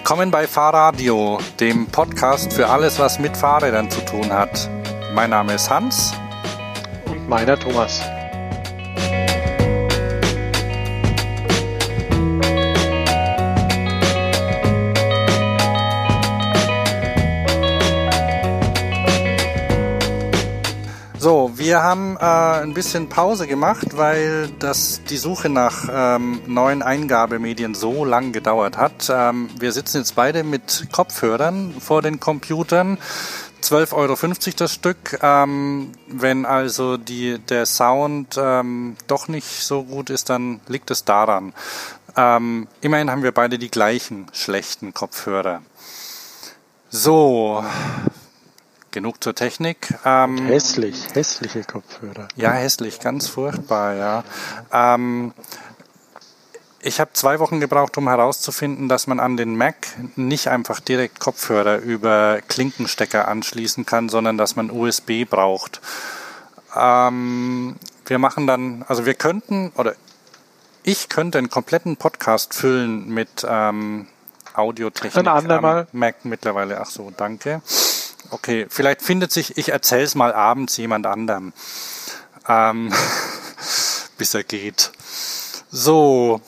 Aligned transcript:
Willkommen 0.00 0.30
bei 0.30 0.46
Fahrradio, 0.46 1.38
dem 1.60 1.86
Podcast 1.86 2.54
für 2.54 2.68
alles, 2.68 2.98
was 2.98 3.18
mit 3.18 3.36
Fahrrädern 3.36 3.90
zu 3.90 4.00
tun 4.00 4.32
hat. 4.32 4.68
Mein 5.14 5.28
Name 5.28 5.52
ist 5.52 5.68
Hans. 5.68 6.14
Und 7.04 7.28
meiner 7.28 7.60
Thomas. 7.60 8.00
Wir 21.60 21.82
haben 21.82 22.16
äh, 22.16 22.20
ein 22.20 22.72
bisschen 22.72 23.10
Pause 23.10 23.46
gemacht, 23.46 23.98
weil 23.98 24.48
das, 24.58 25.02
die 25.04 25.18
Suche 25.18 25.50
nach 25.50 25.88
ähm, 25.92 26.40
neuen 26.46 26.82
Eingabemedien 26.82 27.74
so 27.74 28.06
lang 28.06 28.32
gedauert 28.32 28.78
hat. 28.78 29.10
Ähm, 29.10 29.50
wir 29.58 29.70
sitzen 29.72 29.98
jetzt 29.98 30.16
beide 30.16 30.42
mit 30.42 30.88
Kopfhörern 30.90 31.74
vor 31.78 32.00
den 32.00 32.18
Computern. 32.18 32.96
12,50 33.62 33.92
Euro 33.92 34.16
das 34.56 34.72
Stück. 34.72 35.18
Ähm, 35.22 35.92
wenn 36.08 36.46
also 36.46 36.96
die, 36.96 37.38
der 37.38 37.66
Sound 37.66 38.38
ähm, 38.40 38.96
doch 39.06 39.28
nicht 39.28 39.62
so 39.62 39.84
gut 39.84 40.08
ist, 40.08 40.30
dann 40.30 40.60
liegt 40.66 40.90
es 40.90 41.04
daran. 41.04 41.52
Ähm, 42.16 42.68
immerhin 42.80 43.10
haben 43.10 43.22
wir 43.22 43.32
beide 43.32 43.58
die 43.58 43.70
gleichen 43.70 44.28
schlechten 44.32 44.94
Kopfhörer. 44.94 45.60
So, 46.88 47.62
genug 48.90 49.22
zur 49.22 49.34
Technik. 49.34 49.94
Ähm, 50.04 50.46
hässlich, 50.46 50.96
hässliche 51.14 51.64
Kopfhörer. 51.64 52.28
Ja, 52.36 52.52
hässlich, 52.52 53.00
ganz 53.00 53.28
furchtbar, 53.28 53.94
ja. 53.94 54.24
Ähm, 54.72 55.32
ich 56.82 56.98
habe 56.98 57.12
zwei 57.12 57.38
Wochen 57.40 57.60
gebraucht, 57.60 57.98
um 57.98 58.08
herauszufinden, 58.08 58.88
dass 58.88 59.06
man 59.06 59.20
an 59.20 59.36
den 59.36 59.56
Mac 59.56 59.76
nicht 60.16 60.48
einfach 60.48 60.80
direkt 60.80 61.20
Kopfhörer 61.20 61.78
über 61.78 62.40
Klinkenstecker 62.48 63.28
anschließen 63.28 63.84
kann, 63.84 64.08
sondern 64.08 64.38
dass 64.38 64.56
man 64.56 64.70
USB 64.70 65.24
braucht. 65.28 65.80
Ähm, 66.74 67.76
wir 68.06 68.18
machen 68.18 68.46
dann, 68.46 68.84
also 68.88 69.04
wir 69.04 69.14
könnten, 69.14 69.72
oder 69.76 69.94
ich 70.82 71.10
könnte 71.10 71.38
einen 71.38 71.50
kompletten 71.50 71.96
Podcast 71.96 72.54
füllen 72.54 73.08
mit 73.08 73.46
ähm, 73.46 74.06
Audiotechnik 74.54 75.26
Ein 75.26 75.28
am 75.28 75.86
Mac 75.92 76.24
mittlerweile. 76.24 76.80
Ach 76.80 76.86
so, 76.86 77.12
danke. 77.14 77.60
Okay, 78.30 78.66
vielleicht 78.68 79.02
findet 79.02 79.32
sich, 79.32 79.58
ich 79.58 79.70
erzähl's 79.70 80.14
mal 80.14 80.32
abends 80.32 80.76
jemand 80.76 81.06
anderem, 81.06 81.52
ähm, 82.46 82.92
bis 84.18 84.34
er 84.34 84.44
geht. 84.44 84.92
So, 85.72 86.40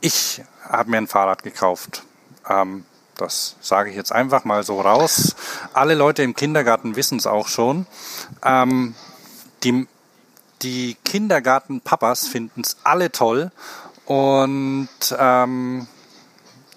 ich 0.00 0.42
habe 0.68 0.90
mir 0.90 0.98
ein 0.98 1.08
Fahrrad 1.08 1.42
gekauft. 1.42 2.04
Ähm, 2.48 2.84
das 3.16 3.56
sage 3.60 3.90
ich 3.90 3.96
jetzt 3.96 4.12
einfach 4.12 4.44
mal 4.44 4.62
so 4.62 4.80
raus. 4.80 5.34
Alle 5.72 5.94
Leute 5.94 6.22
im 6.22 6.36
Kindergarten 6.36 6.94
wissen 6.94 7.18
es 7.18 7.26
auch 7.26 7.48
schon. 7.48 7.86
Ähm, 8.44 8.94
die, 9.64 9.88
die 10.62 10.96
Kindergartenpapas 11.04 12.28
finden 12.28 12.60
es 12.60 12.76
alle 12.84 13.10
toll 13.10 13.50
und 14.04 14.88
ähm, 15.18 15.88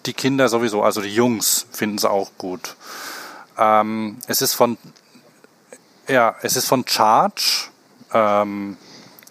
die 0.05 0.13
Kinder 0.13 0.49
sowieso, 0.49 0.83
also 0.83 1.01
die 1.01 1.13
Jungs 1.13 1.67
finden 1.71 1.97
es 1.97 2.05
auch 2.05 2.31
gut. 2.37 2.75
Ähm, 3.57 4.17
es 4.27 4.41
ist 4.41 4.53
von 4.53 4.77
ja, 6.09 6.35
es 6.41 6.55
ist 6.55 6.67
von 6.67 6.85
Charge 6.87 7.69
ähm, 8.13 8.77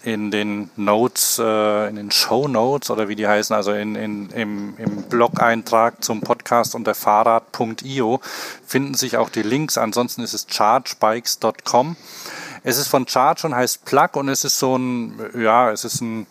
in 0.03 0.31
den 0.31 0.71
Notes, 0.77 1.39
äh, 1.39 1.89
in 1.89 1.97
den 1.97 2.11
Show 2.11 2.47
Notes 2.47 2.91
oder 2.91 3.09
wie 3.09 3.17
die 3.17 3.27
heißen, 3.27 3.55
also 3.55 3.73
in, 3.73 3.97
in, 3.97 4.31
im, 4.31 4.75
im 4.79 5.03
Blog-Eintrag 5.03 6.05
zum 6.05 6.21
Podcast 6.21 6.75
unter 6.75 6.95
fahrrad.io 6.95 8.21
finden 8.65 8.95
sich 8.95 9.17
auch 9.17 9.29
die 9.29 9.43
Links. 9.43 9.77
Ansonsten 9.77 10.23
ist 10.23 10.35
es 10.35 10.47
chargebikes.com. 10.49 11.97
Es 12.63 12.79
ist 12.79 12.89
von 12.89 13.09
Charge 13.09 13.47
und 13.47 13.55
heißt 13.55 13.85
Plug 13.85 14.11
und 14.15 14.29
es 14.29 14.45
ist 14.45 14.59
so 14.59 14.77
ein, 14.77 15.19
ja, 15.37 15.71
es 15.73 15.85
ist 15.85 16.01
ein 16.01 16.27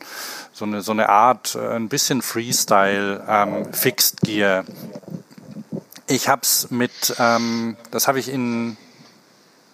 so 0.57 0.65
eine, 0.65 0.81
so 0.81 0.91
eine 0.91 1.09
Art, 1.09 1.55
äh, 1.55 1.75
ein 1.75 1.87
bisschen 1.87 2.23
Freestyle 2.23 3.23
ähm, 3.29 3.71
Fixed 3.73 4.21
Gear. 4.21 4.65
Ich 6.07 6.27
habe 6.29 6.41
es 6.41 6.71
mit, 6.71 7.15
ähm, 7.19 7.77
das 7.91 8.07
habe 8.07 8.19
ich 8.19 8.29
in, 8.29 8.75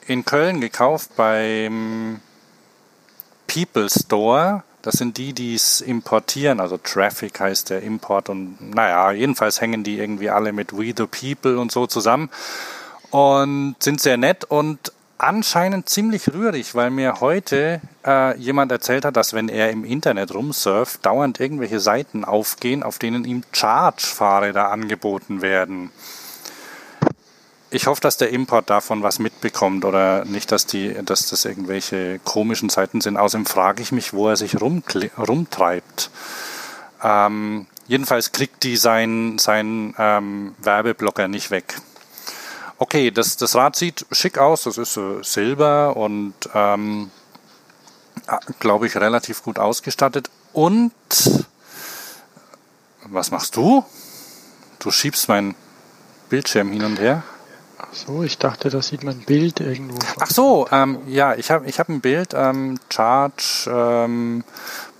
in 0.07 0.25
Köln 0.25 0.59
gekauft 0.59 1.11
beim 1.15 2.19
People 3.47 3.89
Store. 3.89 4.63
Das 4.81 4.95
sind 4.95 5.17
die, 5.17 5.31
die 5.31 5.55
es 5.55 5.79
importieren, 5.79 6.59
also 6.59 6.75
Traffic 6.75 7.39
heißt 7.39 7.69
der 7.69 7.81
Import 7.83 8.27
und 8.27 8.57
naja, 8.75 9.13
jedenfalls 9.13 9.61
hängen 9.61 9.85
die 9.85 9.97
irgendwie 9.97 10.29
alle 10.29 10.51
mit 10.51 10.77
We 10.77 10.93
the 10.97 11.05
People 11.05 11.57
und 11.59 11.71
so 11.71 11.87
zusammen 11.87 12.29
und 13.09 13.77
sind 13.79 14.01
sehr 14.01 14.17
nett 14.17 14.43
und 14.43 14.91
anscheinend 15.23 15.89
ziemlich 15.89 16.31
rührig, 16.33 16.75
weil 16.75 16.89
mir 16.89 17.19
heute 17.21 17.81
äh, 18.05 18.37
jemand 18.37 18.71
erzählt 18.71 19.05
hat, 19.05 19.15
dass 19.15 19.33
wenn 19.33 19.49
er 19.49 19.71
im 19.71 19.85
Internet 19.85 20.33
rumsurft, 20.33 21.05
dauernd 21.05 21.39
irgendwelche 21.39 21.79
Seiten 21.79 22.25
aufgehen, 22.25 22.83
auf 22.83 22.99
denen 22.99 23.23
ihm 23.25 23.43
Charge-Fahrräder 23.51 24.69
angeboten 24.69 25.41
werden. 25.41 25.91
Ich 27.71 27.87
hoffe, 27.87 28.01
dass 28.01 28.17
der 28.17 28.29
Import 28.29 28.69
davon 28.69 29.01
was 29.01 29.17
mitbekommt 29.17 29.83
oder 29.83 30.25
nicht, 30.25 30.51
dass, 30.51 30.67
die, 30.67 30.93
dass 31.03 31.27
das 31.29 31.43
irgendwelche 31.45 32.19
komischen 32.19 32.69
Seiten 32.69 33.01
sind. 33.01 33.17
Außerdem 33.17 33.47
frage 33.47 33.81
ich 33.81 33.91
mich, 33.91 34.13
wo 34.13 34.29
er 34.29 34.35
sich 34.35 34.57
rumtreibt. 34.61 36.11
Ähm, 37.01 37.65
jedenfalls 37.87 38.31
kriegt 38.31 38.61
die 38.63 38.77
sein, 38.77 39.39
sein 39.39 39.95
ähm, 39.97 40.53
Werbeblocker 40.59 41.27
nicht 41.27 41.49
weg. 41.49 41.75
Okay, 42.77 43.11
das, 43.11 43.37
das 43.37 43.55
Rad 43.55 43.75
sieht 43.75 44.05
schick 44.11 44.37
aus. 44.37 44.63
Das 44.63 44.77
ist 44.77 44.97
äh, 44.97 45.23
Silber 45.23 45.95
und 45.95 46.33
ähm, 46.53 47.11
glaube 48.59 48.87
ich 48.87 48.95
relativ 48.95 49.43
gut 49.43 49.59
ausgestattet. 49.59 50.29
Und 50.53 50.91
was 53.05 53.31
machst 53.31 53.55
du? 53.55 53.85
Du 54.79 54.91
schiebst 54.91 55.27
meinen 55.29 55.55
Bildschirm 56.29 56.71
hin 56.71 56.83
und 56.83 56.99
her. 56.99 57.23
Ach 57.77 57.93
so, 57.93 58.23
ich 58.23 58.37
dachte, 58.37 58.69
da 58.69 58.81
sieht 58.81 59.03
man 59.03 59.19
ein 59.19 59.25
Bild 59.25 59.59
irgendwo. 59.59 59.99
Ach 60.19 60.29
so, 60.29 60.67
ähm, 60.71 60.99
ja, 61.07 61.35
ich 61.35 61.51
habe 61.51 61.67
ich 61.67 61.79
hab 61.79 61.89
ein 61.89 62.01
Bild. 62.01 62.33
Ähm, 62.33 62.79
Charge 62.89 63.65
ähm, 63.67 64.43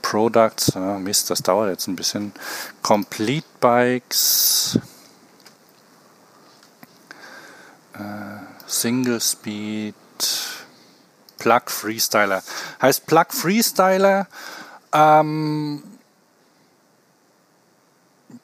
Products. 0.02 0.76
Oh, 0.76 1.00
Mist, 1.00 1.30
das 1.30 1.42
dauert 1.42 1.70
jetzt 1.70 1.88
ein 1.88 1.96
bisschen. 1.96 2.34
Complete 2.82 3.48
Bikes. 3.60 4.80
Äh, 7.93 7.93
Single 8.68 9.22
Speed 9.22 9.96
Plug 11.38 11.64
Freestyler. 11.68 12.42
Heißt 12.82 13.06
Plug 13.06 13.26
Freestyler, 13.30 14.28
ähm, 14.94 15.84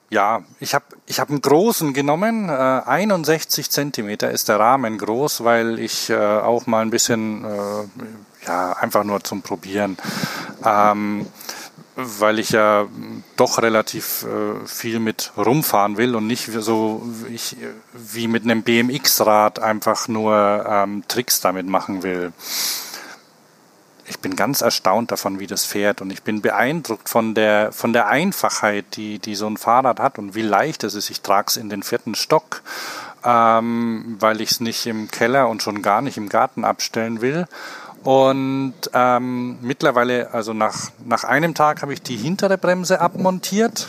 ja, 0.10 0.42
ich 0.60 0.74
habe 0.74 0.86
ich 1.06 1.20
hab 1.20 1.30
einen 1.30 1.42
großen 1.42 1.94
genommen. 1.94 2.50
Äh, 2.50 2.52
61 2.52 3.70
Zentimeter 3.70 4.32
ist 4.32 4.50
der 4.50 4.60
Rahmen 4.60 4.98
groß, 4.98 5.44
weil 5.44 5.80
ich 5.80 6.10
äh, 6.10 6.16
auch 6.16 6.66
mal 6.66 6.82
ein 6.82 6.90
bisschen, 6.90 7.46
äh, 7.46 8.48
ja, 8.48 8.74
einfach 8.74 9.04
nur 9.04 9.24
zum 9.24 9.44
Probieren. 9.44 9.98
Ähm, 10.66 11.28
weil 12.02 12.40
ich 12.40 12.52
ja 12.52 12.88
doch 13.36 13.62
relativ 13.62 14.24
äh, 14.24 14.66
viel 14.66 15.00
mit 15.00 15.32
rumfahren 15.38 15.98
will 15.98 16.16
und 16.16 16.28
nicht 16.28 16.50
so 16.52 17.08
ich, 17.32 17.58
wie 17.94 18.28
mit 18.28 18.44
einem 18.44 18.64
BMX-Rad 18.64 19.60
einfach 19.60 20.08
nur 20.08 20.66
ähm, 20.68 21.04
Tricks 21.08 21.42
damit 21.42 21.68
machen 21.68 22.04
will. 22.04 22.32
Ich 24.06 24.20
bin 24.20 24.36
ganz 24.36 24.62
erstaunt 24.62 25.12
davon, 25.12 25.40
wie 25.40 25.46
das 25.46 25.66
fährt 25.66 26.02
und 26.02 26.10
ich 26.12 26.24
bin 26.24 26.42
beeindruckt 26.42 27.10
von 27.10 27.36
der, 27.36 27.72
von 27.72 27.94
der 27.94 28.08
Einfachheit, 28.08 28.86
die, 28.96 29.20
die 29.20 29.36
so 29.36 29.48
ein 29.48 29.58
Fahrrad 29.58 30.00
hat 30.00 30.18
und 30.18 30.34
wie 30.34 30.42
leicht 30.42 30.84
es 30.84 30.96
ist. 30.96 31.12
Ich 31.12 31.22
trage 31.22 31.50
es 31.50 31.58
in 31.58 31.70
den 31.70 31.84
vierten 31.84 32.16
Stock, 32.16 32.64
ähm, 33.24 34.16
weil 34.20 34.42
ich 34.42 34.52
es 34.52 34.60
nicht 34.62 34.88
im 34.88 35.12
Keller 35.12 35.48
und 35.48 35.62
schon 35.62 35.84
gar 35.84 36.02
nicht 36.02 36.18
im 36.18 36.30
Garten 36.30 36.66
abstellen 36.66 37.22
will 37.22 37.48
und 38.04 38.76
ähm, 38.94 39.58
mittlerweile, 39.62 40.34
also 40.34 40.54
nach, 40.54 40.92
nach 41.06 41.24
einem 41.24 41.54
Tag, 41.54 41.82
habe 41.82 41.94
ich 41.94 42.02
die 42.02 42.16
hintere 42.16 42.58
Bremse 42.58 43.02
abmontiert, 43.02 43.88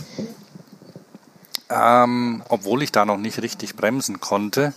ähm, 1.68 2.42
obwohl 2.48 2.82
ich 2.82 2.90
da 2.90 3.04
noch 3.04 3.18
nicht 3.18 3.40
richtig 3.40 3.76
bremsen 3.76 4.20
konnte. 4.20 4.74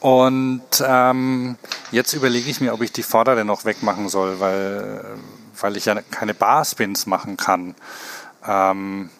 Und 0.00 0.62
ähm, 0.84 1.56
jetzt 1.92 2.12
überlege 2.14 2.50
ich 2.50 2.60
mir, 2.60 2.72
ob 2.72 2.82
ich 2.82 2.92
die 2.92 3.02
vordere 3.02 3.44
noch 3.44 3.64
wegmachen 3.64 4.08
soll, 4.08 4.40
weil, 4.40 5.04
weil 5.60 5.76
ich 5.76 5.84
ja 5.84 6.00
keine 6.10 6.34
Barspins 6.34 7.06
machen 7.06 7.36
kann. 7.36 7.74
Ähm, 8.44 9.10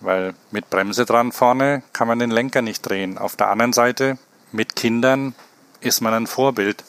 weil 0.00 0.34
mit 0.50 0.68
Bremse 0.70 1.06
dran 1.06 1.32
vorne 1.32 1.82
kann 1.92 2.06
man 2.06 2.18
den 2.18 2.30
Lenker 2.30 2.62
nicht 2.62 2.82
drehen. 2.82 3.16
Auf 3.16 3.36
der 3.36 3.50
anderen 3.50 3.72
Seite, 3.72 4.18
mit 4.52 4.76
Kindern 4.76 5.34
ist 5.80 6.00
man 6.00 6.14
ein 6.14 6.26
Vorbild. 6.26 6.84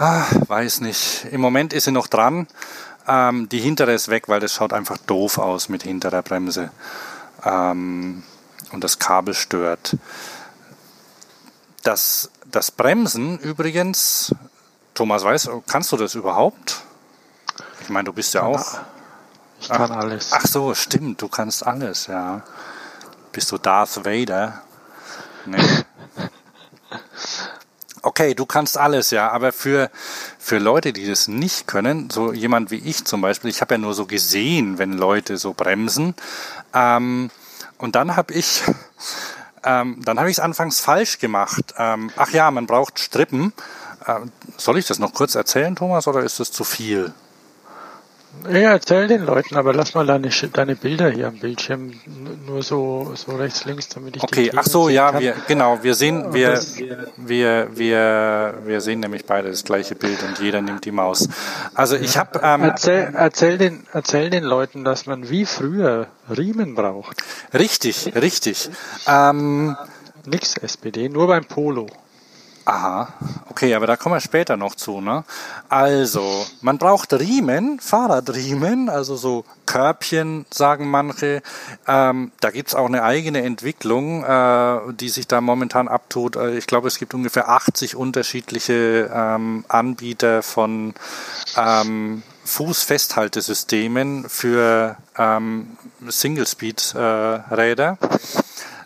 Ah, 0.00 0.24
weiß 0.48 0.80
nicht. 0.80 1.26
Im 1.30 1.42
Moment 1.42 1.74
ist 1.74 1.84
sie 1.84 1.92
noch 1.92 2.06
dran. 2.06 2.46
Ähm, 3.06 3.50
die 3.50 3.60
hintere 3.60 3.92
ist 3.92 4.08
weg, 4.08 4.28
weil 4.30 4.40
das 4.40 4.54
schaut 4.54 4.72
einfach 4.72 4.96
doof 4.96 5.36
aus 5.36 5.68
mit 5.68 5.82
hinterer 5.82 6.22
Bremse. 6.22 6.70
ähm, 7.44 8.22
und 8.72 8.82
das 8.82 8.98
Kabel 8.98 9.34
stört. 9.34 9.98
Das, 11.82 12.30
das 12.46 12.70
Bremsen 12.70 13.38
übrigens, 13.40 14.34
Thomas 14.94 15.22
weiß, 15.22 15.50
kannst 15.66 15.92
du 15.92 15.98
das 15.98 16.14
überhaupt? 16.14 16.80
Ich 17.82 17.90
meine, 17.90 18.04
du 18.04 18.14
bist 18.14 18.32
ja 18.32 18.42
auch. 18.42 18.78
Ich 19.60 19.68
kann 19.68 19.92
ach, 19.92 19.96
alles. 19.96 20.30
Ach 20.32 20.46
so, 20.46 20.74
stimmt, 20.74 21.20
du 21.20 21.28
kannst 21.28 21.66
alles, 21.66 22.06
ja. 22.06 22.42
Bist 23.32 23.52
du 23.52 23.58
Darth 23.58 24.02
Vader? 24.04 24.62
Nee. 25.44 25.58
Okay, 28.02 28.34
du 28.34 28.46
kannst 28.46 28.78
alles, 28.78 29.10
ja, 29.10 29.30
aber 29.30 29.52
für, 29.52 29.90
für 30.38 30.58
Leute, 30.58 30.94
die 30.94 31.06
das 31.06 31.28
nicht 31.28 31.66
können, 31.66 32.08
so 32.08 32.32
jemand 32.32 32.70
wie 32.70 32.78
ich 32.78 33.04
zum 33.04 33.20
Beispiel, 33.20 33.50
ich 33.50 33.60
habe 33.60 33.74
ja 33.74 33.78
nur 33.78 33.92
so 33.92 34.06
gesehen, 34.06 34.78
wenn 34.78 34.94
Leute 34.94 35.36
so 35.36 35.52
bremsen. 35.52 36.14
Ähm, 36.72 37.30
und 37.76 37.96
dann 37.96 38.16
habe 38.16 38.32
ich, 38.32 38.62
ähm, 39.64 40.02
es 40.06 40.38
anfangs 40.38 40.80
falsch 40.80 41.18
gemacht. 41.18 41.74
Ähm, 41.76 42.10
ach 42.16 42.30
ja, 42.30 42.50
man 42.50 42.66
braucht 42.66 42.98
Strippen. 42.98 43.52
Ähm, 44.06 44.32
soll 44.56 44.78
ich 44.78 44.86
das 44.86 44.98
noch 44.98 45.12
kurz 45.12 45.34
erzählen, 45.34 45.76
Thomas, 45.76 46.08
oder 46.08 46.20
ist 46.20 46.40
das 46.40 46.52
zu 46.52 46.64
viel? 46.64 47.12
Ja, 48.44 48.72
erzähl 48.72 49.06
den 49.06 49.24
Leuten, 49.24 49.56
aber 49.56 49.74
lass 49.74 49.94
mal 49.94 50.06
deine, 50.06 50.30
deine 50.52 50.74
Bilder 50.74 51.10
hier 51.10 51.28
am 51.28 51.38
Bildschirm 51.38 51.92
nur 52.46 52.62
so, 52.62 53.12
so 53.14 53.32
rechts, 53.36 53.64
links, 53.64 53.88
damit 53.88 54.16
ich 54.16 54.22
Okay, 54.22 54.50
ach 54.56 54.64
so, 54.64 54.88
ja, 54.88 55.12
kann. 55.12 55.20
wir, 55.20 55.34
genau, 55.46 55.82
wir 55.82 55.94
sehen, 55.94 56.32
wir, 56.32 56.60
wir, 57.16 57.68
wir, 57.74 58.54
wir 58.64 58.80
sehen 58.80 59.00
nämlich 59.00 59.26
beide 59.26 59.50
das 59.50 59.64
gleiche 59.64 59.94
Bild 59.94 60.22
und 60.22 60.38
jeder 60.38 60.62
nimmt 60.62 60.84
die 60.84 60.92
Maus. 60.92 61.28
Also 61.74 61.96
ich 61.96 62.16
habe... 62.16 62.40
Ähm, 62.42 62.62
erzähl, 62.62 63.12
erzähl, 63.14 63.58
den, 63.58 63.86
erzähl 63.92 64.30
den 64.30 64.44
Leuten, 64.44 64.84
dass 64.84 65.06
man 65.06 65.28
wie 65.28 65.44
früher 65.44 66.06
Riemen 66.34 66.74
braucht. 66.74 67.22
Richtig, 67.52 68.14
richtig. 68.14 68.70
Ähm, 69.06 69.76
Nix 70.24 70.56
SPD, 70.56 71.08
nur 71.08 71.26
beim 71.26 71.44
Polo. 71.44 71.88
Aha, 72.66 73.08
okay, 73.48 73.74
aber 73.74 73.86
da 73.86 73.96
kommen 73.96 74.14
wir 74.14 74.20
später 74.20 74.56
noch 74.56 74.74
zu. 74.74 75.00
Ne? 75.00 75.24
Also, 75.68 76.46
man 76.60 76.78
braucht 76.78 77.12
Riemen, 77.14 77.80
Fahrradriemen, 77.80 78.88
also 78.90 79.16
so 79.16 79.44
Körbchen, 79.66 80.44
sagen 80.50 80.90
manche. 80.90 81.42
Ähm, 81.88 82.32
da 82.40 82.50
gibt's 82.50 82.74
auch 82.74 82.86
eine 82.86 83.02
eigene 83.02 83.42
Entwicklung, 83.42 84.24
äh, 84.24 84.92
die 84.92 85.08
sich 85.08 85.26
da 85.26 85.40
momentan 85.40 85.88
abtut. 85.88 86.36
Äh, 86.36 86.58
ich 86.58 86.66
glaube, 86.66 86.88
es 86.88 86.98
gibt 86.98 87.14
ungefähr 87.14 87.48
80 87.48 87.96
unterschiedliche 87.96 89.10
ähm, 89.12 89.64
Anbieter 89.68 90.42
von 90.42 90.94
ähm, 91.56 92.22
Fußfesthaltesystemen 92.44 94.28
für 94.28 94.96
ähm, 95.16 95.78
Single-Speed-Räder. 96.06 97.98
Äh, 98.00 98.06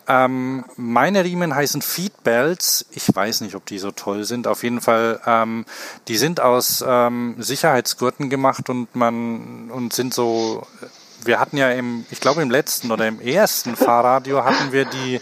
ähm, 0.09 0.65
meine 0.77 1.25
Riemen 1.25 1.55
heißen 1.55 1.83
Feedbelts. 1.83 2.87
Ich 2.93 3.15
weiß 3.15 3.41
nicht, 3.41 3.55
ob 3.55 3.67
die 3.67 3.79
so 3.79 3.91
toll 3.91 4.25
sind. 4.25 4.47
Auf 4.47 4.63
jeden 4.63 4.81
Fall, 4.81 5.21
ähm, 5.27 5.65
die 6.09 6.17
sind 6.17 6.41
aus 6.41 6.85
ähm, 6.87 7.37
Sicherheitsgurten 7.39 8.31
gemacht 8.31 8.69
und 8.69 8.95
man 8.95 9.71
und 9.71 9.93
sind 9.93 10.15
so. 10.15 10.67
Wir 11.25 11.41
hatten 11.41 11.57
ja 11.57 11.71
im, 11.71 12.05
ich 12.11 12.21
glaube 12.21 12.43
im 12.43 12.51
letzten 12.51 12.91
oder 12.91 13.09
im 13.09 13.19
ersten 13.19 13.77
Fahrradio 13.77 14.45
hatten 14.45 14.73
wir 14.73 14.85
die 14.85 15.21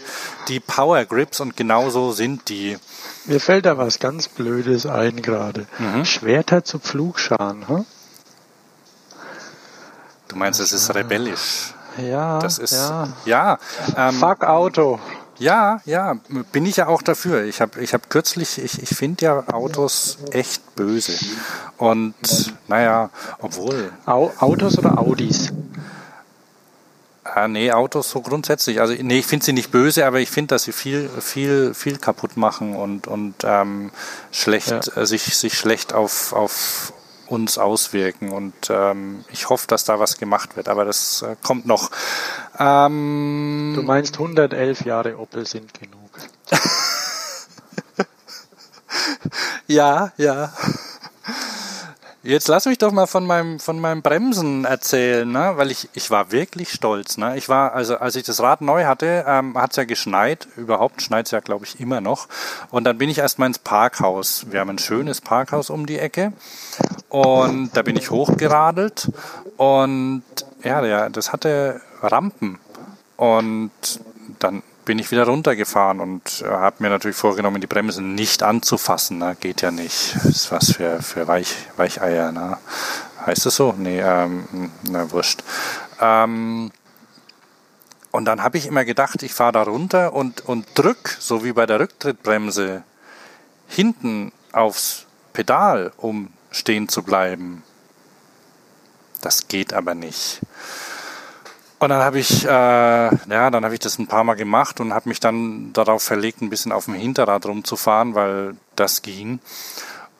die 0.49 0.59
Power 0.59 1.05
Grips 1.05 1.39
und 1.39 1.55
genauso 1.55 2.11
sind 2.11 2.49
die. 2.49 2.77
Mir 3.25 3.39
fällt 3.39 3.65
da 3.65 3.77
was 3.77 3.99
ganz 3.99 4.27
Blödes 4.27 4.85
ein 4.85 5.21
gerade. 5.21 5.65
Mhm. 5.79 6.03
Schwerter 6.03 6.65
zu 6.65 6.79
Pflugscharen, 6.79 7.67
hm? 7.69 7.85
Du 10.27 10.35
meinst, 10.35 10.59
es 10.59 10.73
ist 10.73 10.93
rebellisch. 10.93 11.73
Ja, 11.97 12.39
das 12.39 12.57
ist 12.57 12.73
ja. 12.73 13.07
ja 13.25 13.57
ähm, 13.95 14.15
Fuck 14.15 14.43
Auto. 14.43 14.99
Ja, 15.39 15.81
ja, 15.85 16.15
bin 16.51 16.65
ich 16.65 16.77
ja 16.77 16.87
auch 16.87 17.01
dafür. 17.01 17.43
Ich 17.43 17.59
habe 17.59 17.81
ich 17.81 17.93
hab 17.93 18.09
kürzlich, 18.09 18.63
ich, 18.63 18.81
ich 18.81 18.89
finde 18.89 19.25
ja 19.25 19.43
Autos 19.51 20.19
echt 20.31 20.75
böse. 20.75 21.13
Und 21.77 22.13
naja, 22.67 23.09
obwohl. 23.39 23.91
Au 24.05 24.31
Autos 24.39 24.77
oder 24.77 24.99
Audis? 24.99 25.51
Ah, 27.23 27.47
nee, 27.47 27.71
Autos 27.71 28.09
so 28.09 28.21
grundsätzlich. 28.21 28.79
Also 28.79 28.93
nee, 28.93 29.19
ich 29.19 29.25
finde 29.25 29.45
sie 29.45 29.53
nicht 29.53 29.71
böse, 29.71 30.05
aber 30.05 30.19
ich 30.19 30.29
finde, 30.29 30.49
dass 30.55 30.63
sie 30.63 30.71
viel, 30.71 31.09
viel, 31.19 31.73
viel 31.73 31.97
kaputt 31.97 32.37
machen 32.37 32.75
und, 32.75 33.07
und 33.07 33.35
ähm, 33.43 33.91
schlecht, 34.31 34.69
ja. 34.69 35.01
äh, 35.01 35.05
sich, 35.05 35.35
sich 35.35 35.57
schlecht 35.57 35.93
auf, 35.93 36.33
auf 36.33 36.93
uns 37.33 37.57
auswirken. 37.57 38.31
Und 38.31 38.53
ähm, 38.69 39.25
ich 39.31 39.49
hoffe, 39.49 39.67
dass 39.67 39.83
da 39.83 39.99
was 39.99 40.17
gemacht 40.17 40.55
wird, 40.55 40.69
aber 40.69 40.85
das 40.85 41.23
äh, 41.23 41.35
kommt 41.41 41.65
noch. 41.65 41.89
Ähm, 42.59 43.73
du 43.75 43.81
meinst 43.81 44.15
111 44.15 44.85
Jahre 44.85 45.17
Opel 45.17 45.45
sind 45.45 45.73
genug. 45.73 46.11
ja, 49.67 50.13
ja. 50.17 50.53
Jetzt 52.25 52.47
lass 52.47 52.65
mich 52.67 52.77
doch 52.77 52.93
mal 52.93 53.05
von 53.05 53.27
meinem, 53.27 53.59
von 53.59 53.81
meinem 53.81 54.01
Bremsen 54.01 54.63
erzählen, 54.63 55.29
ne? 55.29 55.53
weil 55.55 55.71
ich, 55.71 55.89
ich 55.93 56.09
war 56.09 56.31
wirklich 56.31 56.71
stolz. 56.71 57.17
Ne? 57.17 57.37
Ich 57.37 57.49
war, 57.49 57.73
also 57.73 57.97
als 57.97 58.15
ich 58.15 58.23
das 58.23 58.39
Rad 58.39 58.61
neu 58.61 58.85
hatte, 58.85 59.25
ähm, 59.27 59.57
hat 59.57 59.71
es 59.71 59.75
ja 59.75 59.83
geschneit. 59.83 60.47
Überhaupt 60.55 61.01
schneit 61.01 61.25
es 61.25 61.31
ja, 61.31 61.41
glaube 61.41 61.65
ich, 61.65 61.81
immer 61.81 61.99
noch. 61.99 62.29
Und 62.71 62.85
dann 62.85 62.97
bin 62.97 63.09
ich 63.09 63.17
erstmal 63.17 63.47
ins 63.47 63.59
Parkhaus. 63.59 64.45
Wir 64.49 64.61
haben 64.61 64.69
ein 64.69 64.79
schönes 64.79 65.19
Parkhaus 65.19 65.69
um 65.69 65.85
die 65.85 65.99
Ecke. 65.99 66.31
Und 67.09 67.71
da 67.73 67.81
bin 67.81 67.97
ich 67.97 68.09
hochgeradelt. 68.09 69.11
Und 69.57 70.23
ja, 70.63 70.85
ja 70.85 71.09
das 71.09 71.33
hatte 71.33 71.81
Rampen. 72.01 72.57
Und 73.17 73.71
dann 74.39 74.63
bin 74.85 74.99
ich 74.99 75.11
wieder 75.11 75.25
runtergefahren 75.25 75.99
und 75.99 76.41
äh, 76.41 76.47
habe 76.47 76.77
mir 76.79 76.89
natürlich 76.89 77.17
vorgenommen, 77.17 77.61
die 77.61 77.67
Bremsen 77.67 78.15
nicht 78.15 78.43
anzufassen. 78.43 79.17
Ne? 79.17 79.37
Geht 79.39 79.61
ja 79.61 79.71
nicht. 79.71 80.15
Ist 80.25 80.51
was 80.51 80.73
für, 80.73 81.01
für 81.01 81.27
Weich, 81.27 81.55
Weicheier. 81.77 82.31
Ne? 82.31 82.57
Heißt 83.25 83.45
das 83.45 83.55
so? 83.55 83.73
Nee, 83.77 84.01
ähm, 84.01 84.71
na 84.83 85.09
wurscht. 85.11 85.43
Ähm, 85.99 86.71
und 88.11 88.25
dann 88.25 88.43
habe 88.43 88.57
ich 88.57 88.67
immer 88.67 88.85
gedacht, 88.85 89.23
ich 89.23 89.33
fahre 89.33 89.53
da 89.53 89.63
runter 89.63 90.13
und, 90.13 90.41
und 90.41 90.67
drück, 90.75 91.17
so 91.19 91.43
wie 91.43 91.53
bei 91.53 91.65
der 91.65 91.79
Rücktrittbremse, 91.79 92.83
hinten 93.67 94.31
aufs 94.51 95.07
Pedal, 95.33 95.91
um 95.97 96.31
stehen 96.51 96.89
zu 96.89 97.01
bleiben. 97.01 97.63
Das 99.21 99.47
geht 99.47 99.73
aber 99.73 99.95
nicht. 99.95 100.41
Und 101.83 101.89
dann 101.89 102.01
habe 102.01 102.17
ich, 102.17 102.45
äh, 102.45 102.47
ja, 102.47 103.49
dann 103.51 103.65
habe 103.65 103.73
ich 103.73 103.81
das 103.81 103.99
ein 103.99 104.07
paar 104.07 104.23
Mal 104.23 104.35
gemacht 104.35 104.79
und 104.79 104.93
habe 104.93 105.09
mich 105.09 105.19
dann 105.19 105.73
darauf 105.73 106.01
verlegt, 106.01 106.41
ein 106.41 106.49
bisschen 106.49 106.71
auf 106.71 106.85
dem 106.85 106.93
Hinterrad 106.93 107.45
rumzufahren, 107.45 108.15
weil 108.15 108.55
das 108.77 109.01
ging. 109.01 109.39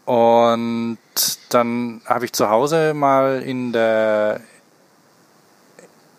Und 0.04 0.98
dann 1.48 2.02
habe 2.06 2.26
ich 2.26 2.34
zu 2.34 2.50
Hause 2.50 2.94
mal 2.94 3.42
in 3.42 3.72
der 3.72 4.42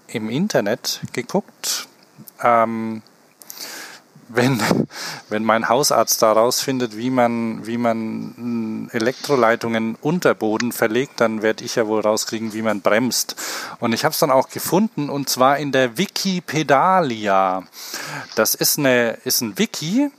im 0.09 0.31
Internet 0.31 1.03
geguckt, 1.13 1.89
ähm, 2.43 3.03
wenn, 4.37 4.61
wenn 5.29 5.45
mein 5.45 5.69
Hausarzt 5.69 6.23
da 6.23 6.33
rausfindet, 6.33 6.97
wie 6.97 7.11
man, 7.11 7.67
wie 7.67 7.79
man 7.79 8.89
Elektroleitungen 8.93 9.97
unter 10.01 10.35
Boden 10.35 10.73
verlegt, 10.73 11.21
dann 11.21 11.43
werde 11.43 11.65
ich 11.65 11.77
ja 11.77 11.87
wohl 11.87 12.01
rauskriegen, 12.01 12.53
wie 12.53 12.63
man 12.63 12.81
bremst. 12.81 13.37
Und 13.81 13.93
ich 13.93 14.05
habe 14.05 14.13
es 14.13 14.19
dann 14.19 14.31
auch 14.31 14.49
gefunden, 14.49 15.11
und 15.11 15.29
zwar 15.29 15.59
in 15.59 15.73
der 15.73 15.97
Wikipedalia. 15.99 17.63
Das 18.35 18.55
ist, 18.55 18.79
eine, 18.79 19.19
ist 19.25 19.41
ein 19.41 19.59
Wiki, 19.59 20.11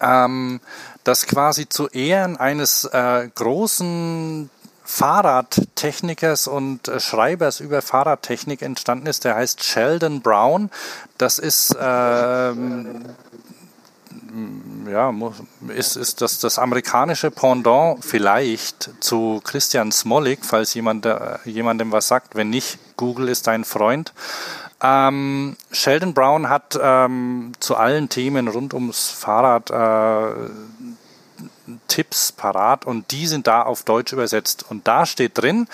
ähm, 0.00 0.60
das 1.04 1.26
quasi 1.26 1.68
zu 1.68 1.88
Ehren 1.88 2.36
eines 2.36 2.84
äh, 2.84 3.28
großen 3.34 4.50
Fahrradtechnikers 4.84 6.46
und 6.46 6.88
äh, 6.88 7.00
Schreibers 7.00 7.60
über 7.60 7.82
Fahrradtechnik 7.82 8.62
entstanden 8.62 9.06
ist. 9.06 9.24
Der 9.24 9.34
heißt 9.34 9.64
Sheldon 9.64 10.20
Brown. 10.20 10.70
Das 11.18 11.38
ist 11.38 11.76
ähm, 11.80 13.04
ja, 14.90 15.14
ist, 15.68 15.96
ist 15.96 16.20
das, 16.20 16.38
das 16.38 16.58
amerikanische 16.58 17.30
Pendant 17.30 18.04
vielleicht 18.04 18.90
zu 19.00 19.40
Christian 19.44 19.92
Smolik, 19.92 20.44
falls 20.44 20.74
jemand, 20.74 21.08
jemandem 21.44 21.92
was 21.92 22.08
sagt. 22.08 22.34
Wenn 22.34 22.50
nicht, 22.50 22.78
Google 22.96 23.28
ist 23.28 23.46
dein 23.46 23.64
Freund. 23.64 24.12
Ähm, 24.82 25.56
Sheldon 25.72 26.14
Brown 26.14 26.48
hat 26.48 26.78
ähm, 26.80 27.52
zu 27.60 27.76
allen 27.76 28.08
Themen 28.08 28.48
rund 28.48 28.74
ums 28.74 29.08
Fahrrad 29.08 29.70
äh, 29.70 30.50
Tipps 31.88 32.32
parat 32.32 32.84
und 32.84 33.10
die 33.10 33.26
sind 33.26 33.46
da 33.46 33.62
auf 33.62 33.82
Deutsch 33.82 34.12
übersetzt. 34.12 34.64
Und 34.68 34.86
da 34.86 35.06
steht 35.06 35.38
drin, 35.38 35.68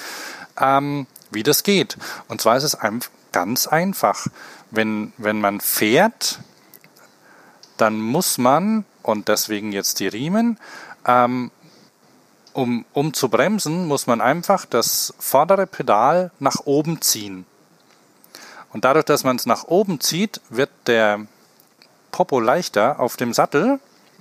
ähm, 0.59 1.06
wie 1.30 1.42
das 1.42 1.62
geht. 1.62 1.97
Und 2.28 2.40
zwar 2.40 2.56
ist 2.56 2.64
es 2.64 2.76
ganz 3.32 3.66
einfach. 3.66 4.26
Wenn, 4.70 5.12
wenn 5.16 5.40
man 5.40 5.61
fährt, 5.61 6.40
dann 7.76 8.00
muss 8.00 8.38
man, 8.38 8.85
und 9.02 9.28
deswegen 9.28 9.73
jetzt 9.73 10.00
die 10.00 10.09
Riemen, 10.09 10.59
ähm, 11.06 11.50
um, 12.52 12.85
um 12.92 13.14
zu 13.14 13.28
bremsen, 13.28 13.87
muss 13.87 14.06
man 14.06 14.20
einfach 14.20 14.66
das 14.66 15.14
vordere 15.18 15.66
Pedal 15.66 16.30
nach 16.38 16.61
oben 16.64 17.00
ziehen. 17.00 17.47
Und 18.73 18.85
dadurch, 18.85 19.04
dass 19.04 19.25
man 19.25 19.37
es 19.37 19.47
nach 19.47 19.64
oben 19.64 20.00
zieht, 20.00 20.40
wird 20.49 20.70
der 20.87 21.26
Popo 22.11 22.40
leichter 22.40 23.00
auf 23.00 23.16
dem 23.16 23.32
Sattel 23.32 23.80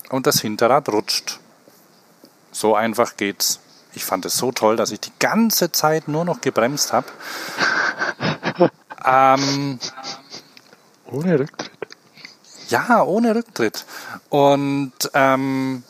und 0.10 0.26
das 0.28 0.42
Hinterrad 0.42 0.90
rutscht. 0.90 1.40
So 2.52 2.76
einfach 2.76 3.18
geht's. 3.18 3.60
Ich 3.94 4.06
fand 4.06 4.26
es 4.26 4.38
so 4.38 4.52
toll, 4.52 4.76
dass 4.76 4.92
ich 4.92 5.00
die 5.00 5.12
ganze 5.20 5.72
Zeit 5.72 6.08
nur 6.08 6.26
noch 6.26 6.42
gebremst 6.42 6.94
habe. 6.94 7.08
ähm, 9.06 9.80
ohne 11.08 11.40
Rücktritt. 11.40 11.72
Ja, 12.70 13.04
ohne 13.04 13.34
Rücktritt. 13.34 13.86
Und 14.30 14.94
ähm, 15.14 15.84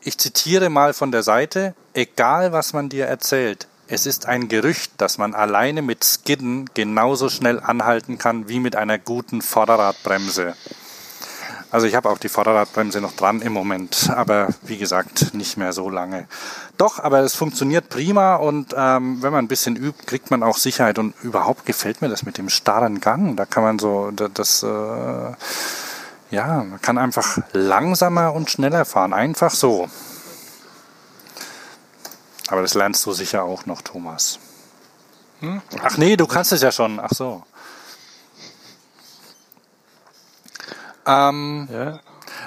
ich 0.00 0.18
zitiere 0.18 0.70
mal 0.70 0.94
von 0.94 1.12
der 1.12 1.22
Seite, 1.22 1.74
egal 1.92 2.52
was 2.52 2.72
man 2.72 2.88
dir 2.88 3.06
erzählt, 3.06 3.68
es 3.86 4.06
ist 4.06 4.26
ein 4.26 4.48
Gerücht, 4.48 4.92
dass 4.96 5.18
man 5.18 5.34
alleine 5.34 5.82
mit 5.82 6.04
Skidden 6.04 6.70
genauso 6.72 7.28
schnell 7.28 7.60
anhalten 7.60 8.16
kann 8.16 8.48
wie 8.48 8.58
mit 8.58 8.76
einer 8.76 8.98
guten 8.98 9.42
Vorderradbremse. 9.42 10.54
Also 11.74 11.88
ich 11.88 11.96
habe 11.96 12.08
auch 12.08 12.18
die 12.18 12.28
Vorderradbremse 12.28 13.00
noch 13.00 13.14
dran 13.14 13.42
im 13.42 13.52
Moment, 13.52 14.08
aber 14.14 14.46
wie 14.62 14.78
gesagt, 14.78 15.34
nicht 15.34 15.56
mehr 15.56 15.72
so 15.72 15.90
lange. 15.90 16.28
Doch, 16.76 17.00
aber 17.00 17.18
es 17.22 17.34
funktioniert 17.34 17.88
prima 17.88 18.36
und 18.36 18.72
ähm, 18.76 19.20
wenn 19.24 19.32
man 19.32 19.46
ein 19.46 19.48
bisschen 19.48 19.74
übt, 19.74 20.06
kriegt 20.06 20.30
man 20.30 20.44
auch 20.44 20.56
Sicherheit 20.56 21.00
und 21.00 21.16
überhaupt 21.24 21.66
gefällt 21.66 22.00
mir 22.00 22.08
das 22.08 22.22
mit 22.22 22.38
dem 22.38 22.48
starren 22.48 23.00
Gang. 23.00 23.36
Da 23.36 23.44
kann 23.44 23.64
man 23.64 23.80
so 23.80 24.12
das, 24.12 24.62
äh, 24.62 25.32
ja, 26.30 26.62
man 26.62 26.80
kann 26.80 26.96
einfach 26.96 27.38
langsamer 27.52 28.34
und 28.34 28.52
schneller 28.52 28.84
fahren, 28.84 29.12
einfach 29.12 29.50
so. 29.50 29.88
Aber 32.50 32.62
das 32.62 32.74
lernst 32.74 33.04
du 33.04 33.12
sicher 33.12 33.42
auch 33.42 33.66
noch, 33.66 33.82
Thomas. 33.82 34.38
Hm? 35.40 35.60
Ach 35.82 35.96
nee, 35.98 36.14
du 36.14 36.28
kannst 36.28 36.52
es 36.52 36.62
ja 36.62 36.70
schon. 36.70 37.00
Ach 37.00 37.10
so. 37.10 37.42
Ähm, 41.06 41.68
ja. 41.72 42.00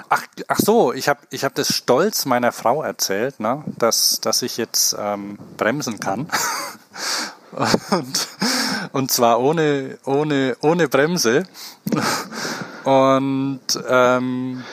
ach, 0.08 0.22
ach 0.48 0.58
so, 0.58 0.92
ich 0.92 1.08
habe 1.08 1.20
ich 1.30 1.44
hab 1.44 1.54
das 1.54 1.74
stolz 1.74 2.24
meiner 2.24 2.52
Frau 2.52 2.82
erzählt, 2.82 3.40
ne, 3.40 3.62
dass, 3.78 4.20
dass 4.20 4.42
ich 4.42 4.56
jetzt 4.56 4.96
ähm, 4.98 5.38
bremsen 5.56 6.00
kann. 6.00 6.28
und, 7.90 8.28
und 8.92 9.10
zwar 9.10 9.40
ohne, 9.40 9.98
ohne, 10.04 10.56
ohne 10.60 10.88
Bremse. 10.88 11.44
Und 12.84 13.60
ähm, 13.88 14.64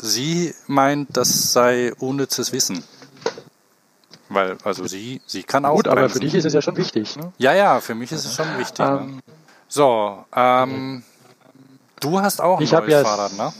sie 0.00 0.54
meint, 0.66 1.16
das 1.16 1.52
sei 1.52 1.92
unnützes 1.94 2.52
Wissen. 2.52 2.82
Weil, 4.28 4.56
also 4.64 4.86
sie, 4.86 5.20
sie 5.26 5.44
kann 5.44 5.64
auch. 5.64 5.76
Gut, 5.76 5.84
bremsen. 5.84 5.98
aber 5.98 6.10
für 6.10 6.20
dich 6.20 6.34
ist 6.34 6.44
es 6.44 6.52
ja 6.52 6.62
schon 6.62 6.76
wichtig. 6.76 7.16
Ne? 7.16 7.32
Ja, 7.38 7.54
ja, 7.54 7.80
für 7.80 7.94
mich 7.94 8.10
ist 8.10 8.24
es 8.24 8.34
schon 8.34 8.58
wichtig. 8.58 8.84
Ähm, 8.84 9.16
ne? 9.16 9.22
So, 9.68 10.24
ähm, 10.34 11.04
Du 12.04 12.20
hast 12.20 12.42
auch 12.42 12.58
ein 12.58 12.64
ich 12.64 12.72
neues 12.72 12.92
ja, 12.92 13.02
Fahrrad, 13.02 13.32
ne? 13.38 13.52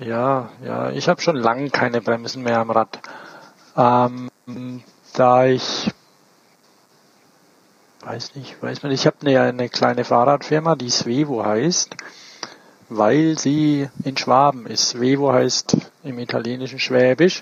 Ja, 0.00 0.50
ja, 0.62 0.90
ich 0.90 1.08
habe 1.08 1.22
schon 1.22 1.36
lange 1.36 1.70
keine 1.70 2.02
Bremsen 2.02 2.42
mehr 2.42 2.58
am 2.58 2.70
Rad. 2.70 3.00
Ähm, 3.74 4.28
da 5.14 5.46
ich 5.46 5.90
weiß 8.04 8.34
nicht, 8.34 8.62
weiß 8.62 8.82
man, 8.82 8.92
ich 8.92 9.06
habe 9.06 9.16
eine, 9.22 9.40
eine 9.40 9.70
kleine 9.70 10.04
Fahrradfirma, 10.04 10.74
die 10.74 10.90
Svevo 10.90 11.46
heißt, 11.46 11.96
weil 12.90 13.38
sie 13.38 13.88
in 14.04 14.18
Schwaben 14.18 14.66
ist. 14.66 14.90
Svevo 14.90 15.32
heißt 15.32 15.78
im 16.04 16.18
italienischen 16.18 16.78
Schwäbisch. 16.78 17.40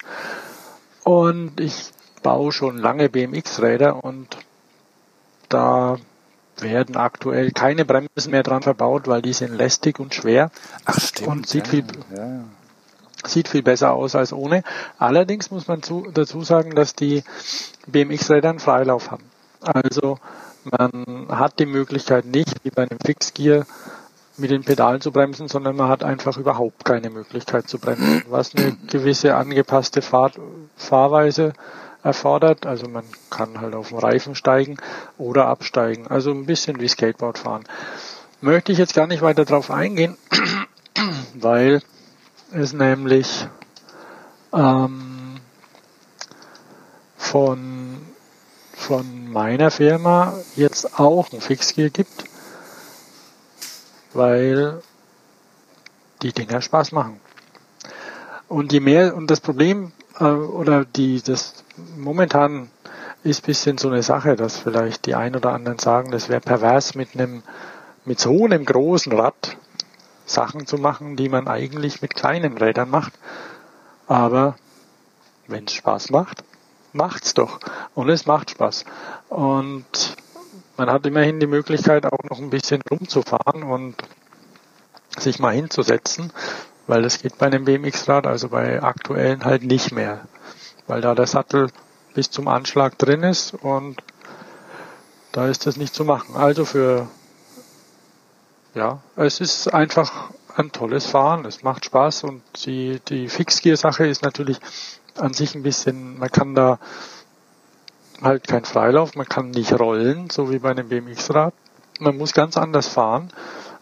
Und 1.03 1.59
ich 1.59 1.91
baue 2.23 2.53
schon 2.53 2.79
lange 2.79 3.09
BMX-Räder 3.09 4.05
und 4.05 4.37
da 5.49 5.97
werden 6.63 6.97
aktuell 6.97 7.51
keine 7.53 7.85
Bremsen 7.85 8.31
mehr 8.31 8.43
dran 8.43 8.63
verbaut, 8.63 9.07
weil 9.07 9.23
die 9.23 9.33
sind 9.33 9.55
lästig 9.55 9.99
und 9.99 10.15
schwer. 10.15 10.51
Ach 10.85 11.01
stimmt. 11.01 11.29
Und 11.29 11.47
sieht 11.49 11.67
ja, 11.67 11.71
viel, 11.71 11.85
ja. 12.15 12.45
sieht 13.25 13.49
viel 13.49 13.63
besser 13.63 13.93
aus 13.93 14.15
als 14.15 14.33
ohne. 14.33 14.63
Allerdings 14.99 15.51
muss 15.51 15.69
man 15.69 15.83
zu, 15.83 16.09
dazu 16.13 16.43
sagen, 16.43 16.75
dass 16.75 16.95
die 16.95 17.25
BMX-Räder 17.87 18.51
einen 18.51 18.59
Freilauf 18.61 19.11
haben. 19.11 19.25
Also 19.61 20.19
man 20.65 21.27
hat 21.31 21.59
die 21.59 21.67
Möglichkeit 21.67 22.27
nicht, 22.27 22.65
wie 22.65 22.71
bei 22.71 22.83
einem 22.83 22.99
Fixgear, 23.05 23.67
mit 24.41 24.51
den 24.51 24.65
Pedalen 24.65 25.01
zu 25.01 25.13
bremsen, 25.13 25.49
sondern 25.49 25.77
man 25.77 25.89
hat 25.89 26.03
einfach 26.03 26.37
überhaupt 26.39 26.85
keine 26.85 27.11
Möglichkeit 27.11 27.69
zu 27.69 27.79
bremsen, 27.79 28.25
was 28.29 28.55
eine 28.55 28.77
gewisse 28.89 29.37
angepasste 29.37 30.03
Fahr 30.03 30.33
Fahrweise 30.77 31.53
erfordert. 32.03 32.67
Also 32.67 32.89
man 32.89 33.05
kann 33.31 33.61
halt 33.61 33.75
auf 33.75 33.89
den 33.89 33.99
Reifen 33.99 34.35
steigen 34.35 34.77
oder 35.19 35.47
absteigen. 35.47 36.07
Also 36.07 36.31
ein 36.31 36.47
bisschen 36.47 36.81
wie 36.81 36.89
Skateboard 36.89 37.39
fahren. 37.39 37.65
Möchte 38.41 38.73
ich 38.73 38.79
jetzt 38.79 38.95
gar 38.95 39.07
nicht 39.07 39.23
weiter 39.23 39.45
drauf 39.45 39.71
eingehen, 39.71 40.17
weil 41.35 41.83
es 42.53 42.73
nämlich 42.73 43.47
ähm, 44.53 45.37
von, 47.17 47.99
von 48.73 49.31
meiner 49.31 49.71
Firma 49.71 50.35
jetzt 50.57 50.99
auch 50.99 51.33
ein 51.33 51.41
Fixgear 51.41 51.91
gibt, 51.91 52.25
weil 54.15 54.83
die 56.23 56.33
Dinger 56.33 56.61
Spaß 56.61 56.93
machen. 56.93 57.21
Und 58.49 58.73
je 58.73 58.81
mehr, 58.81 59.15
und 59.15 59.31
das 59.31 59.41
Problem 59.41 59.93
äh, 60.21 60.25
oder 60.25 60.85
die, 60.85 61.23
das 61.23 61.65
momentan 61.97 62.71
ist 63.23 63.47
bisschen 63.47 63.79
so 63.79 63.89
eine 63.89 64.03
Sache, 64.03 64.37
dass 64.37 64.59
vielleicht 64.59 65.07
die 65.07 65.15
ein 65.15 65.37
oder 65.37 65.53
anderen 65.53 65.79
sagen, 65.79 66.11
das 66.11 66.29
wäre 66.29 66.41
pervers 66.41 66.95
mit 66.95 67.15
einem, 67.15 67.43
mit 68.05 68.19
so 68.19 68.45
einem 68.45 68.65
großen 68.65 69.13
Rad 69.13 69.57
Sachen 70.25 70.67
zu 70.67 70.79
machen, 70.79 71.17
die 71.17 71.29
man 71.29 71.49
eigentlich 71.49 72.03
mit 72.03 72.15
kleinen 72.15 72.57
Rädern 72.57 72.89
macht. 72.89 73.13
Aber 74.07 74.57
wenn 75.49 75.65
es 75.65 75.75
Spaß 75.75 76.11
macht, 76.11 76.45
macht's 76.93 77.35
doch. 77.35 77.61
Und 77.95 78.09
es 78.09 78.27
macht 78.27 78.51
Spaß. 78.51 78.85
Und 79.29 80.17
man 80.77 80.91
hat 80.91 81.05
immerhin 81.05 81.41
die 81.41 81.47
Möglichkeit, 81.47 82.07
auch 82.07 82.25
noch 82.31 82.39
ein 82.39 82.51
bisschen 82.51 82.81
rumzufahren 82.91 83.65
und 83.65 83.97
sich 85.19 85.39
mal 85.39 85.53
hinzusetzen, 85.53 86.33
weil 86.91 87.03
das 87.03 87.23
geht 87.23 87.39
bei 87.39 87.47
einem 87.47 87.65
BMX-Rad, 87.65 88.27
also 88.27 88.49
bei 88.49 88.83
aktuellen 88.83 89.45
halt 89.45 89.63
nicht 89.63 89.93
mehr 89.93 90.21
weil 90.91 91.01
da 91.01 91.15
der 91.15 91.29
Sattel 91.29 91.69
bis 92.15 92.31
zum 92.31 92.49
Anschlag 92.49 92.99
drin 92.99 93.23
ist 93.23 93.55
und 93.55 94.03
da 95.31 95.47
ist 95.47 95.65
das 95.67 95.77
nicht 95.77 95.95
zu 95.95 96.05
machen. 96.05 96.35
Also 96.35 96.65
für, 96.65 97.07
ja, 98.75 98.99
es 99.15 99.39
ist 99.41 99.73
einfach 99.73 100.31
ein 100.57 100.73
tolles 100.73 101.07
Fahren, 101.07 101.45
es 101.45 101.63
macht 101.63 101.85
Spaß 101.85 102.25
und 102.25 102.43
die, 102.67 103.01
die 103.09 103.29
Fixgear-Sache 103.29 104.05
ist 104.05 104.25
natürlich 104.25 104.59
an 105.17 105.33
sich 105.33 105.55
ein 105.55 105.63
bisschen, 105.63 106.19
man 106.19 106.31
kann 106.31 106.57
da 106.57 106.81
halt 108.21 108.49
kein 108.49 108.65
Freilauf, 108.65 109.15
man 109.15 109.29
kann 109.29 109.51
nicht 109.51 109.79
rollen, 109.79 110.29
so 110.29 110.51
wie 110.51 110.59
bei 110.59 110.73
einem 110.73 110.89
BMX-Rad. 110.89 111.55
Man 112.01 112.17
muss 112.17 112.33
ganz 112.33 112.57
anders 112.57 112.89
fahren, 112.89 113.33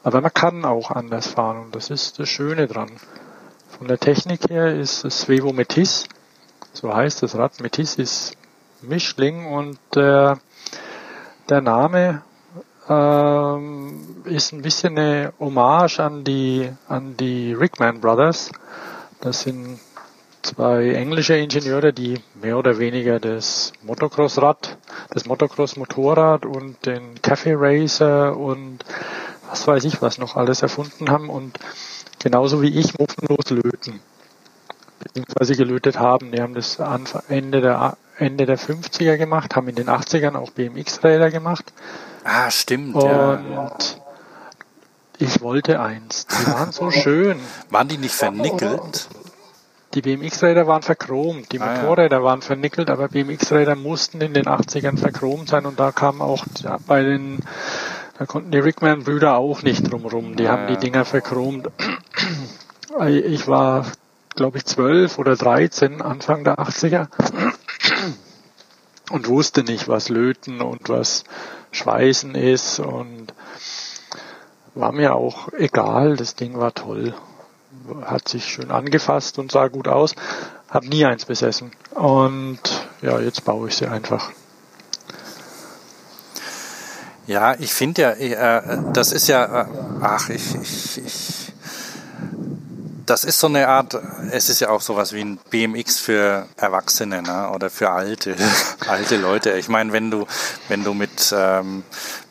aber 0.03 0.21
man 0.21 0.33
kann 0.33 0.65
auch 0.65 0.91
anders 0.91 1.29
fahren 1.29 1.67
und 1.67 1.75
das 1.75 1.91
ist 1.91 2.19
das 2.19 2.29
Schöne 2.29 2.67
dran. 2.67 2.91
Von 3.69 3.89
der 3.89 3.99
Technik 3.99 4.51
her 4.51 4.75
ist 4.75 5.05
es 5.05 5.21
Svevo 5.21 5.53
Metis 5.53 6.09
so 6.81 6.95
heißt 6.95 7.23
das 7.23 7.37
Rad. 7.37 7.61
Metis 7.61 7.97
ist 7.97 8.37
Mischling 8.83 9.47
und 9.47 9.79
äh, 9.97 10.35
der 11.49 11.61
Name 11.61 12.23
ähm, 12.89 14.23
ist 14.25 14.53
ein 14.53 14.63
bisschen 14.63 14.97
eine 14.97 15.33
Hommage 15.41 15.99
an 15.99 16.25
die, 16.25 16.71
an 16.87 17.17
die 17.17 17.53
Rickman 17.53 18.01
Brothers. 18.01 18.53
Das 19.21 19.43
sind 19.43 19.81
zwei 20.43 20.91
englische 20.91 21.37
Ingenieure, 21.37 21.93
die 21.93 22.21
mehr 22.41 22.57
oder 22.57 22.79
weniger 22.79 23.19
das 23.19 23.73
Motocross-Rad, 23.83 24.79
das 25.11 25.27
Motocross-Motorrad 25.27 26.47
und 26.47 26.87
den 26.87 27.21
Cafe 27.21 27.55
Racer 27.57 28.37
und 28.37 28.85
was 29.49 29.67
weiß 29.67 29.85
ich 29.85 30.03
was 30.03 30.19
noch 30.19 30.37
alles 30.37 30.63
erfunden 30.63 31.11
haben 31.11 31.31
und 31.31 31.59
genauso 32.19 32.63
wie 32.63 32.79
ich 32.79 32.99
muffenlos 32.99 33.51
löten 33.51 34.01
beziehungsweise 34.99 35.57
gelötet 35.57 35.99
haben. 35.99 36.33
Die 36.33 36.41
haben 36.41 36.55
das 36.55 36.79
Ende 37.29 37.61
der, 37.61 37.97
Ende 38.19 38.47
der 38.47 38.59
50er 38.59 39.17
gemacht, 39.17 39.57
haben 39.57 39.69
in 39.69 39.77
den 39.77 39.89
80ern 39.89 40.37
auch 40.37 40.51
BMX-Räder 40.51 41.31
gemacht. 41.31 41.73
Ah, 42.25 42.51
stimmt. 42.51 42.95
Und 42.95 43.05
ja. 43.05 43.71
ich 45.19 45.41
wollte 45.41 45.81
eins. 45.81 46.27
Die 46.27 46.47
waren 46.49 46.73
so 46.73 46.91
schön. 46.91 47.39
Waren 47.71 47.89
die 47.89 47.99
nicht 47.99 48.15
vernickelt? 48.15 49.09
Die 49.95 50.03
BMX-Räder 50.03 50.67
waren 50.67 50.83
verchromt, 50.83 51.51
die 51.51 51.59
Motorräder 51.59 52.17
ah, 52.17 52.21
ja. 52.21 52.25
waren 52.25 52.43
vernickelt, 52.43 52.91
aber 52.91 53.09
BMX-Räder 53.09 53.75
mussten 53.75 54.21
in 54.21 54.35
den 54.35 54.45
80ern 54.45 54.99
verchromt 54.99 55.49
sein 55.49 55.65
und 55.65 55.81
da 55.81 55.93
kam 55.93 56.21
auch 56.21 56.45
bei 56.87 57.03
den, 57.03 57.39
da 58.19 58.27
konnten 58.27 58.51
die 58.51 58.59
Rickman-Brüder 58.59 59.37
auch 59.37 59.63
nicht 59.63 59.91
drumrum. 59.91 60.37
Die 60.37 60.47
ah, 60.47 60.53
haben 60.53 60.67
die 60.67 60.77
Dinger 60.77 61.05
verchromt. 61.05 61.69
Ich 63.07 63.47
war 63.47 63.85
glaube 64.39 64.59
ich, 64.59 64.65
zwölf 64.65 65.19
oder 65.19 65.35
dreizehn, 65.35 66.01
Anfang 66.01 66.45
der 66.45 66.61
80er 66.61 67.09
und 69.11 69.27
wusste 69.27 69.65
nicht, 69.65 69.89
was 69.89 70.09
Löten 70.09 70.61
und 70.61 70.89
was 70.89 71.25
Schweißen 71.73 72.37
ist 72.37 72.79
und 72.79 73.35
war 74.75 74.93
mir 74.93 75.17
auch 75.17 75.49
egal, 75.53 76.17
das 76.17 76.37
Ding 76.37 76.57
war 76.57 76.73
toll. 76.73 77.15
Hat 78.03 78.29
sich 78.29 78.45
schön 78.45 78.71
angefasst 78.71 79.41
und 79.41 79.51
sah 79.51 79.67
gut 79.67 79.89
aus. 79.89 80.15
Hab 80.71 80.85
nie 80.85 81.05
eins 81.05 81.25
besessen. 81.25 81.73
Und 81.95 82.61
ja, 83.03 83.19
jetzt 83.19 83.45
baue 83.45 83.69
ich 83.69 83.77
sie 83.77 83.89
einfach. 83.89 84.31
Ja, 87.29 87.55
ich 87.59 87.75
finde 87.75 88.03
ja, 88.03 88.11
äh, 88.13 88.79
das 88.95 89.13
ist 89.13 89.29
ja, 89.29 89.63
äh, 89.63 89.67
ach, 90.01 90.31
ich, 90.31 90.55
ich, 90.55 91.05
ich, 91.05 91.53
das 93.05 93.25
ist 93.25 93.39
so 93.39 93.49
eine 93.49 93.69
Art, 93.69 93.99
es 94.31 94.49
ist 94.49 94.61
ja 94.61 94.71
auch 94.71 94.81
sowas 94.81 95.13
wie 95.13 95.21
ein 95.21 95.39
BMX 95.51 95.99
für 95.99 96.47
Erwachsene 96.57 97.21
ne? 97.21 97.51
oder 97.51 97.69
für 97.69 97.91
alte, 97.91 98.35
alte 98.89 99.19
Leute. 99.19 99.59
Ich 99.59 99.69
meine, 99.69 99.93
wenn 99.93 100.11
du, 100.11 100.27
wenn 100.69 100.85
du 100.85 100.95
mit, 100.95 101.35
ähm, 101.37 101.83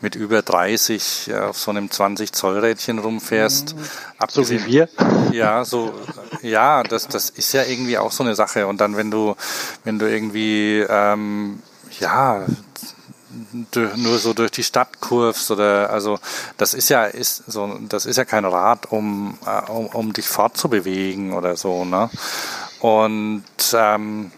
mit 0.02 0.16
über 0.16 0.42
30 0.42 1.32
auf 1.42 1.60
so 1.60 1.70
einem 1.70 1.92
20 1.92 2.32
Zoll 2.32 2.58
Rädchen 2.58 2.98
rumfährst, 2.98 3.76
mhm. 3.76 4.26
so 4.30 4.50
wie 4.50 4.66
wir. 4.66 4.90
Ja, 5.32 5.64
so, 5.64 5.94
ja, 6.42 6.82
das, 6.82 7.08
das 7.08 7.30
ist 7.30 7.54
ja 7.54 7.64
irgendwie 7.64 8.00
auch 8.00 8.12
so 8.12 8.24
eine 8.24 8.34
Sache. 8.34 8.66
Und 8.66 8.82
dann, 8.82 8.98
wenn 8.98 9.12
du, 9.12 9.36
wenn 9.84 10.00
du 10.00 10.10
irgendwie, 10.10 10.84
ähm, 10.90 11.62
ja, 12.00 12.48
nur 13.96 14.18
so 14.18 14.34
durch 14.34 14.52
die 14.52 14.64
Stadt 14.64 15.00
kurvst 15.00 15.52
oder 15.52 15.90
also 15.90 16.20
das 16.58 16.74
ist 16.74 16.90
ja 16.90 17.06
ist 17.06 17.44
so 17.48 17.80
das 17.88 18.06
ist 18.06 18.18
ja 18.18 18.26
kein 18.26 18.46
Rad 18.46 18.92
um 18.92 19.38
äh, 19.46 19.72
um, 19.72 19.88
um 19.88 20.14
dich 20.14 20.28
fortzubewegen 20.28 21.34
oder 21.34 21.56
so 21.56 21.86
ne? 21.86 22.10
Und 22.80 23.44
ähm, 23.74 24.32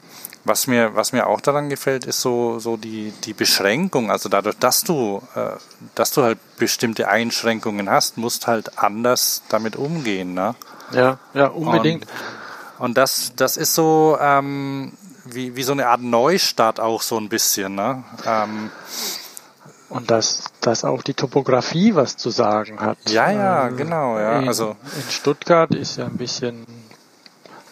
was 0.45 0.67
mir 0.67 0.95
was 0.95 1.11
mir 1.11 1.27
auch 1.27 1.41
daran 1.41 1.69
gefällt 1.69 2.05
ist 2.05 2.21
so 2.21 2.59
so 2.59 2.77
die 2.77 3.13
die 3.23 3.33
Beschränkung. 3.33 4.11
Also 4.11 4.29
dadurch 4.29 4.57
dass 4.57 4.83
du 4.83 5.21
äh, 5.35 5.51
dass 5.95 6.11
du 6.11 6.23
halt 6.23 6.39
bestimmte 6.57 7.07
Einschränkungen 7.07 7.89
hast 7.89 8.17
musst 8.17 8.47
halt 8.47 8.77
anders 8.79 9.43
damit 9.49 9.75
umgehen 9.75 10.33
ne? 10.33 10.55
Ja 10.91 11.19
ja 11.33 11.47
unbedingt. 11.47 12.05
Und, 12.77 12.85
und 12.85 12.97
das 12.97 13.33
das 13.35 13.57
ist 13.57 13.75
so 13.75 14.17
ähm, 14.19 14.93
wie, 15.33 15.55
wie 15.55 15.63
so 15.63 15.71
eine 15.71 15.87
Art 15.87 16.01
Neustart 16.01 16.79
auch 16.79 17.01
so 17.01 17.17
ein 17.17 17.29
bisschen. 17.29 17.75
Ne? 17.75 18.03
Ähm, 18.25 18.71
und 19.89 20.11
dass, 20.11 20.45
dass 20.61 20.85
auch 20.85 21.01
die 21.01 21.15
Topografie 21.15 21.95
was 21.95 22.15
zu 22.15 22.29
sagen 22.29 22.79
hat. 22.79 22.97
Ja, 23.09 23.31
ja, 23.31 23.67
äh, 23.67 23.73
genau. 23.73 24.19
Ja. 24.19 24.39
In, 24.39 24.47
also 24.47 24.75
in 24.95 25.11
Stuttgart 25.11 25.73
ist 25.73 25.97
ja 25.97 26.05
ein 26.05 26.17
bisschen 26.17 26.65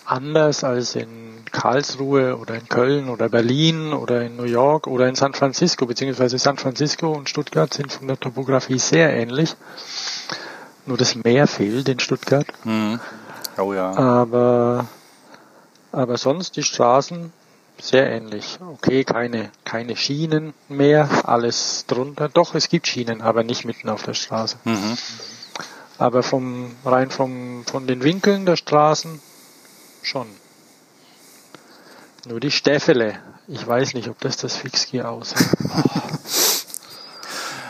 anders 0.06 0.64
als 0.64 0.96
in 0.96 1.28
Karlsruhe 1.52 2.38
oder 2.38 2.56
in 2.56 2.68
Köln 2.68 3.10
oder 3.10 3.30
Berlin 3.30 3.94
oder 3.94 4.22
in 4.22 4.36
New 4.36 4.44
York 4.44 4.88
oder 4.88 5.08
in 5.08 5.16
San 5.16 5.34
Francisco, 5.34 5.86
beziehungsweise 5.86 6.38
San 6.38 6.58
Francisco 6.58 7.12
und 7.12 7.30
Stuttgart 7.30 7.74
sind 7.74 7.94
von 7.94 8.08
der 8.08 8.20
Topografie 8.20 8.80
sehr 8.80 9.14
ähnlich. 9.14 9.56
Nur 10.86 10.98
das 10.98 11.16
Meer 11.16 11.48
fehlt 11.48 11.90
in 11.90 12.00
Stuttgart. 12.00 12.48
Mhm. 12.64 13.00
Oh 13.58 13.74
ja. 13.74 13.96
Aber, 13.96 14.88
aber 15.92 16.18
sonst 16.18 16.56
die 16.56 16.64
Straßen 16.64 17.32
sehr 17.80 18.10
ähnlich. 18.10 18.60
Okay, 18.62 19.04
keine, 19.04 19.52
keine 19.64 19.96
Schienen 19.96 20.54
mehr, 20.70 21.10
alles 21.24 21.86
drunter. 21.88 22.30
Doch, 22.30 22.56
es 22.56 22.70
gibt 22.70 22.88
Schienen, 22.88 23.22
aber 23.22 23.44
nicht 23.44 23.66
mitten 23.66 23.90
auf 23.90 24.04
der 24.04 24.14
Straße. 24.14 24.58
Mhm. 24.64 24.98
Aber 25.98 26.24
vom, 26.24 26.76
rein 26.86 27.10
vom, 27.10 27.66
von 27.66 27.88
den 27.88 28.04
Winkeln 28.04 28.46
der 28.46 28.56
Straßen 28.56 29.20
schon. 30.04 30.28
Nur 32.28 32.40
die 32.40 32.52
Stäffele. 32.52 33.20
Ich 33.48 33.66
weiß 33.66 33.94
nicht, 33.94 34.10
ob 34.10 34.20
das 34.20 34.38
das 34.38 34.58
Fixgear 34.58 35.10
aussieht. 35.10 35.48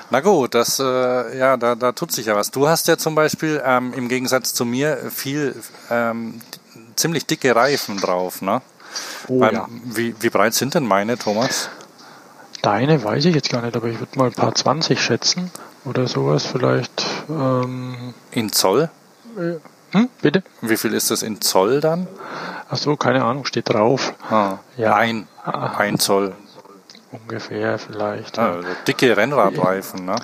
Na 0.10 0.22
gut, 0.22 0.56
das, 0.56 0.80
äh, 0.80 1.38
ja, 1.38 1.58
da, 1.58 1.76
da 1.76 1.92
tut 1.92 2.14
sich 2.14 2.28
ja 2.28 2.36
was. 2.36 2.50
Du 2.50 2.68
hast 2.68 2.88
ja 2.88 2.98
zum 2.98 3.14
Beispiel 3.14 3.62
ähm, 3.64 3.94
im 3.94 4.08
Gegensatz 4.08 4.54
zu 4.54 4.64
mir 4.64 5.12
viel, 5.12 5.54
ähm, 5.90 6.42
ziemlich 6.96 7.26
dicke 7.26 7.54
Reifen 7.56 7.98
drauf, 7.98 8.42
ne? 8.42 8.62
Oh, 9.28 9.40
Weil, 9.42 9.54
ja. 9.54 9.68
wie, 9.84 10.16
wie 10.22 10.30
breit 10.30 10.54
sind 10.54 10.74
denn 10.76 10.86
meine, 10.86 11.18
Thomas? 11.18 11.70
Deine 12.62 13.04
weiß 13.04 13.26
ich 13.26 13.36
jetzt 13.36 13.50
gar 13.50 13.62
nicht, 13.62 13.76
aber 13.76 13.88
ich 13.88 14.00
würde 14.00 14.18
mal 14.18 14.26
ein 14.28 14.34
paar 14.34 14.54
20 14.54 15.02
schätzen 15.02 15.52
oder 15.86 16.08
sowas 16.08 16.46
vielleicht. 16.46 17.06
Ähm, 17.30 18.14
in 18.32 18.52
Zoll? 18.52 18.90
Äh, 19.38 19.56
hm, 19.92 20.10
bitte? 20.22 20.44
Wie 20.62 20.78
viel 20.78 20.94
ist 20.94 21.12
das 21.12 21.22
in 21.22 21.40
Zoll 21.42 21.80
dann? 21.82 22.08
Ach 22.70 22.78
so, 22.78 22.96
keine 22.98 23.24
Ahnung, 23.24 23.46
steht 23.46 23.70
drauf. 23.70 24.14
Ah, 24.30 24.58
ja. 24.76 24.96
Ein, 24.96 25.28
ein 25.46 26.00
Zoll. 26.00 26.36
Ungefähr 27.12 27.80
vielleicht. 27.80 28.38
Ah, 28.38 28.56
also 28.56 28.68
dicke 28.86 29.16
Rennradreifen, 29.16 30.06
ne? 30.06 30.16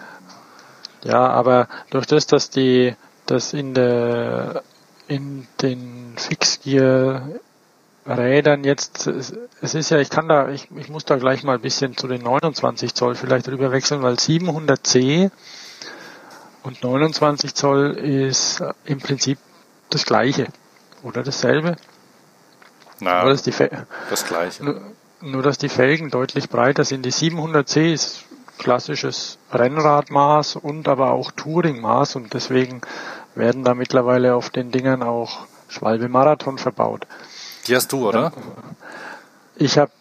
Ja, 1.03 1.27
aber 1.29 1.67
durch 1.91 2.05
das, 2.05 2.27
dass 2.27 2.49
die, 2.49 2.95
das 3.25 3.53
in 3.53 3.73
der, 3.73 4.63
in 5.07 5.47
den 5.61 6.15
Fixgear 6.17 7.27
Rädern 8.05 8.63
jetzt, 8.63 9.07
es 9.07 9.73
ist 9.73 9.89
ja, 9.89 9.99
ich 9.99 10.09
kann 10.09 10.27
da, 10.27 10.49
ich, 10.49 10.67
ich 10.75 10.89
muss 10.89 11.05
da 11.05 11.15
gleich 11.15 11.43
mal 11.43 11.55
ein 11.55 11.61
bisschen 11.61 11.95
zu 11.95 12.07
den 12.07 12.21
29 12.21 12.93
Zoll 12.93 13.15
vielleicht 13.15 13.47
rüber 13.47 13.71
wechseln, 13.71 14.01
weil 14.01 14.15
700C 14.15 15.31
und 16.63 16.83
29 16.83 17.55
Zoll 17.55 17.91
ist 17.91 18.61
im 18.85 18.99
Prinzip 18.99 19.37
das 19.89 20.05
gleiche 20.05 20.47
oder 21.01 21.23
dasselbe. 21.23 21.77
Na, 22.99 23.23
nur, 23.23 23.31
dass 23.31 23.43
die 23.43 23.53
das 24.09 24.25
gleiche. 24.25 24.63
Nur, 24.63 24.81
nur, 25.21 25.43
dass 25.43 25.57
die 25.57 25.69
Felgen 25.69 26.09
deutlich 26.09 26.49
breiter 26.49 26.83
sind. 26.83 27.05
Die 27.05 27.11
700C 27.11 27.93
ist 27.93 28.25
klassisches 28.57 29.37
Rennradmaß 29.51 30.57
und 30.57 30.87
aber 30.87 31.11
auch 31.11 31.31
Touringmaß 31.31 32.17
und 32.17 32.33
deswegen 32.33 32.81
werden 33.35 33.63
da 33.63 33.73
mittlerweile 33.73 34.35
auf 34.35 34.49
den 34.49 34.71
Dingern 34.71 35.03
auch 35.03 35.47
Schwalbe 35.67 36.07
Marathon 36.07 36.57
verbaut. 36.57 37.07
Die 37.67 37.75
hast 37.75 37.91
du, 37.91 38.09
oder? 38.09 38.33
Ich 39.55 39.77
habe 39.77 39.91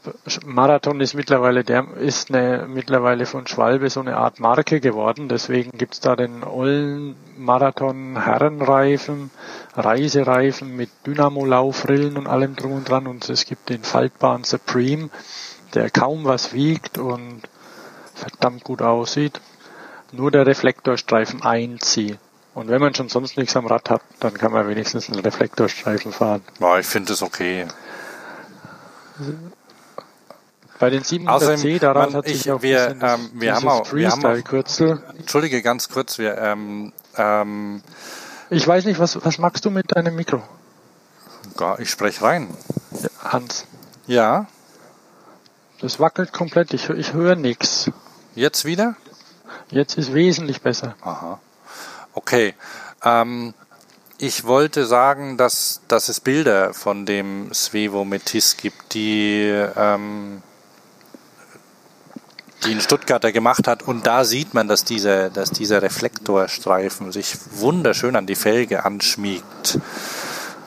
Marathon 0.47 1.01
ist 1.03 1.13
mittlerweile 1.13 1.63
der 1.63 1.87
ist 1.99 2.31
eine 2.31 2.67
mittlerweile 2.67 3.27
von 3.27 3.47
Schwalbe 3.47 3.91
so 3.91 4.01
eine 4.01 4.17
Art 4.17 4.41
Marke 4.41 4.81
geworden. 4.81 5.29
Deswegen 5.29 5.77
gibt's 5.77 6.01
da 6.01 6.17
den 6.17 6.43
Ollen 6.43 7.17
Marathon 7.37 8.23
Herrenreifen, 8.23 9.31
Reisereifen 9.77 10.75
mit 10.75 10.91
Dynamo-Laufrillen 11.07 12.17
und 12.17 12.27
allem 12.27 12.57
drum 12.57 12.73
und 12.73 12.89
dran. 12.89 13.07
Und 13.07 13.29
es 13.29 13.45
gibt 13.45 13.69
den 13.69 13.83
faltbaren 13.83 14.45
Supreme, 14.45 15.11
der 15.75 15.91
kaum 15.91 16.25
was 16.25 16.55
wiegt 16.55 16.97
und 16.97 17.43
verdammt 18.15 18.65
gut 18.65 18.81
aussieht. 18.81 19.41
Nur 20.13 20.31
der 20.31 20.47
Reflektorstreifen 20.47 21.43
einzieht. 21.43 22.19
Und 22.55 22.69
wenn 22.69 22.81
man 22.81 22.95
schon 22.95 23.09
sonst 23.09 23.39
nichts 23.39 23.57
am 23.57 23.67
Rad 23.67 23.89
hat, 23.89 24.03
dann 24.21 24.35
kann 24.35 24.53
man 24.53 24.69
wenigstens 24.69 25.09
einen 25.09 25.21
Reflektorstreifen 25.21 26.13
fahren. 26.13 26.43
Ja, 26.61 26.79
ich 26.79 26.87
finde 26.87 27.15
es 27.15 27.23
okay. 27.23 27.67
Bei 30.79 30.91
den 30.91 31.03
700C, 31.03 31.79
daran 31.79 32.11
man, 32.11 32.17
hat 32.19 32.27
sich 32.27 32.47
ich, 32.47 32.53
auch 32.53 32.61
wir, 32.63 32.97
ähm, 33.01 33.31
wir 33.35 33.55
haben 33.55 33.69
auch, 33.69 33.93
wir 33.93 34.11
haben 34.11 34.25
auch, 34.25 34.45
Kürzel. 34.45 35.03
Entschuldige, 35.17 35.63
ganz 35.63 35.89
kurz, 35.89 36.19
wir, 36.19 36.37
ähm, 36.39 36.93
ähm, 37.17 37.83
ich 38.51 38.67
weiß 38.67 38.85
nicht, 38.85 38.99
was, 38.99 39.25
was 39.25 39.39
magst 39.39 39.65
du 39.65 39.71
mit 39.71 39.97
deinem 39.97 40.17
Mikro? 40.17 40.43
Ich 41.79 41.91
spreche 41.91 42.23
rein. 42.23 42.49
Ja, 43.01 43.09
Hans. 43.33 43.67
Ja. 44.07 44.47
Das 45.81 46.01
wackelt 46.01 46.33
komplett, 46.33 46.75
ich, 46.75 46.91
ich 46.91 47.13
höre 47.13 47.37
nichts. 47.37 47.91
Jetzt 48.35 48.65
wieder? 48.65 48.97
Jetzt 49.71 49.97
ist 49.97 50.13
wesentlich 50.13 50.61
besser. 50.61 50.97
Aha. 51.01 51.41
Okay. 52.15 52.55
Ähm, 53.05 53.55
ich 54.19 54.45
wollte 54.45 54.87
sagen, 54.87 55.37
dass, 55.37 55.81
dass 55.89 56.09
es 56.09 56.21
Bilder 56.21 56.75
von 56.75 57.07
dem 57.07 57.53
Svevo 57.53 58.05
Metis 58.05 58.57
gibt, 58.57 58.95
die, 58.95 59.51
ähm, 59.77 60.43
die 62.65 62.71
ein 62.71 62.81
Stuttgarter 62.81 63.33
gemacht 63.33 63.67
hat. 63.67 63.83
Und 63.83 64.07
da 64.07 64.23
sieht 64.25 64.55
man, 64.55 64.69
dass 64.69 64.85
dieser, 64.85 65.29
dass 65.29 65.51
dieser 65.51 65.83
Reflektorstreifen 65.83 67.11
sich 67.11 67.37
wunderschön 67.51 68.15
an 68.15 68.27
die 68.27 68.37
Felge 68.37 68.85
anschmiegt. 68.85 69.81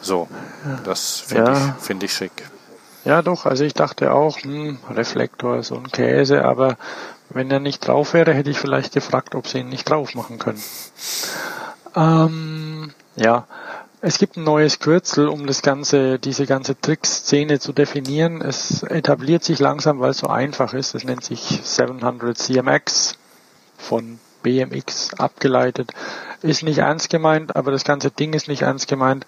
So, 0.01 0.27
das 0.84 1.21
finde 1.21 1.51
ja. 1.51 1.75
ich, 1.77 1.86
find 1.86 2.03
ich 2.03 2.13
schick. 2.13 2.43
Ja, 3.05 3.21
doch. 3.21 3.45
Also 3.45 3.63
ich 3.63 3.73
dachte 3.73 4.12
auch, 4.12 4.38
hm, 4.39 4.79
Reflektor, 4.89 5.63
so 5.63 5.75
ein 5.75 5.89
Käse, 5.91 6.43
aber 6.43 6.77
wenn 7.35 7.51
er 7.51 7.59
nicht 7.59 7.85
drauf 7.85 8.13
wäre, 8.13 8.33
hätte 8.33 8.49
ich 8.49 8.57
vielleicht 8.57 8.93
gefragt, 8.93 9.35
ob 9.35 9.47
sie 9.47 9.59
ihn 9.59 9.69
nicht 9.69 9.89
drauf 9.89 10.15
machen 10.15 10.39
können. 10.39 10.63
Ähm, 11.95 12.93
ja, 13.17 13.45
es 13.99 14.17
gibt 14.19 14.37
ein 14.37 14.45
neues 14.45 14.79
Kürzel, 14.79 15.27
um 15.27 15.45
das 15.45 15.61
ganze, 15.61 16.17
diese 16.17 16.45
ganze 16.45 16.79
Trickszene 16.79 17.59
zu 17.59 17.73
definieren. 17.73 18.41
Es 18.41 18.83
etabliert 18.83 19.43
sich 19.43 19.59
langsam, 19.59 19.99
weil 19.99 20.11
es 20.11 20.19
so 20.19 20.27
einfach 20.27 20.73
ist. 20.73 20.95
Es 20.95 21.03
nennt 21.03 21.25
sich 21.25 21.59
700 21.61 22.37
CMX 22.37 23.17
von 23.77 24.17
BMX 24.41 25.15
abgeleitet. 25.15 25.91
Ist 26.41 26.63
nicht 26.63 26.77
ernst 26.77 27.09
gemeint, 27.09 27.55
aber 27.55 27.71
das 27.71 27.83
ganze 27.83 28.11
Ding 28.11 28.33
ist 28.33 28.47
nicht 28.47 28.61
ernst 28.61 28.87
gemeint. 28.87 29.25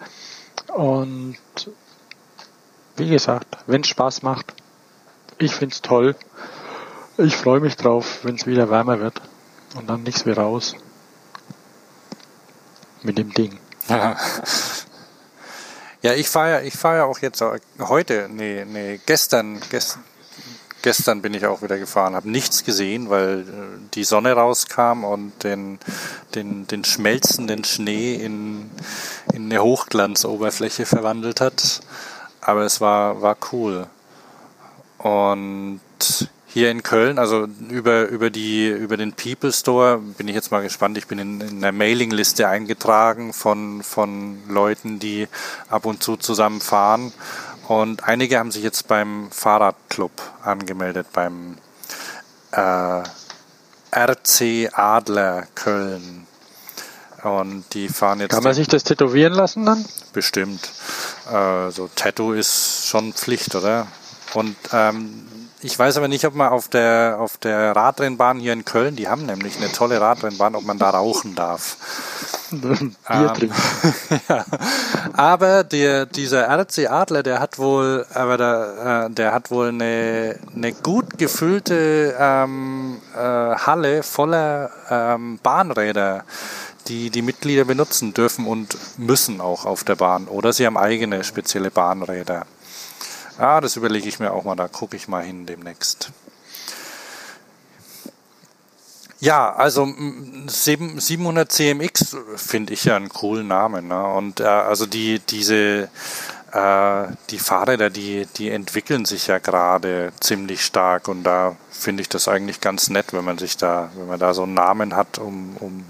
Und 0.74 1.38
wie 2.96 3.10
gesagt, 3.10 3.58
wenn 3.68 3.82
es 3.82 3.88
Spaß 3.88 4.22
macht, 4.22 4.54
ich 5.40 5.54
find's 5.54 5.82
toll. 5.82 6.16
Ich 7.20 7.36
freue 7.36 7.60
mich 7.60 7.76
drauf, 7.76 8.20
wenn 8.22 8.36
es 8.36 8.46
wieder 8.46 8.70
wärmer 8.70 9.00
wird 9.00 9.20
und 9.74 9.90
dann 9.90 10.04
nichts 10.04 10.28
wie 10.28 10.34
raus. 10.34 10.76
mit 13.02 13.18
dem 13.18 13.34
Ding. 13.34 13.58
Ja, 13.90 14.16
ja 16.04 16.14
ich 16.14 16.30
fahre 16.30 16.52
ja, 16.52 16.62
ich 16.62 16.76
fahre 16.76 16.98
ja 16.98 17.06
auch 17.06 17.18
jetzt 17.18 17.44
heute, 17.80 18.30
nee, 18.32 18.66
nee, 18.66 19.00
gestern, 19.04 19.60
gestern, 19.72 20.04
gestern 20.84 21.24
bin 21.24 21.34
ich 21.34 21.48
auch 21.48 21.64
wieder 21.64 21.80
gefahren, 21.80 22.16
habe 22.16 22.30
nichts 22.30 22.64
gesehen, 22.64 23.10
weil 23.10 23.42
äh, 23.42 23.46
die 23.96 24.04
Sonne 24.04 24.34
rauskam 24.34 25.04
und 25.04 25.44
den, 25.44 25.80
den, 26.36 26.68
den 26.68 26.84
schmelzenden 26.84 27.64
Schnee 27.64 28.14
in, 28.14 28.70
in 29.34 29.46
eine 29.46 29.64
Hochglanzoberfläche 29.64 30.86
verwandelt 30.86 31.42
hat. 31.42 31.82
Aber 32.42 32.62
es 32.62 32.80
war, 32.80 33.24
war 33.24 33.38
cool. 33.52 33.88
Und 35.00 35.80
hier 36.58 36.72
in 36.72 36.82
Köln, 36.82 37.20
also 37.20 37.48
über, 37.70 38.08
über, 38.08 38.32
die, 38.32 38.68
über 38.68 38.98
den 38.98 39.14
People 39.14 39.54
Store 39.54 40.00
bin 40.00 40.28
ich 40.28 40.34
jetzt 40.34 40.52
mal 40.52 40.64
gespannt. 40.64 40.98
Ich 40.98 41.06
bin 41.06 41.20
in, 41.20 41.40
in 41.40 41.58
einer 41.58 41.72
Mailingliste 41.72 42.48
eingetragen 42.48 43.32
von, 43.32 43.84
von 43.84 44.40
Leuten, 44.50 44.98
die 44.98 45.28
ab 45.70 45.86
und 45.86 46.02
zu 46.02 46.18
zusammen 46.18 46.60
fahren. 46.60 47.14
Und 47.68 48.06
einige 48.06 48.40
haben 48.40 48.50
sich 48.50 48.64
jetzt 48.64 48.88
beim 48.88 49.30
Fahrradclub 49.30 50.12
angemeldet, 50.42 51.06
beim 51.14 51.58
äh, 52.54 53.04
RC 53.92 54.72
Adler 54.74 55.46
Köln. 55.54 56.26
Und 57.22 57.66
die 57.76 57.88
fahren 57.88 58.20
jetzt. 58.22 58.32
Kann 58.32 58.44
man 58.44 58.56
sich 58.56 58.68
das 58.68 58.84
tätowieren 58.84 59.34
lassen 59.34 59.64
dann? 59.64 59.86
Bestimmt. 60.12 60.72
Äh, 61.32 61.70
so 61.70 61.88
Tattoo 61.96 62.34
ist 62.34 62.88
schon 62.88 63.14
Pflicht, 63.14 63.54
oder? 63.54 63.86
Und 64.34 64.56
ähm, 64.74 65.28
ich 65.62 65.78
weiß 65.78 65.98
aber 65.98 66.08
nicht, 66.08 66.26
ob 66.26 66.36
man 66.36 66.50
auf 66.50 66.68
der, 66.68 67.18
auf 67.20 67.38
der 67.38 67.76
Radrennbahn 67.76 68.40
hier 68.40 68.54
in 68.54 68.64
Köln, 68.64 68.96
die 68.96 69.08
haben 69.08 69.26
nämlich 69.26 69.58
eine 69.58 69.72
tolle 69.72 70.00
Radrennbahn, 70.00 70.56
ob 70.56 70.64
man 70.64 70.78
da 70.78 70.92
rauchen 70.92 71.36
darf. 71.36 71.78
Bier 72.52 72.94
ähm, 73.10 73.52
ja. 74.30 74.46
Aber 75.14 75.64
der, 75.64 76.06
dieser 76.06 76.48
RC 76.48 76.90
Adler, 76.90 77.24
der 77.24 77.40
hat 77.40 77.58
wohl, 77.58 78.06
aber 78.14 78.38
der, 78.38 79.08
äh, 79.10 79.14
der 79.14 79.34
hat 79.34 79.52
wohl 79.52 79.70
eine, 79.70 80.40
eine 80.56 80.74
gut 80.74 81.18
gefüllte 81.18 82.16
ähm, 82.20 83.02
äh, 83.16 83.20
Halle 83.20 84.04
voller 84.04 84.70
ähm, 84.90 85.40
Bahnräder 85.42 86.24
die 86.88 87.10
die 87.10 87.22
Mitglieder 87.22 87.66
benutzen 87.66 88.14
dürfen 88.14 88.48
und 88.48 88.78
müssen 88.98 89.42
auch 89.42 89.66
auf 89.66 89.84
der 89.84 89.96
Bahn. 89.96 90.28
Oder 90.28 90.54
sie 90.54 90.66
haben 90.66 90.78
eigene 90.78 91.26
spezielle 91.26 91.70
Bahnräder. 91.70 92.46
Ah, 93.38 93.62
das 93.62 93.76
überlege 93.76 94.10
ich 94.10 94.20
mir 94.20 94.32
auch 94.32 94.44
mal, 94.44 94.56
da 94.56 94.68
gucke 94.68 94.96
ich 94.96 95.08
mal 95.08 95.24
hin 95.24 95.46
demnächst. 95.46 96.12
Ja, 99.20 99.54
also 99.54 99.88
700 100.48 101.52
CMX 101.52 102.18
finde 102.36 102.74
ich 102.74 102.86
ja 102.86 102.96
einen 102.96 103.10
coolen 103.10 103.48
Namen. 103.48 103.88
Ne? 103.88 104.06
Und 104.06 104.40
äh, 104.40 104.44
also 104.44 104.86
die, 104.86 105.20
diese, 105.20 105.90
äh, 106.52 107.08
die 107.32 107.40
Fahrräder, 107.40 107.90
die, 107.90 108.28
die 108.38 108.50
entwickeln 108.52 109.06
sich 109.06 109.28
ja 109.28 109.40
gerade 109.40 110.14
ziemlich 110.20 110.64
stark 110.64 111.08
und 111.08 111.24
da 111.24 111.56
finde 111.72 112.02
ich 112.02 112.10
das 112.10 112.28
eigentlich 112.28 112.62
ganz 112.62 112.90
nett, 112.90 113.12
wenn 113.12 113.26
man 113.26 113.40
sich 113.40 113.58
da, 113.58 113.90
wenn 113.96 114.08
man 114.08 114.20
da 114.20 114.36
so 114.36 114.44
einen 114.44 114.54
Namen 114.54 114.96
hat, 114.96 115.18
um, 115.18 115.58
um 115.60 115.84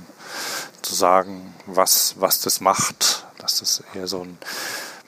zu 0.82 0.96
sagen, 0.96 1.54
was, 1.66 2.16
was 2.20 2.40
das 2.42 2.62
macht. 2.62 3.26
Dass 3.40 3.60
das 3.60 3.84
eher 3.94 4.08
so 4.08 4.22
ein 4.24 4.38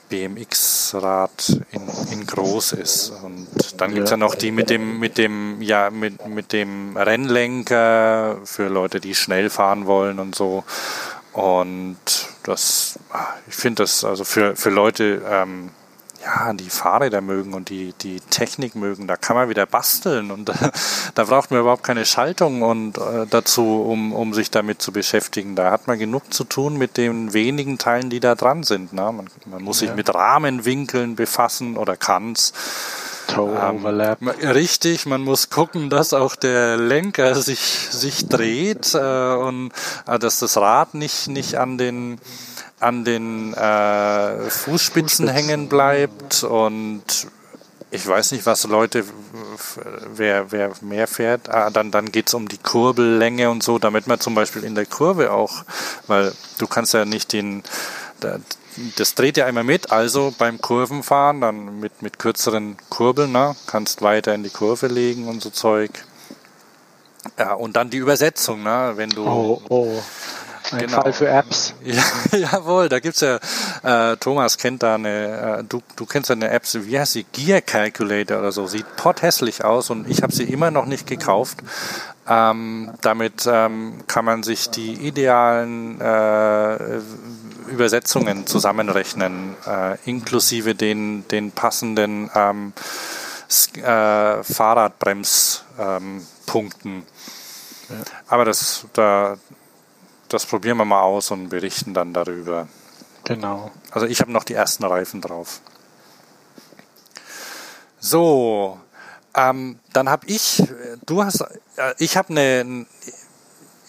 BMX-Rad 0.10 1.62
in, 1.72 1.82
in 2.12 2.26
groß 2.26 2.74
ist. 2.74 3.12
Und 3.24 3.48
dann 3.78 3.94
gibt 3.94 4.06
es 4.06 4.12
ja. 4.12 4.18
noch 4.18 4.36
die 4.36 4.52
mit 4.52 4.70
dem, 4.70 5.00
mit 5.00 5.18
dem, 5.18 5.62
ja, 5.62 5.90
mit, 5.90 6.28
mit 6.28 6.52
dem 6.52 6.98
Rennlenker 6.98 8.40
für 8.44 8.68
Leute, 8.68 9.00
die 9.00 9.16
schnell 9.16 9.50
fahren 9.50 9.86
wollen 9.86 10.20
und 10.20 10.36
so. 10.36 10.64
Und 11.34 11.98
das, 12.44 13.00
ah, 13.12 13.28
ich 13.48 13.56
finde 13.56 13.84
das 13.84 14.04
also 14.04 14.24
für, 14.24 14.56
für 14.56 14.70
Leute, 14.70 15.22
ähm, 15.30 15.70
ja, 16.24 16.54
die 16.54 16.70
Fahrräder 16.70 17.22
mögen 17.22 17.54
und 17.54 17.70
die, 17.70 17.94
die 18.02 18.20
Technik 18.20 18.76
mögen, 18.76 19.08
da 19.08 19.16
kann 19.16 19.36
man 19.36 19.50
wieder 19.50 19.66
basteln 19.66 20.32
und 20.32 20.52
da 21.16 21.24
braucht 21.24 21.52
man 21.52 21.62
überhaupt 21.62 21.84
keine 21.84 22.06
Schaltung 22.06 22.62
und 22.62 22.98
äh, 22.98 23.26
dazu, 23.30 23.82
um, 23.82 24.14
um 24.14 24.34
sich 24.34 24.52
damit 24.52 24.82
zu 24.82 24.92
beschäftigen. 24.92 25.56
Da 25.56 25.72
hat 25.72 25.88
man 25.88 25.98
genug 25.98 26.34
zu 26.34 26.44
tun 26.44 26.78
mit 26.78 26.98
den 26.98 27.34
wenigen 27.34 27.78
Teilen, 27.78 28.10
die 28.10 28.20
da 28.20 28.36
dran 28.36 28.64
sind. 28.64 28.94
Ne? 28.94 29.12
Man, 29.12 29.28
man 29.46 29.64
muss 29.64 29.80
sich 29.80 29.94
mit 29.96 30.14
Rahmenwinkeln 30.14 31.16
befassen 31.16 31.78
oder 31.78 31.96
kann's. 31.96 32.54
Toe 33.28 33.56
ähm, 33.62 33.78
Overlap. 33.78 34.20
Richtig, 34.42 35.06
man 35.06 35.22
muss 35.22 35.50
gucken, 35.50 35.90
dass 35.90 36.14
auch 36.14 36.36
der 36.36 36.78
Lenker 36.78 37.36
sich, 37.36 37.60
sich 37.60 38.28
dreht 38.28 38.94
äh, 38.94 39.36
und 39.36 39.72
äh, 40.08 40.20
dass 40.20 40.40
das 40.40 40.58
Rad 40.58 40.96
nicht, 40.96 41.28
nicht 41.28 41.56
an 41.56 41.78
den 41.78 42.20
an 42.80 43.04
den 43.04 43.54
äh, 43.54 44.50
Fußspitzen 44.50 45.28
hängen 45.28 45.70
bleibt 45.70 46.44
und 46.44 47.04
ich 47.92 48.06
weiß 48.06 48.34
nicht, 48.34 48.46
was 48.46 48.66
Leute, 48.66 49.04
wer, 50.14 50.52
wer 50.52 50.72
mehr 50.82 51.08
fährt, 51.08 51.50
ah, 51.50 51.70
dann, 51.72 51.92
dann 51.92 52.12
geht's 52.12 52.34
um 52.34 52.48
die 52.48 52.58
Kurbellänge 52.58 53.50
und 53.50 53.64
so, 53.64 53.80
damit 53.80 54.06
man 54.08 54.20
zum 54.20 54.36
Beispiel 54.36 54.64
in 54.64 54.76
der 54.76 54.86
Kurve 54.86 55.32
auch, 55.32 55.64
weil 56.08 56.32
du 56.60 56.68
kannst 56.68 56.94
ja 56.94 57.06
nicht 57.06 57.34
den, 57.34 57.64
das 58.96 59.16
dreht 59.16 59.38
ja 59.38 59.46
einmal 59.46 59.64
mit, 59.64 59.92
also 59.92 60.34
beim 60.38 60.62
Kurvenfahren 60.62 61.42
dann 61.42 61.80
mit, 61.80 62.02
mit 62.02 62.20
kürzeren 62.20 62.78
Kurbeln, 62.90 63.32
ne, 63.32 63.56
kannst 63.66 64.02
weiter 64.02 64.36
in 64.36 64.44
die 64.44 64.50
Kurve 64.50 64.88
legen 64.88 65.28
und 65.28 65.42
so 65.42 65.50
Zeug. 65.50 65.92
Ja, 67.38 67.54
und 67.54 67.76
dann 67.76 67.90
die 67.90 67.98
Übersetzung, 67.98 68.64
ne, 68.64 68.94
wenn 68.96 69.10
du, 69.10 69.26
oh, 69.26 69.62
oh. 69.70 70.02
Ein 70.72 70.80
genau. 70.80 71.02
Fall 71.02 71.14
für 71.14 71.28
Apps. 71.28 71.74
Ja, 71.84 72.04
jawohl, 72.38 72.90
da 72.90 73.00
gibt's 73.00 73.22
ja, 73.22 73.40
äh, 73.84 74.18
Thomas 74.18 74.58
kennt 74.58 74.84
da 74.84 74.96
eine, 74.96 75.60
äh, 75.60 75.64
du, 75.64 75.82
du 75.96 76.06
kennst 76.06 76.30
ja 76.30 76.36
eine 76.36 76.50
App, 76.50 76.64
wie 76.74 77.00
heißt 77.00 77.14
sie, 77.14 77.24
Gear 77.24 77.62
Calculator 77.62 78.40
oder 78.40 78.52
so, 78.52 78.68
sieht 78.68 78.96
potthässlich 78.96 79.64
aus 79.64 79.90
und 79.90 80.10
ich 80.10 80.22
habe 80.22 80.34
sie 80.34 80.44
immer 80.44 80.72
noch 80.72 80.86
nicht 80.86 81.08
gekauft. 81.08 81.60
Ähm, 82.28 82.92
damit 83.02 83.48
ähm, 83.52 84.04
kann 84.06 84.24
man 84.24 84.44
sich 84.44 84.70
die 84.70 84.94
idealen 84.94 86.00
äh, 86.00 87.00
Übersetzungen 87.70 88.46
zusammenrechnen, 88.46 89.56
äh, 89.66 89.98
inklusive 90.06 90.76
den, 90.76 91.28
den 91.30 91.52
passenden 91.52 92.30
ähm, 92.36 92.74
äh, 93.78 94.44
Fahrradbremspunkten. 94.44 96.94
Ähm, 96.94 97.04
ja. 97.90 97.96
Aber 98.28 98.46
das, 98.46 98.86
da, 98.94 99.38
das 100.30 100.46
probieren 100.46 100.78
wir 100.78 100.86
mal 100.86 101.02
aus 101.02 101.32
und 101.32 101.50
berichten 101.50 101.94
dann 101.94 102.14
darüber. 102.14 102.68
Genau. 103.26 103.72
Also 103.92 104.08
ich 104.08 104.22
habe 104.22 104.32
noch 104.32 104.44
die 104.44 104.54
ersten 104.54 104.84
Reifen 104.84 105.22
drauf. 105.22 105.62
So, 108.00 108.80
ähm, 109.36 109.80
dann 109.94 110.10
habe 110.10 110.26
ich, 110.28 110.64
du 111.06 111.24
hast, 111.24 111.42
äh, 111.42 111.94
ich 111.98 112.18
habe 112.18 112.30
eine, 112.30 112.86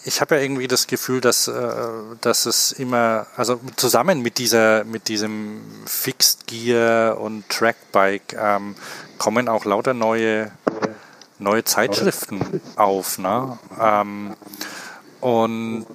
ich 0.03 0.21
habe 0.21 0.35
ja 0.35 0.41
irgendwie 0.41 0.67
das 0.67 0.87
Gefühl, 0.87 1.21
dass, 1.21 1.47
äh, 1.47 1.73
dass 2.21 2.45
es 2.45 2.71
immer, 2.71 3.27
also 3.37 3.59
zusammen 3.77 4.21
mit 4.21 4.37
dieser, 4.37 4.83
mit 4.83 5.07
diesem 5.07 5.61
Fixed 5.85 6.47
Gear 6.47 7.19
und 7.19 7.47
Trackbike 7.49 8.33
ähm, 8.37 8.75
kommen 9.17 9.47
auch 9.47 9.65
lauter 9.65 9.93
neue, 9.93 10.51
neue 11.39 11.63
Zeitschriften 11.63 12.61
auf, 12.75 13.17
ne? 13.17 13.57
Ähm, 13.79 14.35
und 15.21 15.85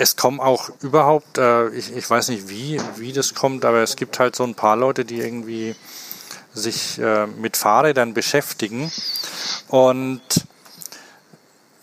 es 0.00 0.14
kommen 0.14 0.38
auch 0.38 0.70
überhaupt, 0.80 1.38
äh, 1.38 1.68
ich, 1.70 1.94
ich 1.94 2.08
weiß 2.08 2.28
nicht 2.28 2.48
wie, 2.48 2.80
wie 2.96 3.12
das 3.12 3.34
kommt, 3.34 3.64
aber 3.64 3.82
es 3.82 3.96
gibt 3.96 4.20
halt 4.20 4.36
so 4.36 4.44
ein 4.44 4.54
paar 4.54 4.76
Leute, 4.76 5.04
die 5.04 5.18
irgendwie 5.18 5.74
sich 6.54 7.00
äh, 7.00 7.26
mit 7.26 7.56
Fahrrädern 7.56 8.14
beschäftigen. 8.14 8.92
Und 9.66 10.22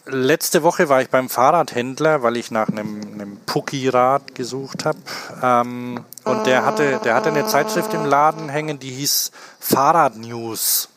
letzte 0.05 0.63
Woche 0.63 0.87
war 0.87 1.01
ich 1.01 1.09
beim 1.09 1.27
Fahrradhändler, 1.27 2.23
weil 2.23 2.37
ich 2.37 2.51
nach 2.51 2.69
einem, 2.69 3.01
einem 3.01 3.37
Pucki-Rad 3.45 4.33
gesucht 4.33 4.85
habe. 4.85 4.99
Ähm, 5.43 6.05
und 6.23 6.47
der 6.47 6.65
hatte, 6.65 7.01
der 7.03 7.15
hatte 7.15 7.29
eine 7.29 7.45
Zeitschrift 7.47 7.93
im 7.93 8.05
Laden 8.05 8.47
hängen, 8.47 8.79
die 8.79 8.91
hieß 8.91 9.31
Fahrrad 9.59 10.15
News 10.15 10.87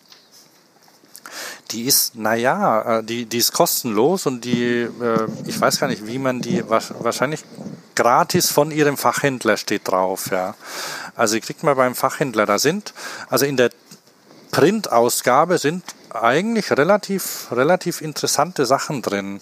die 1.70 1.84
ist, 1.84 2.14
naja, 2.14 2.98
äh, 2.98 3.04
die, 3.04 3.26
die 3.26 3.38
ist 3.38 3.52
kostenlos 3.52 4.26
und 4.26 4.44
die, 4.44 4.82
äh, 4.82 5.28
ich 5.46 5.60
weiß 5.60 5.80
gar 5.80 5.88
nicht, 5.88 6.06
wie 6.06 6.18
man 6.18 6.40
die, 6.40 6.62
wahrscheinlich 6.68 7.44
gratis 7.94 8.50
von 8.50 8.70
ihrem 8.70 8.96
Fachhändler 8.96 9.56
steht 9.56 9.88
drauf, 9.88 10.30
ja. 10.30 10.54
Also 11.14 11.34
die 11.34 11.40
kriegt 11.40 11.62
man 11.62 11.76
beim 11.76 11.94
Fachhändler, 11.94 12.46
da 12.46 12.58
sind, 12.58 12.94
also 13.28 13.44
in 13.44 13.56
der 13.56 13.70
Printausgabe 14.50 15.58
sind 15.58 15.84
eigentlich 16.10 16.70
relativ, 16.70 17.48
relativ 17.50 18.00
interessante 18.00 18.64
Sachen 18.66 19.02
drin. 19.02 19.40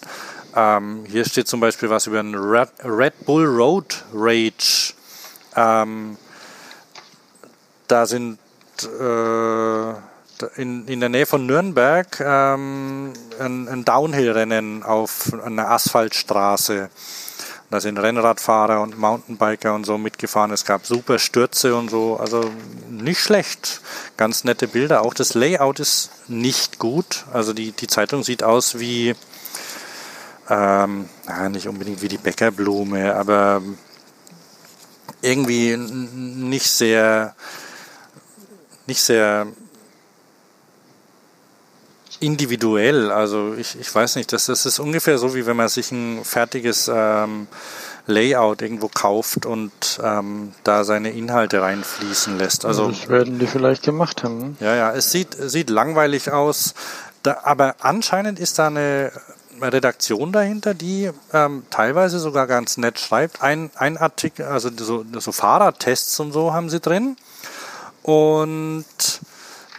Ähm, 0.55 1.05
hier 1.07 1.23
steht 1.23 1.47
zum 1.47 1.59
Beispiel 1.59 1.89
was 1.89 2.07
über 2.07 2.19
einen 2.19 2.35
Red, 2.35 2.69
Red 2.83 3.25
Bull 3.25 3.45
Road 3.45 4.03
Rage. 4.13 4.93
Ähm, 5.55 6.17
da 7.87 8.05
sind 8.05 8.39
äh, 8.83 9.93
in, 10.55 10.87
in 10.87 10.99
der 10.99 11.09
Nähe 11.09 11.25
von 11.25 11.45
Nürnberg 11.45 12.19
ähm, 12.19 13.13
ein, 13.39 13.67
ein 13.67 13.85
Downhill-Rennen 13.85 14.83
auf 14.83 15.33
einer 15.43 15.69
Asphaltstraße. 15.69 16.89
Da 17.69 17.81
sind 17.81 17.97
Rennradfahrer 17.97 18.81
und 18.81 18.97
Mountainbiker 18.97 19.75
und 19.75 19.85
so 19.85 19.97
mitgefahren. 19.97 20.51
Es 20.51 20.63
gab 20.63 20.85
super 20.85 21.19
Stürze 21.19 21.75
und 21.75 21.89
so. 21.89 22.15
Also 22.15 22.49
nicht 22.89 23.19
schlecht. 23.19 23.81
Ganz 24.15 24.45
nette 24.45 24.69
Bilder. 24.69 25.01
Auch 25.01 25.13
das 25.13 25.33
Layout 25.33 25.81
ist 25.81 26.11
nicht 26.29 26.79
gut. 26.79 27.25
Also 27.33 27.51
die, 27.51 27.73
die 27.73 27.87
Zeitung 27.87 28.23
sieht 28.23 28.41
aus 28.41 28.79
wie, 28.79 29.15
ähm, 30.49 31.09
na, 31.27 31.49
nicht 31.49 31.67
unbedingt 31.67 32.01
wie 32.01 32.07
die 32.07 32.17
Bäckerblume, 32.17 33.13
aber 33.15 33.61
irgendwie 35.21 35.75
nicht 35.75 36.69
sehr, 36.69 37.35
nicht 38.85 39.01
sehr 39.01 39.47
individuell. 42.19 43.11
Also 43.11 43.53
ich, 43.57 43.79
ich 43.79 43.93
weiß 43.93 44.15
nicht, 44.15 44.33
das, 44.33 44.45
das 44.47 44.65
ist 44.65 44.79
ungefähr 44.79 45.17
so, 45.17 45.35
wie 45.35 45.45
wenn 45.45 45.55
man 45.55 45.69
sich 45.69 45.91
ein 45.91 46.23
fertiges 46.23 46.89
ähm, 46.93 47.47
Layout 48.07 48.61
irgendwo 48.61 48.87
kauft 48.87 49.45
und 49.45 49.71
ähm, 50.01 50.53
da 50.63 50.83
seine 50.83 51.11
Inhalte 51.11 51.61
reinfließen 51.61 52.37
lässt. 52.37 52.65
Also 52.65 52.89
das 52.89 53.09
werden 53.09 53.37
die 53.37 53.47
vielleicht 53.47 53.83
gemacht 53.83 54.23
haben. 54.23 54.39
Ne? 54.39 54.55
Ja, 54.59 54.75
ja, 54.75 54.93
es 54.93 55.11
sieht, 55.11 55.35
sieht 55.37 55.69
langweilig 55.69 56.31
aus, 56.31 56.73
da, 57.23 57.39
aber 57.43 57.75
anscheinend 57.79 58.39
ist 58.39 58.59
da 58.59 58.67
eine 58.67 59.11
Redaktion 59.61 60.31
dahinter, 60.31 60.73
die 60.73 61.11
ähm, 61.33 61.63
teilweise 61.69 62.19
sogar 62.19 62.47
ganz 62.47 62.77
nett 62.77 62.99
schreibt. 62.99 63.41
Ein, 63.41 63.71
ein 63.75 63.97
Artikel, 63.97 64.45
also 64.45 64.69
so, 64.75 65.03
so 65.19 65.31
Fahrradtests 65.31 66.19
und 66.19 66.31
so 66.31 66.53
haben 66.53 66.69
sie 66.69 66.79
drin. 66.79 67.17
Und 68.03 68.85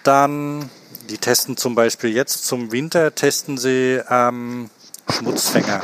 dann 0.03 0.68
die 1.09 1.18
testen 1.18 1.57
zum 1.57 1.75
Beispiel 1.75 2.11
jetzt 2.11 2.44
zum 2.47 2.73
Winter, 2.73 3.14
testen 3.14 3.59
sie 3.59 4.01
ähm, 4.09 4.71
Schmutzfänger, 5.11 5.83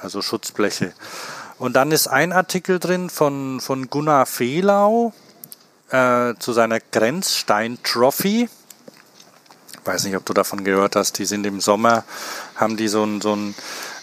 also 0.00 0.22
Schutzbleche. 0.22 0.92
Und 1.58 1.74
dann 1.74 1.92
ist 1.92 2.08
ein 2.08 2.32
Artikel 2.32 2.78
drin 2.78 3.08
von, 3.08 3.60
von 3.60 3.88
Gunnar 3.88 4.26
Fehlau 4.26 5.12
äh, 5.90 6.34
zu 6.38 6.52
seiner 6.52 6.80
Grenzstein-Trophy. 6.80 8.48
Weiß 9.84 10.04
nicht, 10.04 10.16
ob 10.16 10.26
du 10.26 10.32
davon 10.32 10.64
gehört 10.64 10.96
hast. 10.96 11.18
Die 11.18 11.24
sind 11.24 11.46
im 11.46 11.60
Sommer, 11.60 12.04
haben 12.56 12.76
die 12.76 12.88
so 12.88 13.04
ein, 13.04 13.20
so 13.20 13.34
ein 13.34 13.54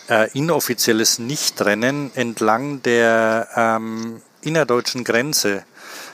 äh, 0.09 0.31
inoffizielles 0.31 1.19
Nichtrennen 1.19 2.11
entlang 2.15 2.81
der 2.81 3.49
ähm, 3.55 4.21
innerdeutschen 4.41 5.03
Grenze 5.03 5.63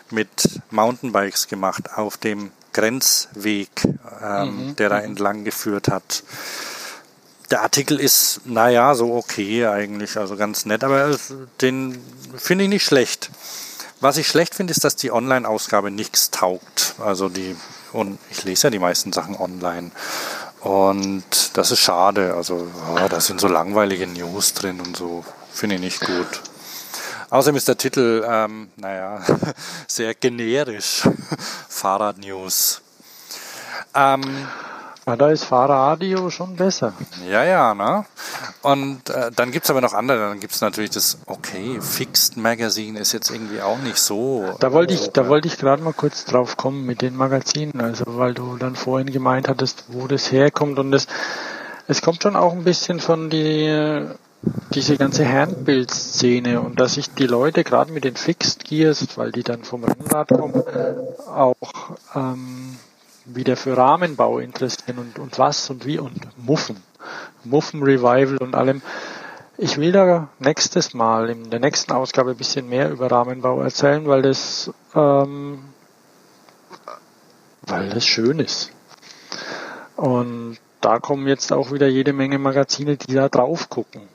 mit 0.10 0.60
Mountainbikes 0.72 1.48
gemacht 1.48 1.94
auf 1.96 2.18
dem 2.18 2.52
Grenzweg, 2.74 3.70
ähm, 4.22 4.68
mhm. 4.68 4.76
der 4.76 4.90
da 4.90 5.00
entlang 5.00 5.44
geführt 5.44 5.88
hat. 5.88 6.24
Der 7.52 7.62
Artikel 7.62 8.00
ist, 8.00 8.42
naja, 8.46 8.94
so 8.94 9.16
okay 9.16 9.66
eigentlich, 9.66 10.18
also 10.18 10.36
ganz 10.36 10.66
nett, 10.66 10.84
aber 10.84 11.18
den 11.62 12.00
finde 12.36 12.66
ich 12.66 12.70
nicht 12.70 12.86
schlecht. 12.86 13.32
Was 14.02 14.18
ich 14.18 14.28
schlecht 14.28 14.56
finde, 14.56 14.72
ist, 14.72 14.84
dass 14.84 14.96
die 14.96 15.12
Online-Ausgabe 15.12 15.92
nichts 15.92 16.32
taugt. 16.32 16.96
Also 17.00 17.28
die, 17.28 17.56
und 17.92 18.18
ich 18.30 18.44
lese 18.44 18.68
ja 18.68 18.70
die 18.70 18.80
meisten 18.80 19.12
Sachen 19.12 19.36
online. 19.36 19.92
Und 20.62 21.58
das 21.58 21.72
ist 21.72 21.80
schade. 21.80 22.34
Also, 22.34 22.68
oh, 22.94 23.08
da 23.10 23.20
sind 23.20 23.42
so 23.42 23.48
langweilige 23.48 24.08
News 24.08 24.54
drin 24.54 24.80
und 24.80 24.96
so. 24.96 25.24
Finde 25.52 25.76
ich 25.76 25.82
nicht 25.82 26.02
gut. 26.02 26.42
Außerdem 27.30 27.56
ist 27.56 27.68
der 27.68 27.78
Titel, 27.78 28.26
ähm, 28.28 28.70
naja, 28.76 29.22
sehr 29.88 30.14
generisch. 30.16 31.08
Fahrradnews. 31.70 32.82
Ähm, 33.94 34.48
ja, 35.10 35.16
da 35.16 35.30
ist 35.30 35.46
Fahrradio 35.46 36.30
schon 36.30 36.56
besser. 36.56 36.94
Ja, 37.28 37.44
ja, 37.44 37.74
ne? 37.74 38.06
Und 38.62 39.10
äh, 39.10 39.32
dann 39.36 39.52
gibt's 39.52 39.70
aber 39.72 39.82
noch 39.82 39.94
andere. 39.94 40.30
Dann 40.30 40.40
gibt's 40.40 40.62
natürlich 40.62 40.92
das, 40.92 41.18
okay, 41.26 41.80
Fixed 41.82 42.38
Magazine 42.38 43.00
ist 43.00 43.14
jetzt 43.14 43.32
irgendwie 43.32 43.62
auch 43.62 43.80
nicht 43.80 43.98
so. 43.98 44.56
Da 44.60 44.72
wollte 44.72 44.94
ich, 44.94 45.10
da 45.10 45.28
wollte 45.28 45.48
ich 45.48 45.58
gerade 45.58 45.82
mal 45.82 45.94
kurz 45.94 46.26
drauf 46.26 46.58
kommen 46.58 46.86
mit 46.86 47.02
den 47.02 47.16
Magazinen. 47.16 47.82
Also, 47.82 48.06
weil 48.06 48.36
du 48.36 48.58
dann 48.58 48.76
vorhin 48.76 49.12
gemeint 49.12 49.48
hattest, 49.48 49.86
wo 49.88 50.06
das 50.06 50.32
herkommt. 50.32 50.78
Und 50.78 50.92
das, 50.92 51.08
es 51.88 52.04
kommt 52.04 52.22
schon 52.22 52.36
auch 52.36 52.54
ein 52.54 52.64
bisschen 52.64 53.00
von 53.00 53.32
die 53.32 54.06
diese 54.74 54.98
ganze 54.98 55.28
Handbildszene 55.28 56.62
und 56.62 56.80
dass 56.80 56.94
sich 56.94 57.14
die 57.14 57.28
Leute 57.28 57.64
gerade 57.64 57.92
mit 57.92 58.04
den 58.04 58.16
Fixed 58.16 58.64
Gears, 58.64 59.18
weil 59.18 59.32
die 59.32 59.44
dann 59.44 59.64
vom 59.64 59.84
Rennrad 59.84 60.30
kommen, 60.30 60.64
auch 61.28 61.56
ähm, 62.16 62.78
wieder 63.26 63.58
für 63.58 63.76
Rahmenbau 63.76 64.40
interessieren 64.40 64.98
und, 64.98 65.20
und 65.20 65.38
was 65.38 65.70
und 65.70 65.86
wie 65.86 66.00
und 66.00 66.20
Muffen. 66.38 66.78
Muffen-Revival 67.44 68.38
und 68.38 68.56
allem. 68.56 68.82
Ich 69.58 69.78
will 69.78 69.92
da 69.92 70.30
nächstes 70.40 70.94
Mal 70.94 71.30
in 71.30 71.50
der 71.50 71.60
nächsten 71.60 71.92
Ausgabe 71.92 72.32
ein 72.32 72.38
bisschen 72.38 72.70
mehr 72.70 72.90
über 72.90 73.12
Rahmenbau 73.12 73.62
erzählen, 73.62 74.08
weil 74.08 74.22
das, 74.22 74.72
ähm, 74.96 75.60
weil 77.64 77.90
das 77.90 78.06
schön 78.06 78.40
ist. 78.40 78.72
Und 79.98 80.60
da 80.80 81.00
kommen 81.00 81.28
jetzt 81.28 81.52
auch 81.52 81.74
wieder 81.74 81.88
jede 81.88 82.14
Menge 82.14 82.40
Magazine, 82.40 82.96
die 82.96 83.14
da 83.14 83.28
drauf 83.28 83.70
gucken. 83.70 84.08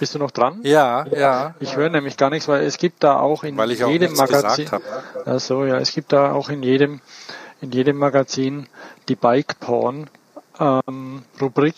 Bist 0.00 0.14
du 0.14 0.18
noch 0.18 0.30
dran? 0.30 0.60
Ja, 0.62 1.06
ja. 1.06 1.54
Ich 1.60 1.76
höre 1.76 1.88
nämlich 1.88 2.16
gar 2.16 2.30
nichts, 2.30 2.48
weil 2.48 2.64
es 2.64 2.78
gibt 2.78 3.04
da 3.04 3.18
auch 3.20 3.44
in 3.44 3.58
auch 3.58 3.66
jedem 3.66 4.14
Magazin. 4.14 4.68
Also 5.24 5.64
ja, 5.64 5.78
es 5.78 5.92
gibt 5.92 6.12
da 6.12 6.32
auch 6.32 6.48
in 6.48 6.62
jedem 6.62 7.00
in 7.60 7.72
jedem 7.72 7.96
Magazin 7.96 8.66
die 9.08 9.16
Bike 9.16 9.58
Porn 9.60 10.10
ähm, 10.60 11.22
Rubrik. 11.40 11.76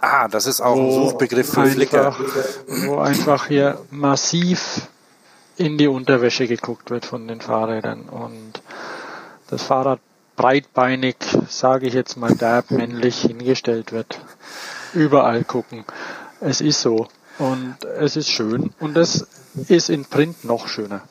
Ah, 0.00 0.28
das 0.28 0.46
ist 0.46 0.60
auch 0.60 0.76
ein 0.76 0.92
Suchbegriff 0.92 1.50
für 1.50 1.66
Flickr. 1.66 2.14
Wo 2.86 2.98
einfach 2.98 3.46
hier 3.46 3.78
massiv 3.90 4.88
in 5.56 5.78
die 5.78 5.88
Unterwäsche 5.88 6.46
geguckt 6.46 6.90
wird 6.90 7.04
von 7.04 7.26
den 7.28 7.40
Fahrrädern 7.40 8.02
und 8.02 8.52
das 9.48 9.62
Fahrrad 9.62 10.00
breitbeinig, 10.36 11.16
sage 11.48 11.86
ich 11.86 11.94
jetzt 11.94 12.16
mal 12.16 12.34
derb 12.34 12.70
männlich 12.70 13.20
hingestellt 13.20 13.92
wird. 13.92 14.18
Überall 14.92 15.44
gucken. 15.44 15.84
Es 16.40 16.60
ist 16.60 16.80
so. 16.80 17.08
Und 17.38 17.76
es 17.98 18.16
ist 18.16 18.30
schön 18.30 18.72
und 18.80 18.96
es 18.96 19.26
ist 19.68 19.90
in 19.90 20.04
Print 20.04 20.44
noch 20.44 20.68
schöner. 20.68 21.02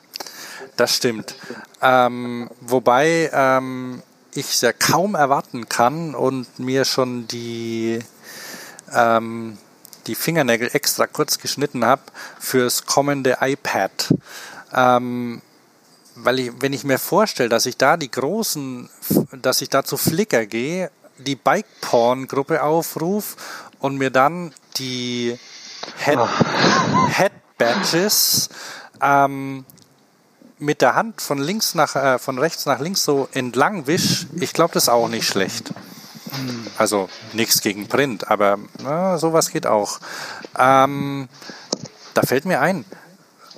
Das 0.76 0.96
stimmt. 0.96 1.34
Ähm, 1.82 2.50
wobei 2.60 3.30
ähm, 3.32 4.02
ich 4.34 4.50
es 4.50 4.60
ja 4.62 4.72
kaum 4.72 5.14
erwarten 5.14 5.68
kann 5.68 6.14
und 6.14 6.58
mir 6.58 6.84
schon 6.84 7.28
die, 7.28 8.00
ähm, 8.92 9.56
die 10.06 10.14
Fingernägel 10.14 10.70
extra 10.72 11.06
kurz 11.06 11.38
geschnitten 11.38 11.84
habe 11.84 12.02
fürs 12.40 12.86
kommende 12.86 13.38
iPad. 13.40 14.14
Ähm, 14.72 15.42
weil 16.16 16.40
ich, 16.40 16.52
wenn 16.60 16.72
ich 16.72 16.84
mir 16.84 16.98
vorstelle, 16.98 17.48
dass 17.48 17.66
ich 17.66 17.76
da 17.76 17.96
die 17.96 18.10
großen, 18.10 18.88
dass 19.32 19.62
ich 19.62 19.68
da 19.68 19.84
zu 19.84 19.96
Flickr 19.96 20.46
gehe, 20.46 20.90
die 21.18 21.36
Bike 21.36 21.66
Porn 21.80 22.26
Gruppe 22.26 22.62
aufrufe 22.62 23.36
und 23.78 23.98
mir 23.98 24.10
dann 24.10 24.52
die 24.76 25.38
Head, 25.98 26.18
ah. 26.18 27.08
Head 27.08 27.32
Badges 27.58 28.48
ähm, 29.00 29.64
mit 30.58 30.82
der 30.82 30.94
Hand 30.94 31.20
von 31.20 31.38
links 31.38 31.74
nach 31.74 31.94
äh, 31.96 32.18
von 32.18 32.38
rechts 32.38 32.66
nach 32.66 32.80
links 32.80 33.04
so 33.04 33.28
entlang 33.32 33.86
wisch, 33.86 34.26
ich 34.38 34.52
glaube, 34.52 34.74
das 34.74 34.84
ist 34.84 34.88
auch 34.88 35.08
nicht 35.08 35.26
schlecht. 35.26 35.72
Also 36.78 37.08
nichts 37.32 37.60
gegen 37.60 37.86
Print, 37.86 38.28
aber 38.28 38.58
na, 38.82 39.18
sowas 39.18 39.50
geht 39.50 39.66
auch. 39.66 40.00
Ähm, 40.58 41.28
da 42.14 42.22
fällt 42.22 42.44
mir 42.44 42.60
ein, 42.60 42.84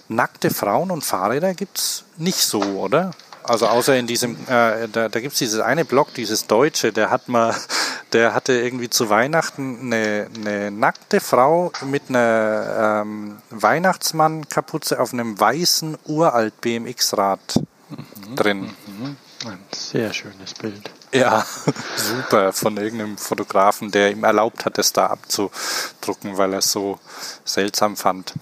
nackte 0.09 0.51
Frauen 0.51 0.91
und 0.91 1.03
Fahrräder 1.03 1.55
gibt 1.55 1.79
es 1.79 2.05
nicht 2.17 2.41
so, 2.41 2.61
oder? 2.61 3.13
Also 3.49 3.67
außer 3.67 3.97
in 3.97 4.07
diesem, 4.07 4.35
äh, 4.49 4.89
da, 4.89 5.09
da 5.09 5.21
gibt 5.21 5.33
es 5.33 5.39
dieses 5.39 5.61
eine 5.61 5.85
Blog, 5.85 6.15
dieses 6.15 6.47
Deutsche, 6.47 6.93
der 6.93 7.11
hat 7.11 7.29
mal, 7.29 7.55
der 8.13 8.35
hatte 8.35 8.53
irgendwie 8.53 8.91
zu 8.91 9.09
Weihnachten 9.09 9.81
eine, 9.81 10.29
eine 10.35 10.71
nackte 10.71 11.21
Frau 11.21 11.73
mit 11.85 12.05
einer 12.09 13.03
ähm, 13.05 13.39
Weihnachtsmann-Kapuze 13.51 15.01
auf 15.01 15.13
einem 15.13 15.39
weißen 15.39 15.97
uralt 16.07 16.61
BMX-Rad 16.61 17.61
mhm. 17.91 18.37
drin. 18.37 18.61
Mhm. 18.87 19.17
Ein 19.47 19.59
sehr 19.73 20.13
schönes 20.13 20.55
Bild. 20.55 20.91
Ja, 21.17 21.45
super 21.97 22.53
von 22.53 22.77
irgendeinem 22.77 23.17
Fotografen, 23.17 23.91
der 23.91 24.11
ihm 24.11 24.25
erlaubt 24.25 24.65
hat, 24.65 24.79
es 24.79 24.93
da 24.93 25.07
abzudrucken, 25.07 26.37
weil 26.37 26.53
er 26.53 26.59
es 26.59 26.71
so 26.71 26.99
seltsam 27.45 27.97
fand. 27.97 28.35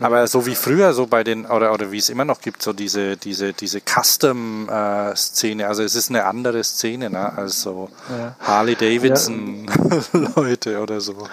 Aber 0.00 0.26
so 0.26 0.46
wie 0.46 0.54
früher, 0.54 0.92
so 0.92 1.06
bei 1.06 1.24
den, 1.24 1.46
oder, 1.46 1.72
oder 1.72 1.90
wie 1.92 1.98
es 1.98 2.08
immer 2.08 2.24
noch 2.24 2.40
gibt, 2.40 2.62
so 2.62 2.72
diese, 2.72 3.16
diese, 3.16 3.52
diese 3.52 3.80
Custom-Szene, 3.80 5.68
also 5.68 5.82
es 5.82 5.94
ist 5.94 6.10
eine 6.10 6.24
andere 6.24 6.64
Szene, 6.64 7.10
ne, 7.10 7.36
als 7.36 7.62
so 7.62 7.90
ja. 8.10 8.34
Harley-Davidson-Leute 8.40 10.72
ja. 10.72 10.78
oder 10.82 11.00
so. 11.00 11.28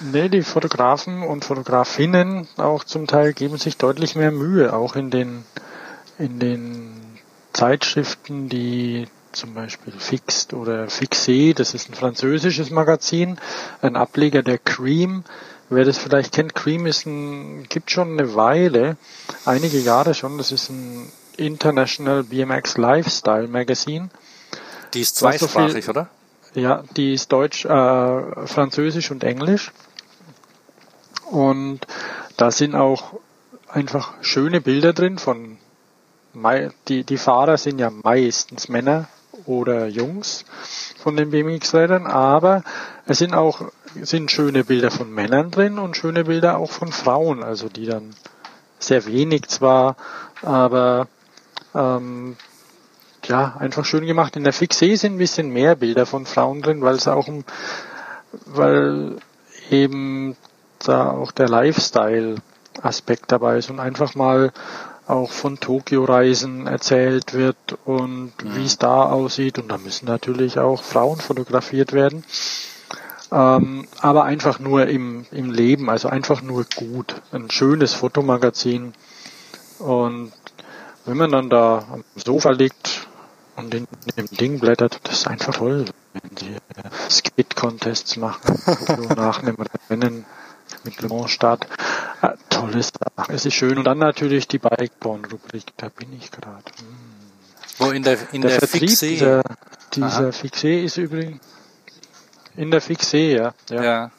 Nee, 0.00 0.28
die 0.28 0.42
Fotografen 0.42 1.22
und 1.22 1.44
Fotografinnen 1.44 2.48
auch 2.56 2.82
zum 2.84 3.06
Teil 3.06 3.34
geben 3.34 3.56
sich 3.56 3.76
deutlich 3.76 4.16
mehr 4.16 4.32
Mühe, 4.32 4.72
auch 4.72 4.96
in 4.96 5.10
den, 5.10 5.44
in 6.18 6.40
den 6.40 7.20
Zeitschriften, 7.52 8.48
die 8.48 9.06
zum 9.32 9.54
Beispiel 9.54 9.92
Fixed 9.98 10.54
oder 10.54 10.86
Fixé, 10.86 11.54
das 11.54 11.74
ist 11.74 11.88
ein 11.88 11.94
französisches 11.94 12.70
Magazin, 12.70 13.38
ein 13.80 13.96
Ableger 13.96 14.42
der 14.42 14.58
Cream, 14.58 15.24
wer 15.74 15.84
das 15.84 15.98
vielleicht 15.98 16.32
kennt, 16.32 16.54
Cream 16.54 16.86
ist 16.86 17.06
ein, 17.06 17.64
gibt 17.68 17.90
schon 17.90 18.18
eine 18.18 18.34
Weile, 18.34 18.96
einige 19.44 19.78
Jahre 19.78 20.14
schon. 20.14 20.38
Das 20.38 20.52
ist 20.52 20.70
ein 20.70 21.10
International 21.36 22.24
BMX 22.24 22.76
Lifestyle 22.76 23.48
Magazine. 23.48 24.10
Die 24.94 25.00
ist 25.00 25.16
zweisprachig, 25.16 25.72
so 25.72 25.80
viel, 25.80 25.90
oder? 25.90 26.08
Ja, 26.54 26.84
die 26.96 27.14
ist 27.14 27.32
Deutsch, 27.32 27.64
äh, 27.64 28.46
Französisch 28.46 29.10
und 29.10 29.24
Englisch. 29.24 29.72
Und 31.30 31.80
da 32.36 32.50
sind 32.50 32.74
auch 32.74 33.14
einfach 33.68 34.12
schöne 34.20 34.60
Bilder 34.60 34.92
drin 34.92 35.18
von 35.18 35.58
die, 36.88 37.04
die 37.04 37.18
Fahrer 37.18 37.58
sind 37.58 37.78
ja 37.78 37.90
meistens 37.90 38.68
Männer 38.70 39.06
oder 39.46 39.86
Jungs 39.86 40.44
von 41.02 41.16
den 41.16 41.30
BMX-Rädern, 41.30 42.06
aber 42.06 42.62
es 43.06 43.18
sind 43.18 43.34
auch 43.34 43.62
sind 44.00 44.30
schöne 44.30 44.64
Bilder 44.64 44.90
von 44.90 45.12
Männern 45.12 45.50
drin 45.50 45.78
und 45.78 45.96
schöne 45.96 46.24
Bilder 46.24 46.56
auch 46.56 46.70
von 46.70 46.92
Frauen, 46.92 47.42
also 47.42 47.68
die 47.68 47.86
dann 47.86 48.14
sehr 48.78 49.06
wenig 49.06 49.48
zwar, 49.48 49.96
aber 50.42 51.08
ähm, 51.74 52.36
ja, 53.24 53.56
einfach 53.58 53.84
schön 53.84 54.06
gemacht. 54.06 54.36
In 54.36 54.44
der 54.44 54.54
Fixé 54.54 54.96
sind 54.96 55.14
ein 55.14 55.18
bisschen 55.18 55.50
mehr 55.50 55.76
Bilder 55.76 56.06
von 56.06 56.26
Frauen 56.26 56.62
drin, 56.62 56.82
weil 56.82 56.96
es 56.96 57.06
auch 57.06 57.28
um, 57.28 57.44
weil 58.46 59.16
eben 59.70 60.36
da 60.80 61.10
auch 61.10 61.32
der 61.32 61.48
Lifestyle-Aspekt 61.48 63.30
dabei 63.30 63.58
ist 63.58 63.70
und 63.70 63.78
einfach 63.78 64.14
mal 64.14 64.52
auch 65.06 65.30
von 65.30 65.58
Tokio-Reisen 65.58 66.66
erzählt 66.66 67.34
wird 67.34 67.56
und 67.84 68.32
mhm. 68.42 68.56
wie 68.56 68.64
es 68.64 68.78
da 68.78 69.04
aussieht. 69.04 69.58
Und 69.58 69.68
da 69.68 69.78
müssen 69.78 70.06
natürlich 70.06 70.58
auch 70.58 70.82
Frauen 70.82 71.18
fotografiert 71.18 71.92
werden. 71.92 72.24
Ähm, 73.32 73.88
aber 74.00 74.24
einfach 74.24 74.58
nur 74.58 74.86
im, 74.86 75.26
im 75.30 75.50
Leben, 75.50 75.88
also 75.88 76.08
einfach 76.08 76.42
nur 76.42 76.66
gut. 76.76 77.22
Ein 77.32 77.50
schönes 77.50 77.94
Fotomagazin. 77.94 78.92
Und 79.78 80.32
wenn 81.06 81.16
man 81.16 81.32
dann 81.32 81.50
da 81.50 81.84
am 81.90 82.04
Sofa 82.14 82.50
liegt 82.50 83.06
und 83.56 83.74
in 83.74 83.86
dem 84.16 84.26
Ding 84.26 84.60
blättert, 84.60 85.00
das 85.04 85.20
ist 85.20 85.26
einfach 85.26 85.56
toll, 85.56 85.86
wenn 86.12 86.36
sie 86.36 86.56
Skit-Contests 87.10 88.16
machen, 88.16 88.60
so 88.86 89.14
nach 89.14 89.42
einem 89.42 89.56
Rennen 89.88 90.24
mit 90.84 91.00
Le 91.00 91.08
Mans 91.08 91.30
Start. 91.30 91.66
Ja, 92.22 92.34
tolle 92.50 92.82
Sache. 92.82 93.32
Es 93.32 93.46
ist 93.46 93.54
schön. 93.54 93.78
Und 93.78 93.84
dann 93.84 93.98
natürlich 93.98 94.48
die 94.48 94.58
Bikeborn-Rubrik. 94.58 95.64
Da 95.76 95.88
bin 95.88 96.12
ich 96.12 96.30
gerade. 96.30 96.64
Hm. 96.78 97.12
Wo 97.78 97.90
in 97.90 98.02
der, 98.02 98.18
in 98.32 98.42
der, 98.42 98.50
der 98.50 98.58
Vertrieb 98.60 98.90
Fixé. 98.90 99.08
Dieser, 99.08 99.42
dieser 99.94 100.30
Fixé 100.30 100.82
ist 100.82 100.96
übrigens 100.98 101.40
in 102.56 102.70
der 102.70 102.82
Fixé, 102.82 103.36
ja. 103.36 103.54
ja. 103.70 103.82
ja. 103.82 104.10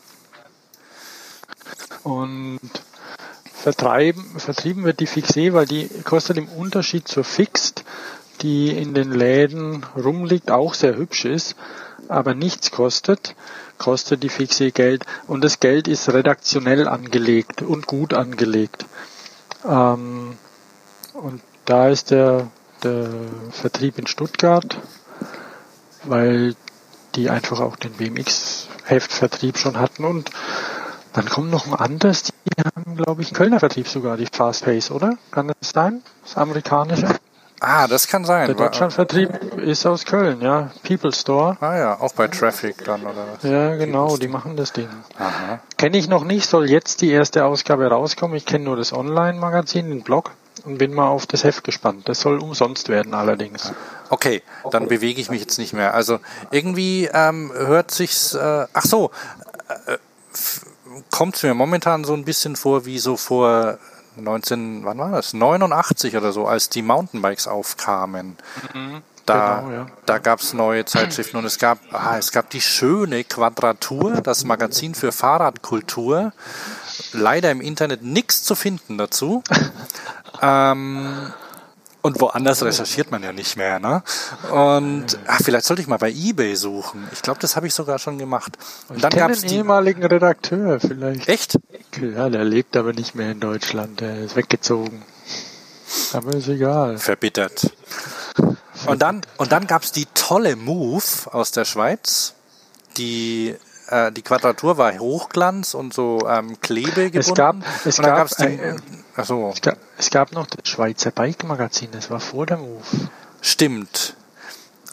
Und 2.03 2.59
vertreiben, 3.53 4.23
vertrieben 4.37 4.83
wird 4.83 4.99
die 4.99 5.07
Fixé, 5.07 5.53
weil 5.53 5.65
die 5.65 5.87
kostet 6.03 6.37
im 6.37 6.49
Unterschied 6.49 7.07
zur 7.07 7.23
Fixed, 7.23 7.83
die 8.41 8.71
in 8.71 8.93
den 8.93 9.11
Läden 9.11 9.85
rumliegt, 9.95 10.51
auch 10.51 10.73
sehr 10.73 10.97
hübsch 10.97 11.25
ist, 11.25 11.55
aber 12.09 12.33
nichts 12.33 12.71
kostet 12.71 13.35
kostet 13.77 14.23
die 14.23 14.29
Fixe 14.29 14.71
Geld 14.71 15.05
und 15.27 15.43
das 15.43 15.59
Geld 15.59 15.87
ist 15.87 16.09
redaktionell 16.09 16.87
angelegt 16.87 17.61
und 17.61 17.87
gut 17.87 18.13
angelegt. 18.13 18.85
Ähm, 19.67 20.37
und 21.13 21.41
da 21.65 21.89
ist 21.89 22.11
der, 22.11 22.47
der 22.83 23.07
Vertrieb 23.51 23.97
in 23.99 24.07
Stuttgart, 24.07 24.77
weil 26.03 26.55
die 27.15 27.29
einfach 27.29 27.59
auch 27.59 27.75
den 27.75 27.93
BMX-Heftvertrieb 27.93 29.57
schon 29.57 29.79
hatten 29.79 30.05
und 30.05 30.31
dann 31.13 31.29
kommt 31.29 31.51
noch 31.51 31.67
ein 31.67 31.75
anderes, 31.75 32.23
die 32.23 32.63
haben, 32.63 32.97
glaube 32.97 33.21
ich, 33.21 33.27
einen 33.27 33.37
Kölner 33.37 33.59
Vertrieb 33.59 33.87
sogar, 33.87 34.17
die 34.17 34.25
Fast 34.25 34.65
Pace, 34.65 34.89
oder? 34.89 35.17
Kann 35.29 35.47
das 35.47 35.69
sein? 35.69 36.01
Das 36.23 36.37
amerikanische? 36.37 37.07
Ah, 37.65 37.87
das 37.87 38.09
kann 38.09 38.25
sein. 38.25 38.47
Der 38.47 38.55
Deutschlandvertrieb 38.55 39.57
ist 39.57 39.85
aus 39.85 40.03
Köln, 40.03 40.41
ja. 40.41 40.69
People 40.85 41.13
Store. 41.13 41.55
Ah 41.61 41.77
ja, 41.77 41.97
auch 41.97 42.11
bei 42.11 42.27
Traffic 42.27 42.83
dann, 42.83 43.03
oder 43.03 43.25
was? 43.33 43.49
Ja, 43.49 43.77
genau, 43.77 44.17
die 44.17 44.27
machen 44.27 44.57
das 44.57 44.73
Ding. 44.73 44.89
Aha. 45.17 45.61
Kenne 45.77 45.97
ich 45.97 46.09
noch 46.09 46.25
nicht, 46.25 46.49
soll 46.49 46.69
jetzt 46.69 46.99
die 46.99 47.09
erste 47.09 47.45
Ausgabe 47.45 47.87
rauskommen. 47.87 48.35
Ich 48.35 48.45
kenne 48.45 48.65
nur 48.65 48.75
das 48.75 48.91
Online-Magazin, 48.91 49.87
den 49.87 50.03
Blog 50.03 50.31
und 50.65 50.77
bin 50.77 50.93
mal 50.93 51.07
auf 51.07 51.25
das 51.25 51.45
Heft 51.45 51.63
gespannt. 51.63 52.09
Das 52.09 52.19
soll 52.19 52.39
umsonst 52.39 52.89
werden 52.89 53.13
allerdings. 53.13 53.71
Okay, 54.09 54.43
dann 54.69 54.89
bewege 54.89 55.21
ich 55.21 55.29
mich 55.29 55.39
jetzt 55.39 55.57
nicht 55.57 55.71
mehr. 55.71 55.93
Also 55.93 56.19
irgendwie 56.51 57.09
ähm, 57.13 57.49
hört 57.55 57.91
sich's. 57.91 58.33
Äh, 58.33 58.67
ach 58.73 58.83
so, 58.83 59.11
äh, 59.87 59.97
kommt 61.11 61.37
es 61.37 61.43
mir 61.43 61.53
momentan 61.53 62.03
so 62.03 62.13
ein 62.13 62.25
bisschen 62.25 62.57
vor 62.57 62.85
wie 62.85 62.99
so 62.99 63.15
vor 63.15 63.77
19, 64.15 64.85
wann 64.85 64.97
war 64.97 65.11
das? 65.11 65.33
89 65.33 66.15
oder 66.17 66.31
so, 66.31 66.47
als 66.47 66.69
die 66.69 66.81
Mountainbikes 66.81 67.47
aufkamen. 67.47 68.37
Mhm, 68.73 69.01
da, 69.25 69.59
genau, 69.59 69.71
ja. 69.71 69.85
da 70.05 70.17
gab 70.17 70.39
es 70.39 70.53
neue 70.53 70.85
Zeitschriften 70.85 71.37
und 71.37 71.45
es 71.45 71.57
gab, 71.57 71.79
ah, 71.91 72.17
es 72.17 72.31
gab 72.31 72.49
die 72.49 72.61
schöne 72.61 73.23
Quadratur, 73.23 74.21
das 74.21 74.43
Magazin 74.43 74.95
für 74.95 75.11
Fahrradkultur. 75.11 76.33
Leider 77.13 77.49
im 77.51 77.61
Internet 77.61 78.03
nichts 78.03 78.43
zu 78.43 78.55
finden 78.55 78.97
dazu. 78.97 79.43
ähm, 80.41 81.33
und 82.03 82.19
woanders 82.19 82.61
recherchiert 82.63 83.11
man 83.11 83.23
ja 83.23 83.31
nicht 83.31 83.55
mehr, 83.55 83.79
ne? 83.79 84.03
Und 84.51 85.17
ach, 85.25 85.39
vielleicht 85.41 85.65
sollte 85.65 85.81
ich 85.81 85.87
mal 85.87 85.97
bei 85.97 86.11
eBay 86.11 86.55
suchen. 86.55 87.07
Ich 87.13 87.21
glaube, 87.21 87.39
das 87.39 87.55
habe 87.55 87.65
ich 87.65 87.73
sogar 87.73 87.97
schon 87.97 88.17
gemacht. 88.17 88.57
Und 88.89 89.03
dann 89.03 89.11
gab 89.11 89.31
es 89.31 89.41
den 89.41 89.51
ehemaligen 89.51 90.05
Redakteur 90.05 90.81
vielleicht. 90.81 91.29
Echt? 91.29 91.57
Ja, 91.99 92.29
der 92.29 92.43
lebt 92.43 92.75
aber 92.75 92.91
nicht 92.91 93.15
mehr 93.15 93.31
in 93.31 93.39
Deutschland. 93.39 94.01
Der 94.01 94.17
ist 94.17 94.35
weggezogen. 94.35 95.03
Aber 96.11 96.33
ist 96.33 96.49
egal. 96.49 96.97
Verbittert. 96.97 97.71
Und 98.85 99.01
dann, 99.01 99.21
und 99.37 99.53
dann 99.53 99.65
gab 99.65 99.83
es 99.83 99.93
die 99.93 100.05
tolle 100.13 100.57
Move 100.57 101.03
aus 101.31 101.51
der 101.51 101.63
Schweiz, 101.63 102.33
die 102.97 103.55
äh, 103.87 104.11
die 104.11 104.23
Quadratur 104.23 104.77
war 104.77 104.97
Hochglanz 104.99 105.73
und 105.73 105.93
so 105.93 106.27
ähm, 106.27 106.59
Klebe 106.59 107.11
gebunden. 107.11 107.21
Es 107.21 107.33
gab, 107.33 107.55
es 107.85 107.99
und 107.99 108.05
gab, 108.05 108.27
die, 108.37 108.43
äh, 108.43 108.75
achso. 109.15 109.51
es, 109.53 109.61
gab, 109.61 109.77
es 109.97 110.09
gab 110.09 110.31
noch 110.31 110.47
das 110.47 110.67
Schweizer 110.67 111.11
Bike 111.11 111.43
Magazin, 111.43 111.89
das 111.91 112.09
war 112.09 112.19
vor 112.19 112.45
der 112.45 112.57
Move. 112.57 112.83
Stimmt. 113.41 114.15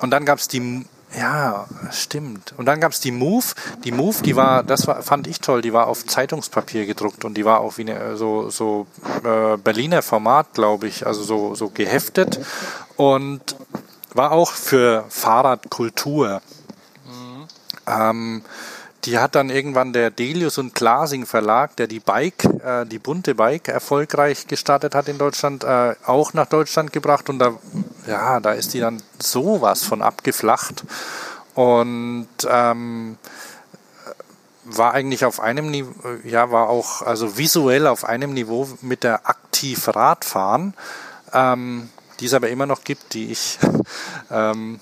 Und 0.00 0.10
dann 0.10 0.24
gab 0.24 0.38
es 0.38 0.48
die, 0.48 0.86
ja, 1.16 1.66
stimmt. 1.90 2.54
Und 2.56 2.66
dann 2.66 2.80
gab 2.80 2.92
es 2.92 3.00
die 3.00 3.10
Move. 3.10 3.44
Die 3.84 3.92
Move, 3.92 4.22
die 4.22 4.36
war, 4.36 4.62
das 4.62 4.86
war, 4.86 5.02
fand 5.02 5.26
ich 5.26 5.40
toll, 5.40 5.60
die 5.60 5.72
war 5.72 5.88
auf 5.88 6.06
Zeitungspapier 6.06 6.86
gedruckt 6.86 7.24
und 7.24 7.34
die 7.34 7.44
war 7.44 7.60
auch 7.60 7.78
wie 7.78 7.82
eine, 7.82 8.16
so, 8.16 8.48
so 8.50 8.86
äh, 9.24 9.56
Berliner 9.56 10.02
Format, 10.02 10.54
glaube 10.54 10.86
ich, 10.86 11.06
also 11.06 11.22
so, 11.22 11.54
so 11.54 11.68
geheftet 11.68 12.40
und 12.96 13.56
war 14.14 14.32
auch 14.32 14.52
für 14.52 15.04
Fahrradkultur. 15.08 16.40
Mhm. 17.06 17.46
Ähm, 17.86 18.42
die 19.04 19.18
hat 19.18 19.34
dann 19.34 19.50
irgendwann 19.50 19.92
der 19.92 20.10
Delius 20.10 20.58
und 20.58 20.74
Glasing 20.74 21.24
Verlag, 21.24 21.76
der 21.76 21.86
die 21.86 22.00
Bike, 22.00 22.44
äh, 22.44 22.84
die 22.84 22.98
bunte 22.98 23.34
Bike 23.34 23.68
erfolgreich 23.68 24.46
gestartet 24.46 24.94
hat 24.94 25.08
in 25.08 25.18
Deutschland, 25.18 25.64
äh, 25.64 25.94
auch 26.04 26.34
nach 26.34 26.46
Deutschland 26.46 26.92
gebracht. 26.92 27.28
Und 27.28 27.38
da, 27.38 27.54
ja, 28.06 28.40
da 28.40 28.52
ist 28.52 28.74
die 28.74 28.80
dann 28.80 29.02
sowas 29.18 29.84
von 29.84 30.02
abgeflacht. 30.02 30.84
Und 31.54 32.28
ähm, 32.48 33.16
war 34.64 34.92
eigentlich 34.92 35.24
auf 35.24 35.40
einem 35.40 35.70
Niveau, 35.70 35.94
ja, 36.24 36.50
war 36.50 36.68
auch 36.68 37.02
also 37.02 37.38
visuell 37.38 37.86
auf 37.86 38.04
einem 38.04 38.34
Niveau 38.34 38.68
mit 38.82 39.02
der 39.02 39.28
aktiv 39.28 39.88
Radfahren, 39.88 40.74
ähm, 41.32 41.88
die 42.20 42.26
es 42.26 42.34
aber 42.34 42.50
immer 42.50 42.66
noch 42.66 42.84
gibt, 42.84 43.14
die 43.14 43.32
ich, 43.32 43.58
ähm, 44.30 44.78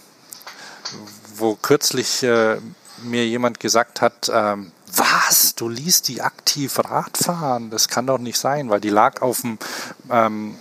wo 1.36 1.54
kürzlich 1.54 2.22
äh, 2.24 2.58
mir 3.02 3.26
jemand 3.26 3.60
gesagt 3.60 4.00
hat, 4.00 4.30
ähm, 4.32 4.72
was, 4.96 5.54
du 5.54 5.68
liest 5.68 6.08
die 6.08 6.22
aktiv 6.22 6.78
Radfahren? 6.78 7.70
Das 7.70 7.88
kann 7.88 8.06
doch 8.06 8.18
nicht 8.18 8.38
sein, 8.38 8.70
weil 8.70 8.80
die 8.80 8.90
lag 8.90 9.22
auf 9.22 9.42
dem, 9.42 9.58
ähm, 10.10 10.56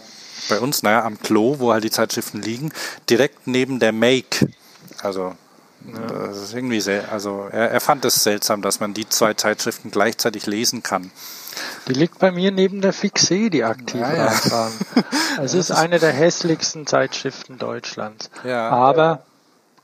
bei 0.50 0.60
uns, 0.60 0.84
naja, 0.84 1.04
am 1.04 1.20
Klo, 1.20 1.60
wo 1.60 1.74
halt 1.74 1.84
die 1.84 1.92
Zeitschriften 1.92 2.42
liegen, 2.42 2.72
direkt 3.10 3.48
neben 3.48 3.80
der 3.80 3.92
Make. 3.92 4.48
Also, 5.02 5.36
ja. 5.86 6.28
das 6.28 6.38
ist 6.38 6.54
irgendwie 6.54 6.82
sehr, 6.82 7.12
also 7.12 7.48
er, 7.52 7.72
er 7.72 7.82
fand 7.82 8.06
es 8.06 8.24
seltsam, 8.24 8.62
dass 8.62 8.80
man 8.80 8.94
die 8.94 9.08
zwei 9.08 9.34
Zeitschriften 9.34 9.92
gleichzeitig 9.92 10.46
lesen 10.46 10.84
kann. 10.84 11.12
Die 11.88 11.94
liegt 11.94 12.20
bei 12.20 12.32
mir 12.32 12.52
neben 12.52 12.82
der 12.82 12.94
Fixé, 12.94 13.50
die 13.50 13.64
aktiv 13.64 14.02
ja, 14.02 14.26
Radfahren. 14.26 14.74
Ja. 14.96 15.44
Es 15.44 15.54
ist 15.54 15.72
eine 15.72 16.00
der 16.00 16.12
hässlichsten 16.12 16.88
Zeitschriften 16.88 17.58
Deutschlands. 17.58 18.30
Ja. 18.44 18.70
Aber 18.70 19.24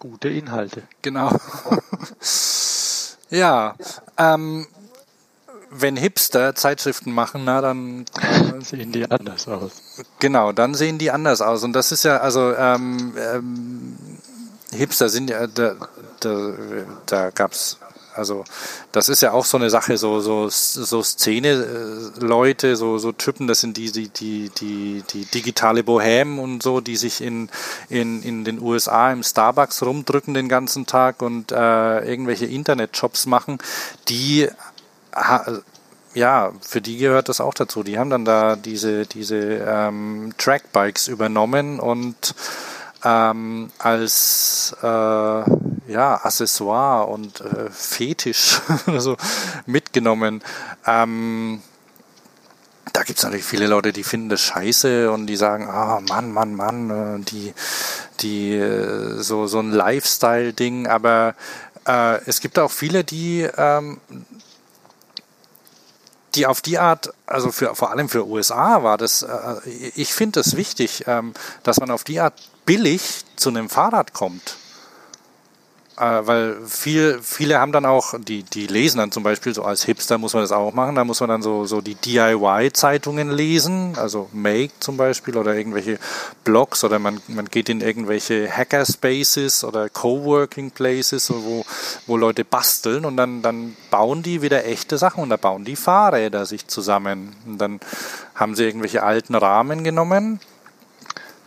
gute 0.04 0.28
Inhalte. 0.28 0.84
Genau. 1.02 1.32
ja, 3.30 3.74
ähm, 4.18 4.68
wenn 5.70 5.96
Hipster 5.96 6.56
Zeitschriften 6.56 7.14
machen, 7.14 7.46
na 7.46 7.62
dann 7.62 8.06
sehen 8.60 8.92
die 8.92 9.10
anders 9.10 9.48
aus. 9.48 9.72
Genau, 10.20 10.52
dann 10.52 10.74
sehen 10.74 10.98
die 10.98 11.10
anders 11.10 11.42
aus. 11.42 11.64
Und 11.64 11.72
das 11.72 11.94
ist 11.94 12.04
ja, 12.04 12.18
also 12.18 12.54
ähm, 12.54 13.14
ähm, 13.18 13.98
Hipster 14.74 15.08
sind 15.08 15.30
ja, 15.30 15.48
da, 15.48 15.76
da, 16.20 16.54
da 17.06 17.30
gab 17.30 17.54
es 17.54 17.78
also 18.16 18.44
das 18.92 19.10
ist 19.10 19.22
ja 19.22 19.32
auch 19.32 19.46
so 19.46 19.58
eine 19.58 19.70
Sache, 19.70 19.98
so, 19.98 20.20
so, 20.20 20.50
so 20.50 21.04
Szene-Leute, 21.04 22.76
so, 22.76 22.98
so 22.98 23.12
Typen, 23.12 23.48
das 23.48 23.62
sind 23.62 23.78
die, 23.78 23.92
die, 23.92 24.10
die, 24.10 24.50
die, 24.50 25.04
die 25.10 25.26
digitale 25.26 25.84
Bohem 25.84 26.40
und 26.40 26.64
so, 26.64 26.82
die 26.82 26.96
sich 26.96 27.22
in, 27.22 27.50
in, 27.90 28.24
in 28.24 28.44
den 28.44 28.62
USA 28.62 29.12
im 29.12 29.24
Starbucks 29.24 29.84
rumdrücken 29.84 30.34
den 30.34 30.50
ganzen 30.50 30.86
Tag 30.86 31.22
und 31.22 31.52
äh, 31.52 32.00
irgendwelche 32.00 32.46
Internetjobs 32.46 33.26
machen, 33.26 33.60
die 34.10 34.50
ja, 36.16 36.52
für 36.62 36.82
die 36.82 36.98
gehört 36.98 37.30
das 37.30 37.42
auch 37.42 37.54
dazu. 37.54 37.84
Die 37.84 37.98
haben 37.98 38.10
dann 38.10 38.26
da 38.26 38.56
diese, 38.56 39.06
diese 39.06 39.38
ähm, 39.38 40.34
Trackbikes 40.38 41.08
übernommen 41.08 41.80
und 41.80 42.36
ähm, 43.04 43.72
als 43.80 44.76
äh, 44.82 45.44
ja, 45.88 46.24
Accessoire 46.24 47.08
und 47.08 47.42
äh, 47.42 47.70
Fetisch 47.72 48.62
so 48.98 49.18
mitgenommen. 49.66 50.44
Ähm, 50.86 51.62
da 52.92 53.04
gibt 53.04 53.20
es 53.20 53.24
natürlich 53.24 53.46
viele 53.46 53.68
Leute, 53.68 53.92
die 53.92 54.04
finden 54.04 54.30
das 54.30 54.42
scheiße 54.42 55.12
und 55.12 55.28
die 55.28 55.36
sagen, 55.36 55.68
ah, 55.70 55.98
oh, 55.98 56.02
Mann, 56.02 56.32
Mann, 56.32 56.56
Mann, 56.56 56.90
äh, 56.90 57.20
die, 57.24 57.54
die, 58.20 58.56
äh, 58.56 59.22
so, 59.22 59.48
so 59.48 59.60
ein 59.60 59.72
Lifestyle-Ding, 59.72 60.88
aber 60.88 61.36
äh, 61.88 62.20
es 62.26 62.40
gibt 62.40 62.60
auch 62.60 62.72
viele, 62.72 63.04
die 63.04 63.48
ähm, 63.58 64.00
die 66.36 66.48
auf 66.48 66.62
die 66.62 66.80
Art, 66.80 67.14
also 67.26 67.52
für, 67.52 67.76
vor 67.76 67.92
allem 67.92 68.10
für 68.10 68.26
USA 68.26 68.84
war 68.84 68.98
das, 68.98 69.22
äh, 69.22 69.70
ich 69.96 70.14
finde 70.14 70.40
es 70.40 70.56
wichtig, 70.56 71.04
ähm, 71.08 71.34
dass 71.64 71.80
man 71.80 71.92
auf 71.92 72.04
die 72.04 72.20
Art 72.20 72.34
billig 72.66 73.24
zu 73.36 73.50
einem 73.50 73.70
Fahrrad 73.70 74.14
kommt. 74.14 74.58
Äh, 75.96 76.26
weil 76.26 76.58
viel, 76.66 77.20
viele 77.22 77.60
haben 77.60 77.72
dann 77.72 77.86
auch, 77.86 78.16
die, 78.20 78.42
die 78.42 78.66
lesen 78.66 78.98
dann 78.98 79.12
zum 79.12 79.22
Beispiel, 79.22 79.54
so 79.54 79.64
als 79.64 79.84
Hipster 79.84 80.18
muss 80.18 80.34
man 80.34 80.42
das 80.42 80.52
auch 80.52 80.74
machen, 80.74 80.96
da 80.96 81.04
muss 81.04 81.20
man 81.20 81.30
dann 81.30 81.44
so, 81.44 81.66
so 81.66 81.82
die 81.82 81.94
DIY-Zeitungen 81.94 83.30
lesen, 83.30 83.94
also 83.98 84.28
Make 84.34 84.72
zum 84.80 84.98
Beispiel 84.98 85.38
oder 85.38 85.54
irgendwelche 85.54 86.00
Blogs 86.44 86.84
oder 86.84 86.98
man, 86.98 87.22
man 87.28 87.46
geht 87.46 87.70
in 87.70 87.82
irgendwelche 87.82 88.50
Hackerspaces 88.50 89.64
oder 89.64 89.88
Coworking 89.88 90.72
Places, 90.72 91.32
wo, 91.32 91.64
wo 92.08 92.18
Leute 92.18 92.44
basteln 92.44 93.06
und 93.06 93.16
dann, 93.16 93.44
dann 93.44 93.76
bauen 93.92 94.24
die 94.24 94.42
wieder 94.42 94.66
echte 94.66 94.98
Sachen 94.98 95.22
und 95.22 95.30
da 95.30 95.38
bauen 95.38 95.64
die 95.64 95.76
Fahrräder 95.76 96.48
sich 96.48 96.68
zusammen. 96.68 97.36
Und 97.46 97.60
dann 97.60 97.80
haben 98.34 98.56
sie 98.56 98.64
irgendwelche 98.64 99.04
alten 99.04 99.36
Rahmen 99.36 99.84
genommen 99.84 100.40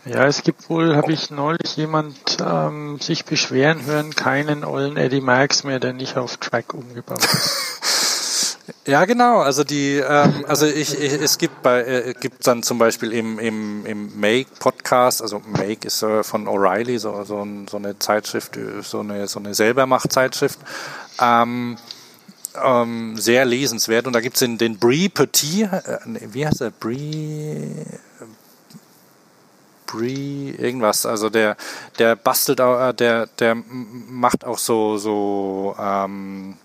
ja, 0.07 0.25
es 0.25 0.43
gibt 0.43 0.69
wohl, 0.69 0.95
habe 0.95 1.11
ich 1.11 1.29
neulich 1.29 1.75
jemand 1.75 2.37
ähm, 2.39 2.99
sich 2.99 3.25
beschweren 3.25 3.85
hören, 3.85 4.15
keinen 4.15 4.63
ollen 4.63 4.97
Eddie 4.97 5.21
Marks 5.21 5.63
mehr, 5.63 5.79
der 5.79 5.93
nicht 5.93 6.17
auf 6.17 6.37
Track 6.37 6.73
umgebaut 6.73 7.23
ist. 7.23 7.73
Ja, 8.85 9.03
genau. 9.03 9.39
Also 9.39 9.63
die, 9.65 9.97
ähm, 9.97 10.45
also 10.47 10.65
ich, 10.65 10.97
ich 10.99 11.13
es 11.13 11.37
gibt 11.37 11.61
bei, 11.61 11.83
äh, 11.83 12.13
gibt 12.19 12.47
dann 12.47 12.63
zum 12.63 12.77
Beispiel 12.77 13.11
im 13.11 13.37
im 13.37 13.85
im 13.85 14.19
Make 14.19 14.47
Podcast, 14.59 15.21
also 15.21 15.41
Make 15.45 15.87
ist 15.87 16.01
äh, 16.03 16.23
von 16.23 16.47
O'Reilly 16.47 16.97
so 16.97 17.23
so, 17.23 17.41
ein, 17.41 17.67
so 17.67 17.77
eine 17.77 17.99
Zeitschrift, 17.99 18.57
so 18.83 18.99
eine 19.01 19.27
so 19.27 19.39
eine 19.39 19.53
Selbermacht-Zeitschrift. 19.53 20.59
Ähm, 21.21 21.77
ähm, 22.63 23.17
sehr 23.17 23.45
lesenswert 23.45 24.07
und 24.07 24.13
da 24.13 24.21
gibt's 24.21 24.39
den, 24.39 24.57
den 24.57 24.77
Brie 24.77 25.09
Petit, 25.09 25.69
äh, 25.71 25.99
wie 26.31 26.45
heißt 26.45 26.61
der? 26.61 26.71
Brie 26.71 27.85
Bree, 29.87 30.51
irgendwas. 30.51 31.05
Also 31.05 31.29
der, 31.29 31.57
der 31.97 32.15
bastelt 32.15 32.59
äh, 32.59 32.93
der, 32.93 33.27
der 33.39 33.55
macht 33.55 34.45
auch 34.45 34.59
so, 34.59 34.97
so, 34.97 35.75
ähm, 35.79 36.57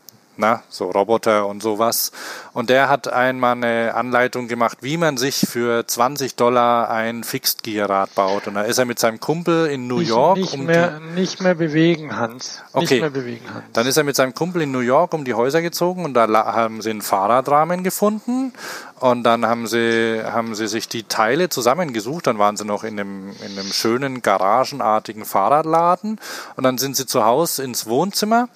na, 0.43 0.63
so 0.69 0.91
Roboter 0.91 1.47
und 1.47 1.63
sowas. 1.63 2.11
Und 2.53 2.69
der 2.69 2.89
hat 2.89 3.09
einmal 3.09 3.53
eine 3.53 3.95
Anleitung 3.95 4.49
gemacht, 4.49 4.79
wie 4.81 4.97
man 4.97 5.17
sich 5.17 5.47
für 5.49 5.87
20 5.87 6.35
Dollar 6.35 6.91
ein 6.91 7.23
Fixed 7.25 7.63
Gear 7.63 7.89
Rad 7.89 8.15
baut. 8.15 8.49
Und 8.49 8.55
da 8.55 8.63
ist 8.63 8.79
er 8.79 8.85
mit 8.85 8.99
seinem 8.99 9.21
Kumpel 9.21 9.67
in 9.67 9.87
New 9.87 10.01
York. 10.01 10.39
Nicht, 10.39 10.53
um 10.55 10.67
mehr, 10.67 11.01
nicht 11.15 11.41
mehr 11.41 11.55
bewegen, 11.55 12.19
Hans. 12.19 12.61
Okay. 12.73 12.81
Nicht 12.81 13.01
mehr 13.01 13.11
bewegen, 13.11 13.55
Hans. 13.55 13.65
Dann 13.73 13.87
ist 13.87 13.97
er 13.97 14.05
mit 14.05 14.17
seinem 14.17 14.35
Kumpel 14.35 14.63
in 14.63 14.73
New 14.73 14.81
York 14.81 15.15
um 15.15 15.25
die 15.25 15.35
Häuser 15.35 15.63
gezogen 15.63 16.05
und 16.05 16.15
da 16.15 16.27
haben 16.29 16.83
sie 16.83 16.91
einen 16.91 17.03
Fahrradrahmen 17.03 17.85
gefunden. 17.85 18.53
Und 18.99 19.25
dann 19.25 19.47
haben 19.47 19.67
sie, 19.67 20.23
haben 20.25 20.55
sie 20.55 20.69
sich 20.69 20.89
die 20.89 21.03
Teile 21.03 21.49
zusammengesucht. 21.49 22.29
Dann 22.29 22.39
waren 22.39 22.57
sie 22.57 22.65
noch 22.65 22.85
in 22.85 23.01
einem, 23.01 23.31
in 23.45 23.59
einem 23.59 23.73
schönen 23.73 24.23
garagenartigen 24.23 25.25
Fahrradladen. 25.25 26.21
Und 26.55 26.63
dann 26.63 26.79
sind 26.79 26.97
sie 26.97 27.07
zu 27.07 27.25
Hause 27.25 27.65
ins 27.65 27.87
Wohnzimmer 27.87 28.49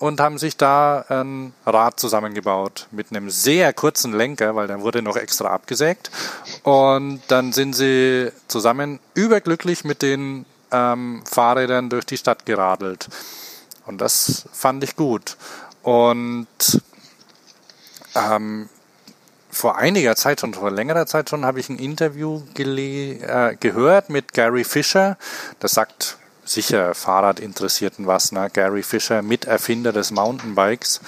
und 0.00 0.18
haben 0.18 0.38
sich 0.38 0.56
da 0.56 1.04
ein 1.10 1.52
Rad 1.66 2.00
zusammengebaut 2.00 2.88
mit 2.90 3.10
einem 3.10 3.28
sehr 3.28 3.72
kurzen 3.74 4.12
Lenker, 4.12 4.56
weil 4.56 4.66
der 4.66 4.80
wurde 4.80 5.02
noch 5.02 5.16
extra 5.16 5.50
abgesägt. 5.50 6.10
Und 6.62 7.20
dann 7.28 7.52
sind 7.52 7.74
sie 7.74 8.32
zusammen 8.48 8.98
überglücklich 9.12 9.84
mit 9.84 10.00
den 10.00 10.46
ähm, 10.72 11.22
Fahrrädern 11.30 11.90
durch 11.90 12.06
die 12.06 12.16
Stadt 12.16 12.46
geradelt. 12.46 13.08
Und 13.84 14.00
das 14.00 14.48
fand 14.52 14.82
ich 14.84 14.96
gut. 14.96 15.36
Und 15.82 16.46
ähm, 18.14 18.70
vor 19.50 19.76
einiger 19.76 20.16
Zeit 20.16 20.40
schon, 20.40 20.54
vor 20.54 20.70
längerer 20.70 21.04
Zeit 21.04 21.28
schon, 21.28 21.44
habe 21.44 21.60
ich 21.60 21.68
ein 21.68 21.78
Interview 21.78 22.42
äh, 22.56 23.56
gehört 23.60 24.08
mit 24.08 24.32
Gary 24.32 24.64
Fisher. 24.64 25.18
Das 25.58 25.72
sagt 25.72 26.16
sicher 26.50 26.94
Fahrradinteressierten 26.94 28.06
was. 28.06 28.32
Ne? 28.32 28.48
Gary 28.52 28.82
Fisher, 28.82 29.22
Miterfinder 29.22 29.92
des 29.92 30.10
Mountainbikes, 30.10 31.00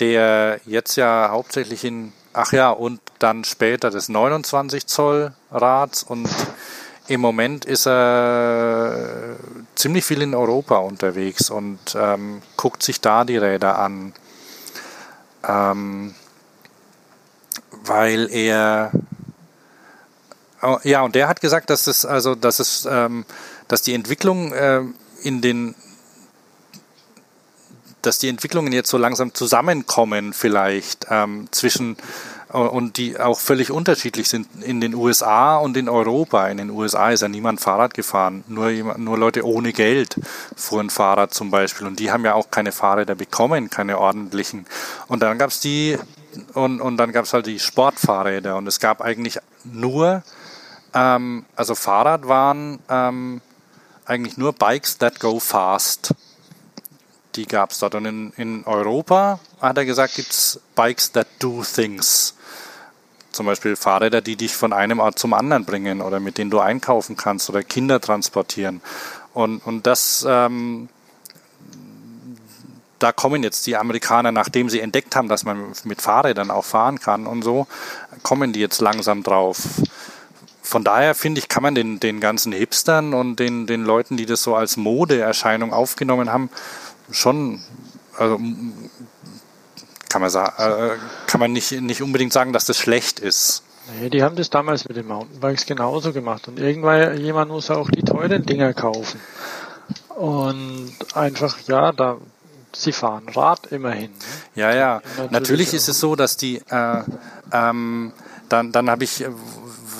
der 0.00 0.60
jetzt 0.66 0.96
ja 0.96 1.28
hauptsächlich 1.30 1.84
in, 1.84 2.12
ach 2.32 2.52
ja, 2.52 2.70
und 2.70 3.00
dann 3.18 3.44
später 3.44 3.90
des 3.90 4.08
29 4.08 4.86
Zoll 4.86 5.32
Rads 5.50 6.02
und 6.02 6.28
im 7.06 7.20
Moment 7.20 7.64
ist 7.64 7.86
er 7.86 9.36
ziemlich 9.74 10.04
viel 10.04 10.22
in 10.22 10.34
Europa 10.34 10.76
unterwegs 10.76 11.50
und 11.50 11.80
ähm, 11.96 12.40
guckt 12.56 12.84
sich 12.84 13.00
da 13.00 13.24
die 13.24 13.36
Räder 13.36 13.78
an. 13.78 14.12
Ähm, 15.46 16.14
weil 17.84 18.30
er 18.30 18.92
oh, 20.62 20.78
ja 20.84 21.02
und 21.02 21.14
der 21.14 21.28
hat 21.28 21.40
gesagt, 21.40 21.70
dass 21.70 21.86
es 21.86 22.04
also 22.04 22.34
dass 22.34 22.60
es 22.60 22.86
ähm, 22.88 23.24
dass 23.70 23.82
die 23.82 23.94
Entwicklung 23.94 24.52
äh, 24.52 24.82
in 25.22 25.40
den 25.40 25.74
dass 28.02 28.18
die 28.18 28.28
Entwicklungen 28.28 28.72
jetzt 28.72 28.88
so 28.88 28.96
langsam 28.96 29.34
zusammenkommen 29.34 30.32
vielleicht 30.32 31.06
ähm, 31.10 31.48
zwischen 31.50 31.96
äh, 32.52 32.56
und 32.56 32.96
die 32.96 33.20
auch 33.20 33.38
völlig 33.38 33.70
unterschiedlich 33.70 34.28
sind 34.28 34.48
in 34.64 34.80
den 34.80 34.94
USA 34.94 35.58
und 35.58 35.76
in 35.76 35.88
Europa. 35.88 36.48
In 36.48 36.56
den 36.56 36.70
USA 36.70 37.10
ist 37.10 37.20
ja 37.20 37.28
niemand 37.28 37.60
Fahrrad 37.60 37.94
gefahren, 37.94 38.42
nur, 38.48 38.70
nur 38.98 39.18
Leute 39.18 39.46
ohne 39.46 39.72
Geld 39.72 40.16
fuhren 40.56 40.90
Fahrrad 40.90 41.34
zum 41.34 41.50
Beispiel 41.50 41.86
und 41.86 42.00
die 42.00 42.10
haben 42.10 42.24
ja 42.24 42.34
auch 42.34 42.50
keine 42.50 42.72
Fahrräder 42.72 43.14
bekommen, 43.14 43.70
keine 43.70 43.98
ordentlichen. 43.98 44.66
Und 45.06 45.22
dann 45.22 45.38
gab 45.38 45.50
es 45.50 45.60
die 45.60 45.96
und, 46.54 46.80
und 46.80 46.96
dann 46.96 47.12
gab 47.12 47.26
es 47.26 47.34
halt 47.34 47.46
die 47.46 47.60
Sportfahrräder 47.60 48.56
und 48.56 48.66
es 48.66 48.80
gab 48.80 49.00
eigentlich 49.00 49.38
nur, 49.62 50.22
ähm, 50.94 51.44
also 51.54 51.74
Fahrrad 51.74 52.26
waren 52.26 52.78
ähm, 52.88 53.42
eigentlich 54.10 54.36
nur 54.36 54.52
Bikes 54.52 54.98
that 54.98 55.20
go 55.20 55.38
fast. 55.38 56.14
Die 57.36 57.46
gab 57.46 57.70
es 57.70 57.78
dort. 57.78 57.94
Und 57.94 58.06
in, 58.06 58.32
in 58.36 58.64
Europa, 58.64 59.38
hat 59.60 59.78
er 59.78 59.84
gesagt, 59.84 60.16
gibt 60.16 60.32
es 60.32 60.60
Bikes 60.74 61.12
that 61.12 61.28
do 61.38 61.62
things. 61.62 62.34
Zum 63.30 63.46
Beispiel 63.46 63.76
Fahrräder, 63.76 64.20
die 64.20 64.34
dich 64.34 64.52
von 64.56 64.72
einem 64.72 64.98
Ort 64.98 65.18
zum 65.18 65.32
anderen 65.32 65.64
bringen 65.64 66.02
oder 66.02 66.18
mit 66.18 66.38
denen 66.38 66.50
du 66.50 66.58
einkaufen 66.58 67.16
kannst 67.16 67.48
oder 67.48 67.62
Kinder 67.62 68.00
transportieren. 68.00 68.80
Und, 69.32 69.64
und 69.64 69.86
das, 69.86 70.26
ähm, 70.28 70.88
da 72.98 73.12
kommen 73.12 73.44
jetzt 73.44 73.68
die 73.68 73.76
Amerikaner, 73.76 74.32
nachdem 74.32 74.68
sie 74.68 74.80
entdeckt 74.80 75.14
haben, 75.14 75.28
dass 75.28 75.44
man 75.44 75.72
mit 75.84 76.02
Fahrrädern 76.02 76.50
auch 76.50 76.64
fahren 76.64 76.98
kann 76.98 77.28
und 77.28 77.42
so, 77.42 77.68
kommen 78.24 78.52
die 78.52 78.60
jetzt 78.60 78.80
langsam 78.80 79.22
drauf 79.22 79.58
von 80.70 80.84
daher 80.84 81.16
finde 81.16 81.40
ich, 81.40 81.48
kann 81.48 81.64
man 81.64 81.74
den, 81.74 81.98
den 81.98 82.20
ganzen 82.20 82.52
Hipstern 82.52 83.12
und 83.12 83.40
den, 83.40 83.66
den 83.66 83.84
Leuten, 83.84 84.16
die 84.16 84.24
das 84.24 84.44
so 84.44 84.54
als 84.54 84.76
Modeerscheinung 84.76 85.72
aufgenommen 85.72 86.32
haben, 86.32 86.48
schon, 87.10 87.60
also 88.16 88.38
kann 90.08 90.20
man, 90.20 90.30
sagen, 90.30 90.52
äh, 90.58 90.96
kann 91.26 91.40
man 91.40 91.52
nicht, 91.52 91.72
nicht 91.72 92.02
unbedingt 92.02 92.32
sagen, 92.32 92.52
dass 92.52 92.66
das 92.66 92.78
schlecht 92.78 93.18
ist. 93.18 93.64
Nee, 93.98 94.10
die 94.10 94.22
haben 94.22 94.36
das 94.36 94.48
damals 94.48 94.86
mit 94.86 94.96
den 94.96 95.08
Mountainbikes 95.08 95.66
genauso 95.66 96.12
gemacht. 96.12 96.46
Und 96.46 96.60
irgendwann 96.60 97.18
jemand 97.18 97.50
muss 97.50 97.68
auch 97.72 97.90
die 97.90 98.02
teuren 98.02 98.46
Dinger 98.46 98.72
kaufen. 98.72 99.18
Und 100.10 100.92
einfach, 101.14 101.58
ja, 101.66 101.90
da, 101.90 102.18
sie 102.72 102.92
fahren 102.92 103.28
Rad 103.34 103.66
immerhin. 103.72 104.12
Ne? 104.12 104.18
Ja, 104.54 104.72
ja. 104.72 105.02
Natürlich, 105.16 105.32
Natürlich 105.32 105.74
ist 105.74 105.88
es 105.88 105.98
so, 105.98 106.14
dass 106.14 106.36
die, 106.36 106.62
äh, 106.70 107.02
ähm, 107.52 108.12
dann, 108.48 108.70
dann 108.70 108.88
habe 108.88 109.02
ich 109.02 109.24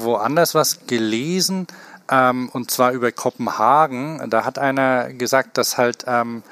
woanders 0.03 0.55
was 0.55 0.87
gelesen, 0.87 1.67
ähm, 2.11 2.49
und 2.53 2.71
zwar 2.71 2.93
über 2.93 3.13
Kopenhagen. 3.13 4.29
Da 4.31 4.45
hat 4.45 4.59
einer 4.59 5.13
gesagt, 5.13 5.59
dass 5.59 5.79
halt 5.79 6.05
ähm, 6.07 6.43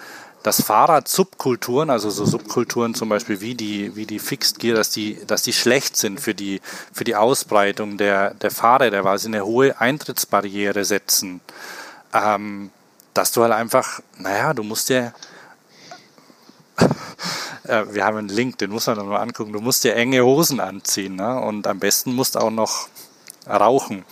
dass 0.42 0.62
Fahrrad-Subkulturen, 0.62 1.90
also 1.90 2.10
so 2.10 2.24
Subkulturen 2.24 2.94
zum 2.94 3.08
Beispiel 3.08 3.40
wie 3.40 3.54
die, 3.54 3.96
wie 3.96 4.06
die 4.06 4.18
Fixed 4.18 4.58
Gear, 4.58 4.76
dass 4.76 4.90
die, 4.90 5.18
dass 5.26 5.42
die 5.42 5.52
schlecht 5.52 5.96
sind 5.96 6.20
für 6.20 6.34
die, 6.34 6.60
für 6.92 7.04
die 7.04 7.16
Ausbreitung 7.16 7.98
der, 7.98 8.34
der 8.34 8.50
Fahrräder, 8.50 9.04
weil 9.04 9.18
sie 9.18 9.28
eine 9.28 9.44
hohe 9.44 9.78
Eintrittsbarriere 9.80 10.84
setzen. 10.84 11.40
Ähm, 12.14 12.70
dass 13.14 13.32
du 13.32 13.42
halt 13.42 13.52
einfach, 13.52 14.00
naja, 14.16 14.54
du 14.54 14.62
musst 14.62 14.90
ja, 14.90 15.12
äh, 17.64 17.84
wir 17.90 18.04
haben 18.04 18.16
einen 18.16 18.28
Link, 18.28 18.58
den 18.58 18.70
muss 18.70 18.86
man 18.86 18.96
dann 18.96 19.08
mal 19.08 19.20
angucken, 19.20 19.52
du 19.52 19.60
musst 19.60 19.82
dir 19.82 19.96
enge 19.96 20.24
Hosen 20.24 20.60
anziehen 20.60 21.16
ne? 21.16 21.40
und 21.40 21.66
am 21.66 21.80
besten 21.80 22.14
musst 22.14 22.36
auch 22.36 22.50
noch 22.50 22.88
rauchen 23.48 24.04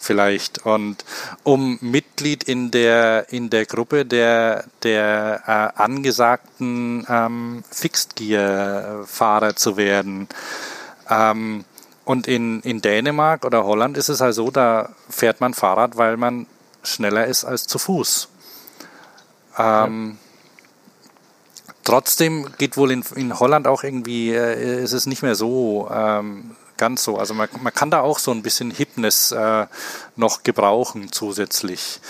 vielleicht. 0.00 0.64
Und 0.64 1.04
um 1.42 1.78
Mitglied 1.80 2.44
in 2.44 2.70
der 2.70 3.32
in 3.32 3.50
der 3.50 3.66
Gruppe 3.66 4.04
der 4.04 4.64
der 4.82 5.42
äh, 5.46 5.82
angesagten 5.82 7.06
ähm, 7.08 7.64
Fixed 7.70 8.16
Gear 8.16 9.04
Fahrer 9.06 9.56
zu 9.56 9.76
werden. 9.76 10.28
Ähm, 11.08 11.64
und 12.04 12.28
in 12.28 12.60
in 12.60 12.80
Dänemark 12.80 13.44
oder 13.44 13.64
Holland 13.64 13.96
ist 13.96 14.08
es 14.08 14.20
halt 14.20 14.34
so 14.34 14.50
da 14.50 14.90
fährt 15.08 15.40
man 15.40 15.54
Fahrrad 15.54 15.96
weil 15.96 16.16
man 16.16 16.46
schneller 16.82 17.26
ist 17.26 17.44
als 17.44 17.66
zu 17.66 17.78
Fuß. 17.78 18.28
Ähm, 19.56 20.18
Trotzdem 21.84 22.48
geht 22.56 22.78
wohl 22.78 22.90
in, 22.90 23.04
in 23.14 23.38
Holland 23.38 23.66
auch 23.66 23.84
irgendwie, 23.84 24.30
äh, 24.30 24.82
ist 24.82 24.94
es 24.94 25.04
nicht 25.06 25.22
mehr 25.22 25.34
so 25.34 25.88
ähm, 25.92 26.56
ganz 26.76 27.04
so. 27.04 27.18
Also 27.18 27.34
man, 27.34 27.48
man 27.60 27.72
kann 27.72 27.90
da 27.90 28.00
auch 28.00 28.18
so 28.18 28.30
ein 28.30 28.42
bisschen 28.42 28.70
Hipness 28.70 29.32
äh, 29.32 29.66
noch 30.16 30.42
gebrauchen 30.42 31.12
zusätzlich. 31.12 32.00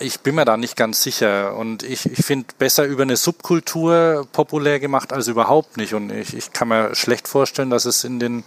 Ich 0.00 0.20
bin 0.20 0.34
mir 0.34 0.44
da 0.44 0.56
nicht 0.56 0.76
ganz 0.76 1.02
sicher 1.02 1.56
und 1.56 1.82
ich, 1.82 2.06
ich 2.06 2.24
finde 2.24 2.46
besser 2.58 2.84
über 2.84 3.02
eine 3.02 3.16
Subkultur 3.16 4.28
populär 4.32 4.78
gemacht 4.80 5.12
als 5.12 5.28
überhaupt 5.28 5.76
nicht. 5.76 5.94
Und 5.94 6.10
ich, 6.10 6.34
ich 6.34 6.52
kann 6.52 6.68
mir 6.68 6.94
schlecht 6.94 7.26
vorstellen, 7.26 7.70
dass 7.70 7.84
es 7.84 8.04
in 8.04 8.20
den, 8.20 8.44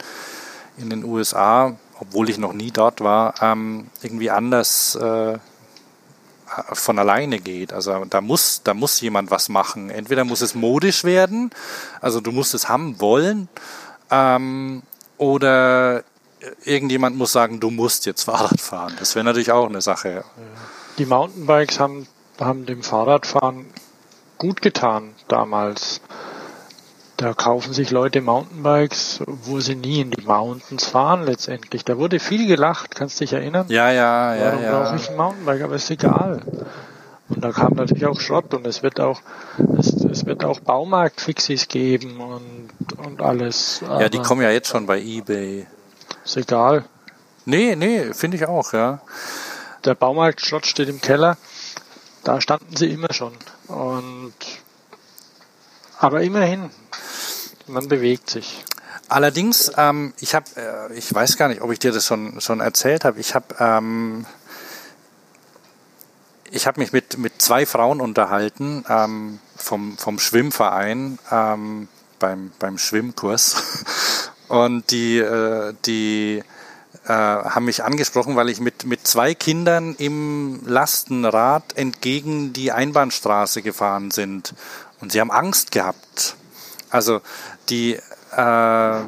in 0.78 0.90
den 0.90 1.04
USA, 1.04 1.76
obwohl 2.00 2.30
ich 2.30 2.38
noch 2.38 2.54
nie 2.54 2.72
dort 2.72 3.02
war, 3.02 3.36
ähm, 3.42 3.90
irgendwie 4.02 4.30
anders 4.30 4.96
äh, 4.96 5.40
von 6.74 7.00
alleine 7.00 7.40
geht. 7.40 7.74
Also 7.74 8.06
da 8.06 8.22
muss, 8.22 8.62
da 8.64 8.74
muss 8.74 9.00
jemand 9.02 9.32
was 9.32 9.50
machen. 9.50 9.90
Entweder 9.90 10.26
muss 10.26 10.42
es 10.42 10.56
modisch 10.56 11.04
werden, 11.04 11.52
also 12.02 12.20
du 12.20 12.32
musst 12.32 12.54
es 12.54 12.68
haben 12.68 13.00
wollen, 13.00 13.48
ähm, 14.10 14.84
oder 15.22 16.04
irgendjemand 16.66 17.16
muss 17.16 17.32
sagen, 17.32 17.60
du 17.60 17.70
musst 17.70 18.08
jetzt 18.08 18.24
Fahrrad 18.24 18.60
fahren. 18.60 18.96
Das 18.98 19.14
wäre 19.14 19.24
natürlich 19.24 19.52
auch 19.52 19.70
eine 19.70 19.80
Sache. 19.80 20.24
Die 20.98 21.06
Mountainbikes 21.06 21.80
haben, 21.80 22.08
haben 22.40 22.66
dem 22.66 22.82
Fahrradfahren 22.82 23.68
gut 24.40 24.64
getan 24.64 25.14
damals. 25.28 26.02
Da 27.18 27.36
kaufen 27.36 27.72
sich 27.72 27.92
Leute 27.92 28.20
Mountainbikes, 28.22 29.22
wo 29.28 29.60
sie 29.60 29.76
nie 29.76 30.02
in 30.02 30.10
die 30.10 30.26
Mountains 30.26 30.88
fahren 30.88 31.24
letztendlich. 31.24 31.86
Da 31.86 32.00
wurde 32.00 32.20
viel 32.20 32.48
gelacht, 32.48 32.96
kannst 32.96 33.20
du 33.20 33.26
dich 33.26 33.34
erinnern? 33.34 33.68
Ja, 33.70 33.92
ja, 33.92 34.34
ja. 34.34 34.46
Warum 34.46 34.64
ja. 34.64 34.84
brauche 34.84 34.96
ich 34.96 35.08
ein 35.08 35.18
Mountainbike? 35.18 35.62
Aber 35.62 35.76
ist 35.76 35.92
egal. 35.92 36.42
Und 37.30 37.44
da 37.46 37.52
kam 37.52 37.74
natürlich 37.74 38.08
auch 38.08 38.20
Schrott 38.20 38.56
und 38.56 38.66
es 38.66 38.82
wird 38.82 39.00
auch, 39.00 39.22
es, 39.78 39.94
es 39.94 40.26
wird 40.26 40.44
auch 40.44 40.60
Baumarktfixis 40.62 41.68
geben 41.68 42.20
und, 42.20 42.61
und 42.94 43.22
alles. 43.22 43.82
Ja, 43.82 44.10
die 44.10 44.20
kommen 44.20 44.42
ja 44.42 44.50
jetzt 44.50 44.70
schon 44.70 44.86
bei 44.86 45.00
eBay. 45.00 45.68
Ist 46.24 46.38
egal. 46.38 46.86
Nee, 47.46 47.76
nee, 47.76 48.14
finde 48.14 48.38
ich 48.38 48.46
auch, 48.46 48.74
ja. 48.74 49.02
Der 49.86 49.96
Baumarktschrott 49.96 50.66
steht 50.66 50.90
im 50.90 51.02
Keller. 51.02 51.38
Da 52.24 52.40
standen 52.40 52.76
sie 52.76 52.92
immer 52.92 53.12
schon. 53.14 53.34
Und, 53.68 54.34
aber 55.98 56.22
immerhin, 56.22 56.70
man 57.68 57.88
bewegt 57.88 58.30
sich. 58.30 58.64
Allerdings, 59.08 59.72
ähm, 59.76 60.14
ich 60.20 60.36
habe, 60.36 60.46
äh, 60.56 60.94
ich 60.94 61.14
weiß 61.14 61.36
gar 61.38 61.48
nicht, 61.48 61.62
ob 61.62 61.72
ich 61.72 61.80
dir 61.80 61.92
das 61.92 62.06
schon 62.06 62.40
schon 62.40 62.62
erzählt 62.62 63.04
habe. 63.04 63.20
Ich 63.20 63.36
habe 63.36 63.56
ähm, 63.60 64.26
ich 66.52 66.68
habe 66.68 66.80
mich 66.80 66.92
mit, 66.92 67.18
mit 67.18 67.42
zwei 67.42 67.66
Frauen 67.66 68.02
unterhalten 68.02 68.86
ähm, 68.88 69.40
vom, 69.56 69.98
vom 69.98 70.20
Schwimmverein 70.20 71.18
ähm, 71.32 71.88
beim, 72.22 72.52
beim 72.60 72.78
Schwimmkurs. 72.78 73.84
Und 74.48 74.92
die, 74.92 75.18
äh, 75.18 75.74
die 75.86 76.44
äh, 77.06 77.12
haben 77.12 77.66
mich 77.66 77.84
angesprochen, 77.84 78.36
weil 78.36 78.50
ich 78.50 78.60
mit, 78.62 78.86
mit 78.86 79.06
zwei 79.08 79.34
Kindern 79.34 79.96
im 79.98 80.62
Lastenrad 80.66 81.76
entgegen 81.76 82.54
die 82.54 82.72
Einbahnstraße 82.72 83.62
gefahren 83.62 84.12
sind. 84.12 84.54
Und 85.02 85.12
sie 85.12 85.20
haben 85.20 85.32
Angst 85.32 85.72
gehabt. 85.72 86.36
Also 86.90 87.22
die, 87.70 87.98
äh, 88.36 89.00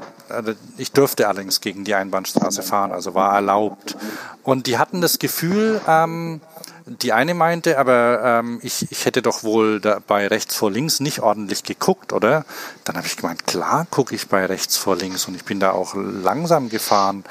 ich 0.78 0.91
durfte 0.91 1.28
allerdings 1.28 1.61
gegen 1.61 1.84
die 1.84 1.93
Einbahnstraße 1.93 2.64
fahren, 2.64 2.91
also 2.91 3.14
war 3.14 3.34
erlaubt. 3.36 3.95
Und 4.43 4.68
die 4.68 4.78
hatten 4.78 5.01
das 5.01 5.20
Gefühl, 5.20 5.80
ähm, 5.88 6.41
die 6.86 7.14
eine 7.14 7.34
meinte, 7.34 7.78
aber 7.78 8.22
ähm, 8.24 8.60
ich, 8.62 8.92
ich 8.92 9.06
hätte 9.06 9.22
doch 9.22 9.44
wohl 9.44 9.80
da 9.80 10.00
bei 10.06 10.28
rechts 10.28 10.56
vor 10.56 10.72
links 10.72 11.00
nicht 11.00 11.20
ordentlich 11.22 11.64
geguckt, 11.64 12.14
oder? 12.14 12.46
Dann 12.84 12.98
habe 12.98 13.08
ich 13.08 13.18
gemeint, 13.18 13.48
klar 13.48 13.88
gucke 13.90 14.16
ich 14.16 14.28
bei 14.28 14.46
rechts 14.46 14.78
vor 14.78 14.96
links 14.96 15.28
und 15.28 15.36
ich 15.36 15.46
bin 15.46 15.60
da 15.60 15.72
auch 15.72 15.96
langsam 15.96 16.70
gefahren. 16.70 17.24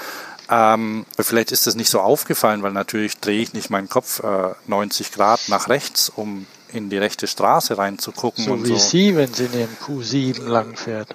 Ähm, 0.49 1.07
vielleicht 1.19 1.53
ist 1.53 1.67
das 1.67 1.75
nicht 1.75 1.91
so 1.91 2.01
aufgefallen, 2.01 2.63
weil 2.63 2.73
natürlich 2.73 3.19
drehe 3.21 3.41
ich 3.41 3.53
nicht 3.53 3.71
meinen 3.71 3.89
Kopf 3.89 4.23
äh, 4.23 4.55
90 4.67 5.13
Grad 5.13 5.41
nach 5.49 5.69
rechts, 5.69 6.11
um 6.15 6.47
in 6.73 6.91
die 6.91 6.99
rechte 6.99 7.27
Straße 7.27 7.77
reinzugucken. 7.77 8.45
So 8.45 8.53
und 8.53 8.65
wie 8.65 8.73
so. 8.73 8.79
sie, 8.79 9.17
wenn 9.17 9.33
sie 9.33 9.47
in 9.47 9.55
ihrem 9.55 9.77
Q7 9.87 10.43
lang 10.45 10.77
fährt. 10.77 11.09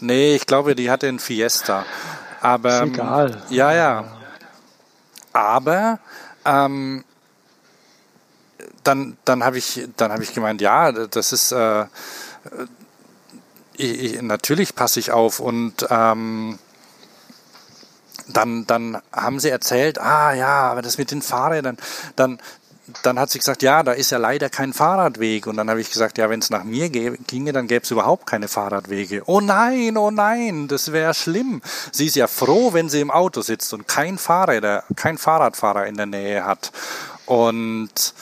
Nee, 0.00 0.34
ich 0.34 0.46
glaube, 0.46 0.74
die 0.74 0.90
hatte 0.90 1.08
einen 1.08 1.18
Fiesta. 1.18 1.84
Aber 2.40 2.84
Ist 2.84 2.94
egal. 2.94 3.42
ja, 3.50 3.72
ja. 3.72 4.04
Aber 5.32 6.00
ähm, 6.44 7.04
dann, 8.84 9.16
dann 9.24 9.44
habe 9.44 9.58
ich, 9.58 9.88
habe 9.98 10.22
ich 10.22 10.34
gemeint, 10.34 10.60
ja, 10.60 10.92
das 10.92 11.32
ist 11.32 11.52
äh, 11.52 11.86
ich, 13.80 14.14
ich, 14.14 14.22
natürlich 14.22 14.74
passe 14.74 15.00
ich 15.00 15.10
auf 15.10 15.40
und 15.40 15.86
ähm, 15.90 16.58
dann, 18.28 18.66
dann 18.66 19.00
haben 19.12 19.40
sie 19.40 19.48
erzählt, 19.48 19.98
ah 19.98 20.32
ja, 20.32 20.70
aber 20.70 20.82
das 20.82 20.98
mit 20.98 21.10
den 21.10 21.22
Fahrrädern, 21.22 21.78
dann, 22.16 22.38
dann 23.02 23.18
hat 23.18 23.30
sie 23.30 23.38
gesagt, 23.38 23.62
ja, 23.62 23.82
da 23.82 23.92
ist 23.92 24.10
ja 24.10 24.18
leider 24.18 24.48
kein 24.50 24.72
Fahrradweg. 24.72 25.46
Und 25.46 25.56
dann 25.56 25.68
habe 25.68 25.80
ich 25.80 25.90
gesagt, 25.90 26.18
ja, 26.18 26.30
wenn 26.30 26.40
es 26.40 26.50
nach 26.50 26.64
mir 26.64 26.88
ginge, 26.90 27.52
dann 27.52 27.66
gäbe 27.66 27.84
es 27.84 27.90
überhaupt 27.90 28.26
keine 28.26 28.48
Fahrradwege. 28.48 29.22
Oh 29.26 29.40
nein, 29.40 29.96
oh 29.96 30.10
nein, 30.10 30.68
das 30.68 30.92
wäre 30.92 31.14
schlimm. 31.14 31.60
Sie 31.92 32.06
ist 32.06 32.16
ja 32.16 32.26
froh, 32.26 32.72
wenn 32.72 32.88
sie 32.88 33.00
im 33.00 33.10
Auto 33.10 33.42
sitzt 33.42 33.72
und 33.74 33.88
kein 33.88 34.18
Fahrräder, 34.18 34.84
kein 34.96 35.18
Fahrradfahrer 35.18 35.86
in 35.86 35.96
der 35.96 36.06
Nähe 36.06 36.44
hat. 36.44 36.70
Und 37.26 38.14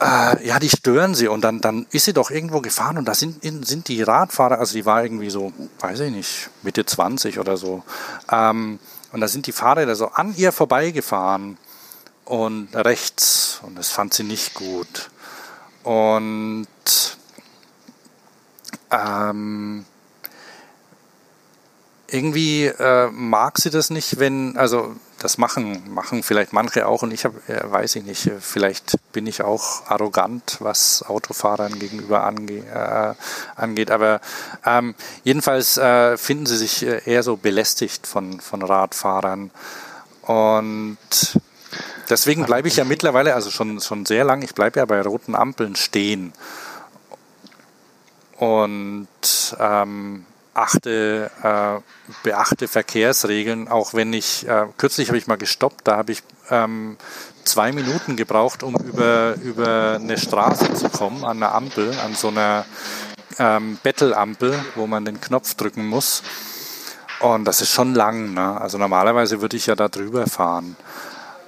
äh, 0.00 0.46
ja, 0.46 0.58
die 0.58 0.68
stören 0.68 1.14
sie 1.14 1.28
und 1.28 1.42
dann, 1.42 1.60
dann 1.60 1.86
ist 1.90 2.04
sie 2.04 2.12
doch 2.12 2.30
irgendwo 2.30 2.60
gefahren 2.60 2.98
und 2.98 3.04
da 3.06 3.14
sind, 3.14 3.42
sind 3.66 3.88
die 3.88 4.02
Radfahrer, 4.02 4.58
also 4.58 4.74
die 4.74 4.86
war 4.86 5.02
irgendwie 5.02 5.30
so, 5.30 5.52
weiß 5.80 6.00
ich 6.00 6.12
nicht, 6.12 6.50
Mitte 6.62 6.86
20 6.86 7.38
oder 7.38 7.56
so. 7.56 7.82
Ähm, 8.30 8.78
und 9.12 9.20
da 9.20 9.28
sind 9.28 9.46
die 9.46 9.52
Fahrräder 9.52 9.96
so 9.96 10.08
an 10.08 10.34
ihr 10.36 10.52
vorbeigefahren 10.52 11.58
und 12.24 12.68
rechts 12.74 13.60
und 13.62 13.76
das 13.76 13.90
fand 13.90 14.14
sie 14.14 14.24
nicht 14.24 14.54
gut. 14.54 15.10
Und 15.82 16.68
ähm, 18.90 19.84
irgendwie 22.06 22.66
äh, 22.66 23.10
mag 23.10 23.58
sie 23.58 23.70
das 23.70 23.90
nicht, 23.90 24.18
wenn, 24.18 24.56
also 24.56 24.94
das 25.18 25.36
machen, 25.36 25.92
machen 25.92 26.22
vielleicht 26.22 26.52
manche 26.52 26.86
auch 26.86 27.02
und 27.02 27.12
ich 27.12 27.24
habe, 27.24 27.40
äh, 27.48 27.60
weiß 27.70 27.96
ich 27.96 28.04
nicht, 28.04 28.30
vielleicht 28.40 28.96
bin 29.12 29.26
ich 29.26 29.42
auch 29.42 29.86
arrogant, 29.86 30.58
was 30.60 31.02
Autofahrern 31.02 31.78
gegenüber 31.78 32.24
ange, 32.24 32.58
äh, 32.58 33.14
angeht, 33.60 33.90
aber 33.90 34.20
ähm, 34.64 34.94
jedenfalls 35.24 35.76
äh, 35.76 36.16
finden 36.16 36.46
sie 36.46 36.56
sich 36.56 36.86
äh, 36.86 37.02
eher 37.04 37.22
so 37.22 37.36
belästigt 37.36 38.06
von, 38.06 38.40
von 38.40 38.62
Radfahrern 38.62 39.50
und 40.22 40.98
deswegen 42.08 42.46
bleibe 42.46 42.68
ich 42.68 42.76
ja 42.76 42.84
mittlerweile, 42.84 43.34
also 43.34 43.50
schon, 43.50 43.80
schon 43.80 44.06
sehr 44.06 44.24
lang, 44.24 44.42
ich 44.42 44.54
bleibe 44.54 44.78
ja 44.78 44.86
bei 44.86 45.02
roten 45.02 45.34
Ampeln 45.34 45.74
stehen 45.74 46.32
und 48.36 49.08
ähm, 49.58 50.24
achte, 50.58 51.30
äh, 51.42 51.80
beachte 52.22 52.68
Verkehrsregeln, 52.68 53.68
auch 53.68 53.94
wenn 53.94 54.12
ich, 54.12 54.46
äh, 54.46 54.66
kürzlich 54.76 55.08
habe 55.08 55.18
ich 55.18 55.26
mal 55.26 55.36
gestoppt, 55.36 55.86
da 55.86 55.96
habe 55.96 56.12
ich 56.12 56.22
ähm, 56.50 56.96
zwei 57.44 57.72
Minuten 57.72 58.16
gebraucht, 58.16 58.62
um 58.62 58.74
über, 58.76 59.34
über 59.42 59.98
eine 60.00 60.18
Straße 60.18 60.74
zu 60.74 60.88
kommen, 60.88 61.24
an 61.24 61.38
einer 61.38 61.54
Ampel, 61.54 61.92
an 62.04 62.14
so 62.14 62.28
einer 62.28 62.64
ähm, 63.38 63.78
Bettelampel, 63.82 64.58
wo 64.74 64.86
man 64.86 65.04
den 65.04 65.20
Knopf 65.20 65.54
drücken 65.54 65.86
muss. 65.86 66.22
Und 67.20 67.44
das 67.44 67.60
ist 67.60 67.70
schon 67.70 67.94
lang. 67.94 68.34
Ne? 68.34 68.60
Also 68.60 68.78
normalerweise 68.78 69.40
würde 69.40 69.56
ich 69.56 69.66
ja 69.66 69.74
da 69.74 69.88
drüber 69.88 70.26
fahren. 70.26 70.76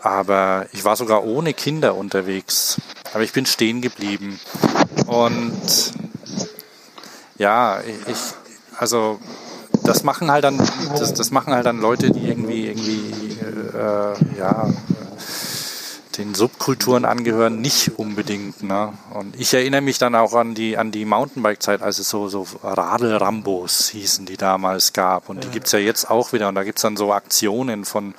Aber 0.03 0.67
ich 0.73 0.85
war 0.85 0.97
sogar 0.97 1.25
ohne 1.25 1.53
Kinder 1.53 1.95
unterwegs. 1.95 2.81
Aber 3.13 3.23
ich 3.23 3.33
bin 3.33 3.47
stehen 3.47 3.81
geblieben. 3.81 4.41
Und 5.07 5.93
ja, 7.39 7.81
ich, 7.81 8.35
also 8.81 9.19
das 9.85 10.05
machen 10.05 10.31
halt 10.31 10.45
dann, 10.45 10.57
das, 10.99 11.13
das 11.13 11.31
machen 11.31 11.53
halt 11.53 11.67
dann 11.67 11.81
Leute, 11.81 12.11
die 12.11 12.29
irgendwie, 12.29 12.69
irgendwie, 12.69 13.37
äh, 13.77 14.39
ja, 14.39 14.71
den 16.21 16.35
Subkulturen 16.35 17.05
angehören, 17.05 17.61
nicht 17.61 17.99
unbedingt. 17.99 18.63
Ne? 18.63 18.93
Und 19.15 19.39
ich 19.41 19.55
erinnere 19.55 19.81
mich 19.81 19.99
dann 19.99 20.15
auch 20.15 20.35
an 20.35 20.55
die, 20.55 20.77
an 20.77 20.91
die 20.91 21.05
Mountainbike-Zeit, 21.05 21.83
als 21.83 21.99
es 21.99 22.11
so, 22.11 22.29
so 22.29 22.47
Radl-Rambos 22.63 23.89
hießen, 23.89 24.27
die 24.27 24.37
damals 24.37 24.93
gab. 24.93 25.29
Und 25.29 25.45
die 25.45 25.49
gibt 25.49 25.67
es 25.67 25.73
ja 25.73 25.79
jetzt 25.79 26.11
auch 26.11 26.33
wieder. 26.33 26.49
Und 26.49 26.55
da 26.55 26.63
gibt 26.63 26.79
es 26.79 26.83
dann 26.83 26.97
so 26.97 27.13
Aktionen 27.13 27.85
von 27.85 28.15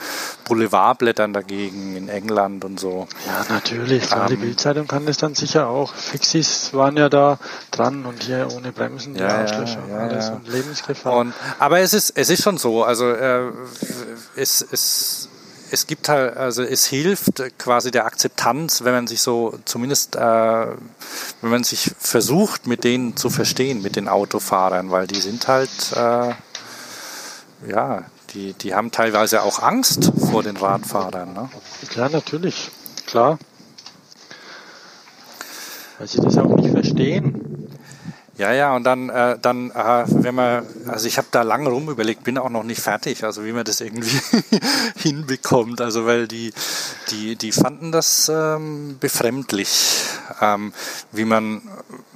Boulevardblättern 0.45 1.31
dagegen 1.31 1.95
in 1.95 2.09
England 2.09 2.65
und 2.65 2.79
so. 2.79 3.07
Ja, 3.27 3.45
natürlich. 3.53 4.03
Klar, 4.03 4.23
ähm, 4.23 4.27
die 4.29 4.45
Bildzeitung 4.45 4.87
kann 4.87 5.05
das 5.05 5.17
dann 5.17 5.35
sicher 5.35 5.67
auch. 5.67 5.93
Fixies 5.93 6.73
waren 6.73 6.97
ja 6.97 7.07
da 7.07 7.37
dran 7.69 8.05
und 8.05 8.23
hier 8.23 8.47
ohne 8.55 8.71
Bremsen, 8.71 9.15
ja, 9.15 9.27
Arschlöcher 9.27 9.83
ja, 9.89 9.97
alles 9.97 10.29
und 10.29 10.47
Lebensgefahr. 10.47 11.17
Und, 11.17 11.33
aber 11.59 11.79
es 11.79 11.93
ist, 11.93 12.13
es 12.15 12.29
ist 12.29 12.41
schon 12.43 12.57
so. 12.57 12.83
Also 12.83 13.09
äh, 13.09 13.51
es, 14.35 14.65
es 14.71 15.29
es 15.71 15.87
gibt 15.87 16.09
halt, 16.09 16.35
also 16.35 16.63
es 16.63 16.85
hilft 16.85 17.41
quasi 17.57 17.91
der 17.91 18.05
Akzeptanz, 18.05 18.83
wenn 18.83 18.93
man 18.93 19.07
sich 19.07 19.21
so 19.21 19.57
zumindest, 19.63 20.17
äh, 20.17 20.19
wenn 20.19 21.49
man 21.49 21.63
sich 21.63 21.91
versucht, 21.97 22.67
mit 22.67 22.83
denen 22.83 23.15
zu 23.15 23.29
verstehen, 23.29 23.81
mit 23.81 23.95
den 23.95 24.09
Autofahrern, 24.09 24.91
weil 24.91 25.07
die 25.07 25.21
sind 25.21 25.47
halt, 25.47 25.69
äh, 25.95 26.33
ja, 27.69 28.03
die, 28.33 28.53
die 28.53 28.75
haben 28.75 28.91
teilweise 28.91 29.43
auch 29.43 29.59
Angst 29.59 30.11
vor 30.29 30.43
den 30.43 30.57
Radfahrern. 30.57 31.33
Ne? 31.33 31.49
Klar, 31.89 32.09
natürlich, 32.09 32.69
klar. 33.05 33.39
Weil 35.97 36.07
sie 36.07 36.19
das 36.19 36.37
auch 36.37 36.55
nicht 36.55 36.71
verstehen. 36.71 37.50
Ja, 38.41 38.51
ja, 38.53 38.75
und 38.75 38.85
dann, 38.85 39.09
äh, 39.09 39.37
dann 39.39 39.69
äh, 39.69 40.03
wenn 40.07 40.33
man, 40.33 40.65
also 40.87 41.05
ich 41.05 41.19
habe 41.19 41.27
da 41.29 41.43
lange 41.43 41.69
rum 41.69 41.91
überlegt, 41.91 42.23
bin 42.23 42.39
auch 42.39 42.49
noch 42.49 42.63
nicht 42.63 42.81
fertig, 42.81 43.23
also 43.23 43.45
wie 43.45 43.51
man 43.51 43.65
das 43.65 43.81
irgendwie 43.81 44.19
hinbekommt, 44.95 45.79
also 45.79 46.07
weil 46.07 46.27
die, 46.27 46.51
die, 47.11 47.35
die 47.35 47.51
fanden 47.51 47.91
das 47.91 48.31
ähm, 48.33 48.97
befremdlich, 48.99 50.01
ähm, 50.41 50.73
wie 51.11 51.25
man, 51.25 51.61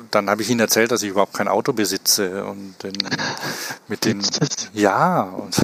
dann 0.09 0.27
habe 0.31 0.41
ich 0.41 0.49
ihnen 0.49 0.61
erzählt, 0.61 0.89
dass 0.91 1.03
ich 1.03 1.11
überhaupt 1.11 1.35
kein 1.35 1.47
Auto 1.47 1.73
besitze 1.73 2.43
und 2.45 2.73
den, 2.81 2.97
mit 3.87 4.03
den, 4.03 4.23
ja, 4.73 5.21
und, 5.21 5.61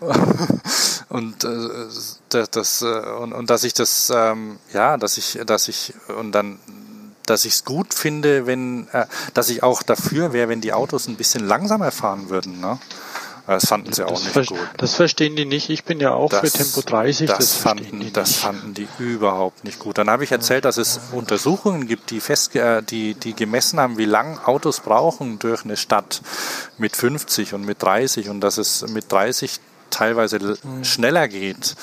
und 1.10 1.44
äh, 1.44 1.68
das, 2.28 2.50
das 2.50 2.82
äh, 2.82 2.86
und, 3.20 3.32
und 3.32 3.50
dass 3.50 3.62
ich 3.62 3.72
das, 3.72 4.10
ähm, 4.12 4.58
ja, 4.72 4.96
dass 4.96 5.16
ich, 5.16 5.38
dass 5.46 5.68
ich, 5.68 5.94
und 6.08 6.32
dann 6.32 6.58
dass 7.26 7.44
ich 7.44 7.54
es 7.54 7.64
gut 7.64 7.94
finde, 7.94 8.46
wenn, 8.46 8.88
äh, 8.92 9.06
dass 9.34 9.48
ich 9.48 9.62
auch 9.62 9.82
dafür 9.82 10.32
wäre, 10.32 10.48
wenn 10.48 10.60
die 10.60 10.72
Autos 10.72 11.08
ein 11.08 11.16
bisschen 11.16 11.46
langsamer 11.46 11.90
fahren 11.90 12.28
würden. 12.30 12.60
Ne? 12.60 12.78
Das 13.46 13.66
fanden 13.66 13.92
sie 13.92 14.06
auch 14.06 14.12
das 14.12 14.34
nicht 14.36 14.48
gut. 14.50 14.58
Das 14.76 14.94
verstehen 14.94 15.34
die 15.34 15.44
nicht. 15.44 15.68
Ich 15.68 15.82
bin 15.84 15.98
ja 15.98 16.12
auch 16.12 16.30
das, 16.30 16.40
für 16.40 16.50
Tempo 16.50 16.80
30. 16.80 17.26
Das, 17.26 17.38
das 17.38 17.54
fanden, 17.56 18.00
die 18.00 18.12
das 18.12 18.34
fanden 18.34 18.72
die 18.72 18.86
überhaupt 18.98 19.64
nicht 19.64 19.80
gut. 19.80 19.98
Dann 19.98 20.08
habe 20.08 20.22
ich 20.22 20.30
erzählt, 20.30 20.64
dass 20.64 20.76
es 20.76 21.00
Untersuchungen 21.10 21.88
gibt, 21.88 22.10
die, 22.10 22.20
fest, 22.20 22.54
äh, 22.54 22.82
die, 22.82 23.14
die 23.14 23.34
gemessen 23.34 23.80
haben, 23.80 23.98
wie 23.98 24.04
lang 24.04 24.38
Autos 24.44 24.80
brauchen 24.80 25.40
durch 25.40 25.64
eine 25.64 25.76
Stadt 25.76 26.22
mit 26.78 26.94
50 26.94 27.54
und 27.54 27.66
mit 27.66 27.82
30 27.82 28.28
und 28.28 28.40
dass 28.40 28.58
es 28.58 28.86
mit 28.88 29.10
30 29.10 29.58
teilweise 29.90 30.38
mhm. 30.38 30.84
schneller 30.84 31.26
geht. 31.26 31.74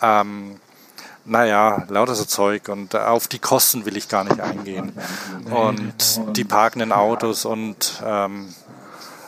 Ähm, 0.00 0.56
naja, 1.24 1.84
lauter 1.88 2.14
so 2.14 2.24
Zeug 2.24 2.68
und 2.68 2.94
auf 2.94 3.28
die 3.28 3.38
Kosten 3.38 3.86
will 3.86 3.96
ich 3.96 4.08
gar 4.08 4.24
nicht 4.24 4.40
eingehen. 4.40 4.92
Und 5.50 6.36
die 6.36 6.44
parkenden 6.44 6.92
Autos 6.92 7.44
und 7.44 8.02
ähm, 8.04 8.54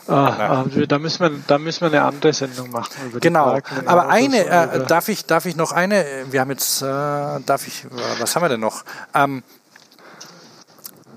Ah, 0.09 0.63
ah, 0.63 0.65
da 0.87 0.99
müssen 0.99 1.19
wir, 1.19 1.31
da 1.47 1.57
müssen 1.57 1.81
wir 1.81 1.87
eine 1.87 2.01
andere 2.03 2.31
Sendung 2.31 2.71
machen. 2.71 3.19
Genau. 3.19 3.59
Aber 3.85 4.03
Autos 4.03 4.13
eine, 4.13 4.45
äh, 4.45 4.85
darf 4.85 5.09
ich, 5.09 5.25
darf 5.25 5.45
ich 5.45 5.57
noch 5.57 5.73
eine? 5.73 6.05
Wir 6.31 6.39
haben 6.39 6.49
jetzt, 6.49 6.81
äh, 6.81 6.85
darf 6.85 7.67
ich, 7.67 7.85
was 8.19 8.33
haben 8.33 8.41
wir 8.41 8.47
denn 8.47 8.61
noch? 8.61 8.85
Ähm, 9.13 9.43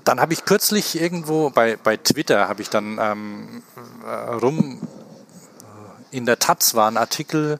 dann 0.03 0.19
habe 0.19 0.33
ich 0.33 0.43
kürzlich 0.43 0.99
irgendwo 0.99 1.51
bei, 1.51 1.77
bei 1.81 1.95
Twitter 1.95 2.49
habe 2.49 2.61
ich 2.61 2.69
dann 2.69 2.97
ähm, 2.99 3.63
äh, 4.05 4.33
rum 4.33 4.81
in 6.11 6.25
der 6.25 6.39
Taz 6.39 6.75
war 6.75 6.89
ein 6.89 6.97
Artikel 6.97 7.59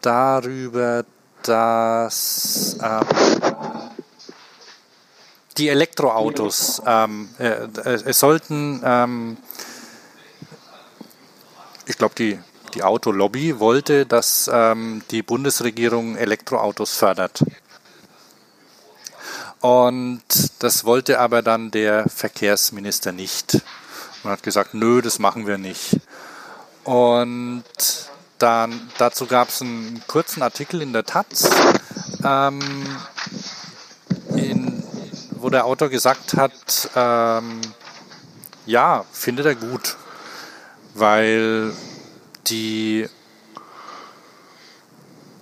darüber, 0.00 1.04
dass 1.48 2.76
ähm, 2.82 3.06
die 5.58 5.68
Elektroautos, 5.68 6.82
ähm, 6.86 7.28
äh, 7.38 7.64
äh, 7.64 8.02
es 8.04 8.18
sollten, 8.18 8.80
ähm, 8.84 9.36
ich 11.86 11.98
glaube, 11.98 12.14
die, 12.14 12.38
die 12.74 12.82
Autolobby 12.82 13.58
wollte, 13.58 14.06
dass 14.06 14.50
ähm, 14.52 15.02
die 15.10 15.22
Bundesregierung 15.22 16.16
Elektroautos 16.16 16.96
fördert. 16.96 17.44
Und 19.60 20.22
das 20.58 20.84
wollte 20.84 21.20
aber 21.20 21.42
dann 21.42 21.70
der 21.70 22.08
Verkehrsminister 22.08 23.12
nicht. 23.12 23.62
Man 24.24 24.32
hat 24.32 24.42
gesagt, 24.42 24.74
nö, 24.74 25.02
das 25.02 25.18
machen 25.18 25.46
wir 25.46 25.58
nicht. 25.58 26.00
Und 26.84 27.64
dann, 28.42 28.90
dazu 28.98 29.26
gab 29.26 29.48
es 29.48 29.62
einen 29.62 30.02
kurzen 30.08 30.42
Artikel 30.42 30.82
in 30.82 30.92
der 30.92 31.04
Taz, 31.04 31.48
ähm, 32.24 32.60
in, 34.34 34.82
wo 35.30 35.48
der 35.48 35.64
Autor 35.64 35.88
gesagt 35.88 36.34
hat, 36.34 36.90
ähm, 36.96 37.60
ja, 38.66 39.04
findet 39.12 39.46
er 39.46 39.54
gut, 39.54 39.96
weil 40.94 41.72
die 42.48 43.08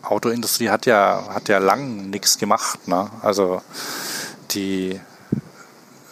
Autoindustrie 0.03 0.69
hat 0.69 0.85
ja, 0.87 1.25
hat 1.31 1.49
ja 1.49 1.59
lang 1.59 2.11
nichts 2.11 2.37
gemacht. 2.37 2.87
Ne? 2.87 3.11
Also 3.23 3.63
die 4.51 5.01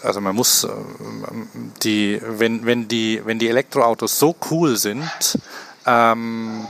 also 0.03 0.21
man 0.21 0.37
muss 0.37 0.67
die, 1.83 2.21
wenn, 2.23 2.65
wenn 2.65 2.87
die, 2.87 3.21
wenn 3.25 3.41
die 3.41 3.49
Elektroautos 3.49 4.19
so 4.19 4.37
cool 4.51 4.77
sind, 4.77 5.39
ähm, 5.87 6.67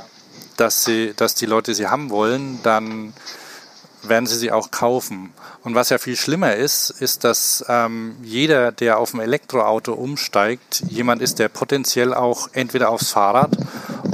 dass, 0.58 0.84
sie, 0.84 1.14
dass 1.16 1.34
die 1.34 1.46
Leute 1.46 1.74
sie 1.74 1.88
haben 1.88 2.10
wollen, 2.10 2.60
dann 2.62 3.14
werden 4.02 4.26
sie 4.26 4.36
sie 4.36 4.52
auch 4.52 4.70
kaufen. 4.70 5.32
Und 5.64 5.74
was 5.74 5.90
ja 5.90 5.98
viel 5.98 6.16
schlimmer 6.16 6.54
ist, 6.54 6.90
ist, 6.90 7.24
dass 7.24 7.64
ähm, 7.68 8.16
jeder, 8.22 8.72
der 8.72 8.98
auf 8.98 9.14
ein 9.14 9.20
Elektroauto 9.20 9.92
umsteigt, 9.92 10.82
jemand 10.88 11.22
ist, 11.22 11.38
der 11.38 11.48
potenziell 11.48 12.14
auch 12.14 12.48
entweder 12.52 12.90
aufs 12.90 13.10
Fahrrad 13.10 13.56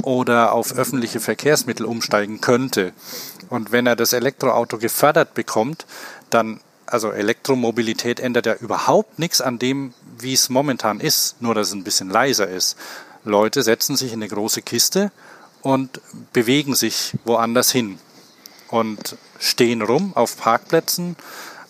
oder 0.03 0.53
auf 0.53 0.73
öffentliche 0.75 1.19
Verkehrsmittel 1.19 1.85
umsteigen 1.85 2.41
könnte. 2.41 2.93
Und 3.49 3.71
wenn 3.71 3.87
er 3.87 3.95
das 3.95 4.13
Elektroauto 4.13 4.77
gefördert 4.77 5.33
bekommt, 5.33 5.85
dann, 6.29 6.61
also 6.87 7.11
Elektromobilität 7.11 8.19
ändert 8.19 8.45
ja 8.47 8.55
überhaupt 8.55 9.19
nichts 9.19 9.41
an 9.41 9.59
dem, 9.59 9.93
wie 10.17 10.33
es 10.33 10.49
momentan 10.49 10.99
ist, 10.99 11.41
nur 11.41 11.53
dass 11.53 11.67
es 11.67 11.73
ein 11.73 11.83
bisschen 11.83 12.09
leiser 12.09 12.47
ist. 12.47 12.75
Leute 13.23 13.63
setzen 13.63 13.95
sich 13.95 14.13
in 14.13 14.19
eine 14.19 14.29
große 14.29 14.61
Kiste, 14.61 15.11
und 15.65 15.99
bewegen 16.31 16.75
sich 16.75 17.13
woanders 17.25 17.71
hin 17.71 17.97
und 18.69 19.17
stehen 19.39 19.81
rum 19.81 20.11
auf 20.13 20.37
Parkplätzen. 20.37 21.15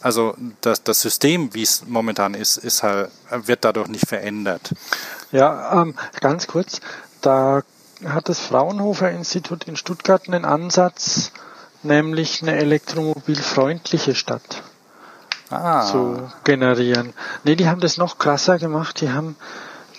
Also 0.02 0.36
das, 0.60 0.84
das 0.84 1.00
System, 1.00 1.54
wie 1.54 1.64
es 1.64 1.86
momentan 1.88 2.34
ist, 2.34 2.58
ist 2.58 2.84
halt, 2.84 3.10
wird 3.30 3.64
dadurch 3.64 3.88
nicht 3.88 4.06
verändert. 4.06 4.74
Ja, 5.32 5.82
ähm, 5.82 5.96
ganz 6.20 6.46
kurz, 6.48 6.82
da 7.22 7.64
hat 8.04 8.28
das 8.28 8.42
Fraunhofer 8.42 9.12
Institut 9.12 9.64
in 9.64 9.78
Stuttgart 9.78 10.28
einen 10.28 10.44
Ansatz, 10.44 11.32
nämlich 11.82 12.42
eine 12.42 12.58
elektromobilfreundliche 12.58 14.14
Stadt 14.14 14.62
ah. 15.50 15.86
zu 15.86 16.30
generieren. 16.44 17.14
Nee, 17.46 17.56
die 17.56 17.70
haben 17.70 17.80
das 17.80 17.96
noch 17.96 18.18
krasser 18.18 18.60
gemacht. 18.60 19.00
Die 19.00 19.10
haben 19.10 19.38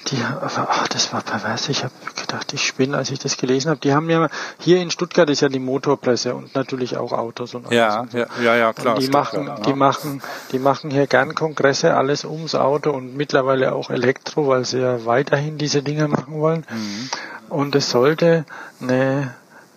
die, 0.09 0.19
ach, 0.23 0.89
das 0.89 1.13
war 1.13 1.23
pervers. 1.23 1.69
Ich 1.69 1.83
habe 1.85 1.93
gedacht, 2.21 2.53
ich 2.53 2.67
spinne, 2.67 2.97
als 2.97 3.11
ich 3.11 3.19
das 3.19 3.37
gelesen 3.37 3.71
habe. 3.71 3.81
Die 3.81 3.93
haben 3.93 4.09
ja 4.09 4.29
hier 4.59 4.81
in 4.81 4.91
Stuttgart 4.91 5.29
ist 5.31 5.41
ja 5.41 5.49
die 5.49 5.59
Motorpresse 5.59 6.35
und 6.35 6.55
natürlich 6.55 6.97
auch 6.97 7.13
Autos 7.13 7.55
und 7.55 7.67
alles. 7.67 7.77
Ja, 7.77 8.07
ja, 8.13 8.27
ja, 8.43 8.57
ja, 8.57 8.73
klar. 8.73 8.95
Und 8.95 9.03
die 9.03 9.09
machen, 9.09 9.47
ja. 9.47 9.55
die 9.61 9.73
machen, 9.73 10.23
die 10.53 10.59
machen 10.59 10.91
hier 10.91 11.07
gern 11.07 11.35
Kongresse, 11.35 11.95
alles 11.95 12.25
ums 12.25 12.55
Auto 12.55 12.91
und 12.91 13.17
mittlerweile 13.17 13.75
auch 13.75 13.91
Elektro, 13.91 14.49
weil 14.49 14.65
sie 14.65 14.81
ja 14.81 15.05
weiterhin 15.05 15.59
diese 15.59 15.83
Dinge 15.83 16.09
machen 16.09 16.41
wollen. 16.41 16.67
Mhm. 16.71 17.11
Und 17.49 17.75
es 17.75 17.91
sollte 17.91 18.45
eine, 18.81 19.35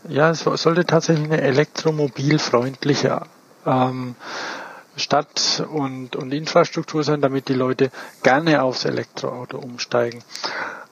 ja, 0.07 0.29
es 0.29 0.39
sollte 0.39 0.85
tatsächlich 0.85 1.25
eine 1.25 1.41
elektromobilfreundliche 1.41 3.21
ähm, 3.65 4.15
Stadt 4.99 5.63
und, 5.71 6.15
und 6.15 6.31
Infrastruktur 6.33 7.03
sein, 7.03 7.21
damit 7.21 7.47
die 7.47 7.53
Leute 7.53 7.91
gerne 8.23 8.61
aufs 8.61 8.85
Elektroauto 8.85 9.57
umsteigen. 9.57 10.23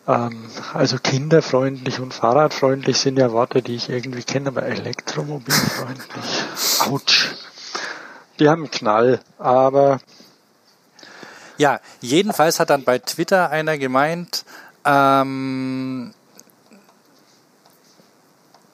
Ähm, 0.07 0.49
also 0.73 0.97
kinderfreundlich 0.97 1.99
und 1.99 2.13
fahrradfreundlich 2.13 2.97
sind 2.97 3.17
ja 3.19 3.31
Worte, 3.31 3.61
die 3.61 3.75
ich 3.75 3.89
irgendwie 3.89 4.23
kenne, 4.23 4.49
aber 4.49 4.63
elektromobilfreundlich. 4.63 6.43
Autsch. 6.89 7.35
Die 8.39 8.49
haben 8.49 8.63
einen 8.63 8.71
Knall, 8.71 9.19
aber 9.37 9.99
Ja, 11.57 11.79
jedenfalls 12.01 12.59
hat 12.59 12.69
dann 12.69 12.83
bei 12.83 12.99
Twitter 12.99 13.49
einer 13.49 13.79
gemeint, 13.79 14.45
ähm, 14.85 16.13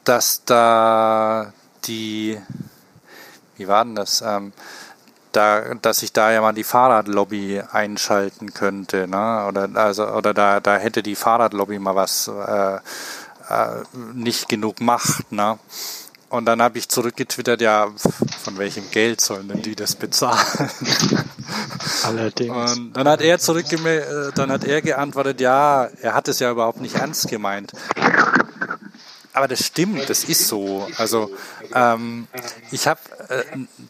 dass 0.03 0.43
da 0.43 1.53
die, 1.85 2.37
wie 3.55 3.67
war 3.69 3.85
denn 3.85 3.95
das? 3.95 4.21
Ähm, 4.21 4.51
da, 5.35 5.73
dass 5.75 6.03
ich 6.03 6.13
da 6.13 6.31
ja 6.31 6.41
mal 6.41 6.53
die 6.53 6.63
Fahrradlobby 6.63 7.61
einschalten 7.71 8.53
könnte, 8.53 9.07
ne? 9.07 9.45
Oder 9.47 9.69
also 9.73 10.07
oder 10.07 10.33
da, 10.33 10.59
da 10.59 10.77
hätte 10.77 11.03
die 11.03 11.15
Fahrradlobby 11.15 11.79
mal 11.79 11.95
was 11.95 12.27
äh, 12.27 12.75
äh, 12.75 12.79
nicht 14.13 14.49
genug 14.49 14.81
Macht, 14.81 15.31
ne? 15.31 15.59
Und 16.29 16.45
dann 16.45 16.63
habe 16.63 16.79
ich 16.79 16.89
zurückgetwittert, 16.89 17.61
ja, 17.61 17.91
von 18.43 18.57
welchem 18.57 18.89
Geld 18.89 19.21
sollen 19.21 19.47
denn 19.49 19.61
die 19.61 19.75
das 19.75 19.95
bezahlen? 19.95 20.39
Allerdings. 22.03 22.75
Und 22.75 22.93
dann 22.93 23.07
hat 23.07 23.21
er 23.21 23.37
zurückgemeldet, 23.37 24.29
äh, 24.29 24.31
dann 24.33 24.51
hat 24.51 24.63
er 24.63 24.81
geantwortet, 24.81 25.39
ja, 25.41 25.89
er 26.01 26.15
hat 26.15 26.27
es 26.27 26.39
ja 26.39 26.49
überhaupt 26.49 26.81
nicht 26.81 26.95
ernst 26.95 27.27
gemeint. 27.27 27.73
Aber 29.33 29.47
das 29.47 29.65
stimmt, 29.65 30.09
das 30.09 30.23
ist 30.23 30.47
so. 30.47 30.87
Also 30.97 31.31
ähm, 31.73 32.27
ich 32.71 32.87
habe 32.87 33.01
äh, 33.29 33.43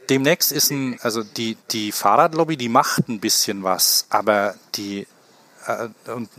demnächst 0.10 0.52
ist 0.52 0.72
ein, 0.72 0.98
also 1.02 1.24
die 1.24 1.58
die 1.72 1.92
Fahrradlobby, 1.92 2.56
die 2.56 2.70
macht 2.70 3.10
ein 3.10 3.20
bisschen 3.20 3.64
was, 3.64 4.06
aber 4.10 4.56
die 4.76 5.06
äh, 5.68 5.90
und 6.12 6.30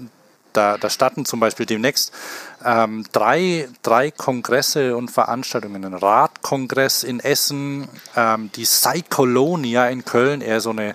da, 0.55 0.79
da 0.79 0.89
starten 0.89 1.25
zum 1.25 1.41
Beispiel 1.41 1.67
demnächst 1.67 2.13
ähm, 2.65 3.05
drei, 3.13 3.69
drei 3.83 4.11
Kongresse 4.11 4.97
und 4.97 5.11
Veranstaltungen. 5.11 5.85
Ein 5.85 5.95
Radkongress 5.95 7.03
in 7.03 7.21
Essen, 7.21 7.89
ähm, 8.17 8.51
die 8.55 8.65
Cycolonia 8.65 9.89
in 9.89 10.05
Köln, 10.05 10.41
eher 10.41 10.61
so 10.61 10.71
eine 10.71 10.95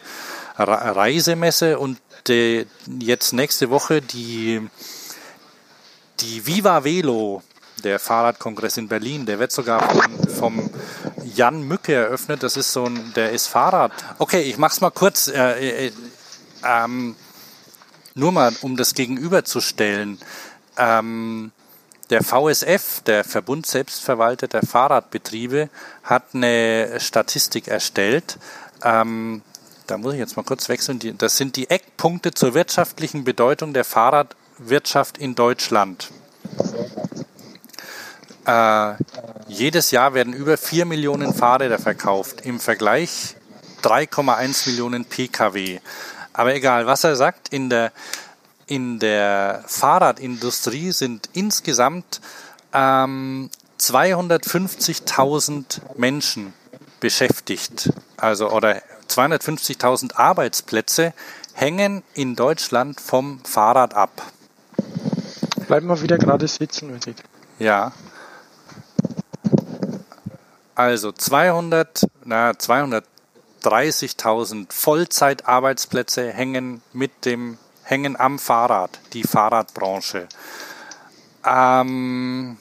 Reisemesse 0.58 1.78
und 1.78 2.00
die, 2.28 2.66
jetzt 3.00 3.34
nächste 3.34 3.70
Woche 3.70 4.02
die, 4.02 4.68
die 6.22 6.46
Viva 6.46 6.84
Velo 6.84 7.44
der 7.82 8.00
Fahrradkongress 8.00 8.78
in 8.78 8.88
Berlin, 8.88 9.26
der 9.26 9.40
wird 9.40 9.52
sogar 9.52 9.82
vom, 9.90 10.28
vom 10.28 10.70
Jan 11.36 11.64
Mücke 11.64 11.94
eröffnet. 11.94 12.44
Das 12.44 12.58
ist 12.58 12.72
so 12.72 12.86
ein, 12.86 13.14
der 13.16 13.32
ist 13.32 13.48
Fahrrad. 13.48 13.92
Okay, 14.18 14.42
ich 14.42 14.58
mach's 14.58 14.82
mal 14.82 14.92
kurz. 14.92 15.28
Äh, 15.28 15.88
äh, 15.88 15.92
ähm, 16.64 17.16
nur 18.16 18.32
mal, 18.32 18.54
um 18.62 18.76
das 18.76 18.94
gegenüberzustellen. 18.94 20.20
Ähm, 20.78 21.52
der 22.10 22.24
VSF, 22.24 23.02
der 23.02 23.24
Verbund 23.24 23.66
selbstverwalteter 23.68 24.62
Fahrradbetriebe, 24.62 25.70
hat 26.04 26.24
eine 26.34 27.00
Statistik 27.00 27.68
erstellt. 27.68 28.40
Ähm, 28.84 29.44
da 29.86 29.98
muss 29.98 30.14
ich 30.14 30.20
jetzt 30.20 30.36
mal 30.36 30.44
kurz 30.44 30.70
wechseln. 30.70 31.00
Das 31.18 31.38
sind 31.38 31.56
die 31.56 31.70
Eckpunkte 31.70 32.32
zur 32.34 32.54
wirtschaftlichen 32.54 33.24
Bedeutung 33.24 33.74
der 33.74 33.84
Fahrradwirtschaft 33.84 35.18
in 35.18 35.36
Deutschland. 35.36 36.10
Äh, 38.50 38.96
jedes 39.48 39.92
Jahr 39.92 40.16
werden 40.16 40.34
über 40.34 40.58
4 40.58 40.86
Millionen 40.86 41.36
Fahrräder 41.36 41.78
verkauft, 41.78 42.42
im 42.42 42.60
Vergleich 42.60 43.36
3,1 43.84 44.70
Millionen 44.70 45.06
Pkw. 45.06 45.80
Aber 46.34 46.56
egal, 46.56 46.88
was 46.88 47.04
er 47.04 47.16
sagt, 47.16 47.50
in 47.50 47.70
der, 47.70 47.92
in 48.66 48.98
der 48.98 49.64
Fahrradindustrie 49.68 50.94
sind 50.94 51.30
insgesamt 51.34 52.22
ähm, 52.74 53.52
250.000 53.80 55.82
Menschen 55.98 56.56
beschäftigt. 57.00 57.92
Also, 58.18 58.50
oder 58.50 58.82
250.000 59.10 60.16
Arbeitsplätze 60.16 61.14
hängen 61.54 62.02
in 62.16 62.36
Deutschland 62.36 63.00
vom 63.00 63.42
Fahrrad 63.44 63.94
ab. 63.94 64.24
Bleiben 65.68 65.88
wir 65.88 66.02
wieder 66.02 66.18
gerade 66.18 66.48
sitzen, 66.48 66.92
wenn 66.92 67.02
Sie. 67.02 67.14
Ja. 67.60 67.92
Also 70.80 71.12
200, 71.12 72.08
na, 72.24 72.52
230.000 72.52 74.72
Vollzeitarbeitsplätze 74.72 76.32
hängen 76.32 76.82
mit 76.94 77.26
dem, 77.26 77.58
hängen 77.84 78.18
am 78.18 78.40
Fahrrad, 78.40 78.98
die 79.12 79.24
Fahrradbranche. 79.24 80.30
Ähm, 81.46 82.56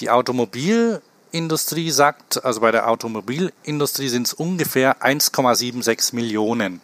die 0.00 0.08
Automobilindustrie 0.08 1.90
sagt, 1.90 2.42
also 2.42 2.62
bei 2.62 2.70
der 2.70 2.88
Automobilindustrie 2.88 4.08
sind 4.08 4.26
es 4.26 4.32
ungefähr 4.32 5.02
1,76 5.02 6.14
Millionen 6.14 6.80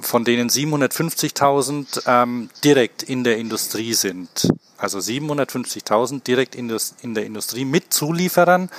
von 0.00 0.24
denen 0.24 0.48
750.000 0.48 2.02
ähm, 2.06 2.50
direkt 2.62 3.02
in 3.02 3.24
der 3.24 3.38
Industrie 3.38 3.94
sind. 3.94 4.48
Also 4.76 4.98
750.000 4.98 6.22
direkt 6.24 6.54
in, 6.54 6.68
das, 6.68 6.94
in 7.02 7.14
der 7.14 7.24
Industrie 7.26 7.64
mit 7.64 7.92
Zulieferern 7.92 8.70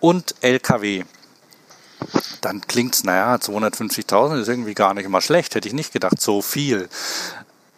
und 0.00 0.34
LKW. 0.40 1.04
Dann 2.40 2.62
klingt 2.62 2.94
es, 2.94 3.04
naja, 3.04 3.34
250.000 3.34 4.40
ist 4.40 4.48
irgendwie 4.48 4.74
gar 4.74 4.94
nicht 4.94 5.08
mal 5.08 5.20
schlecht, 5.20 5.54
hätte 5.54 5.68
ich 5.68 5.74
nicht 5.74 5.92
gedacht, 5.92 6.20
so 6.20 6.40
viel. 6.40 6.88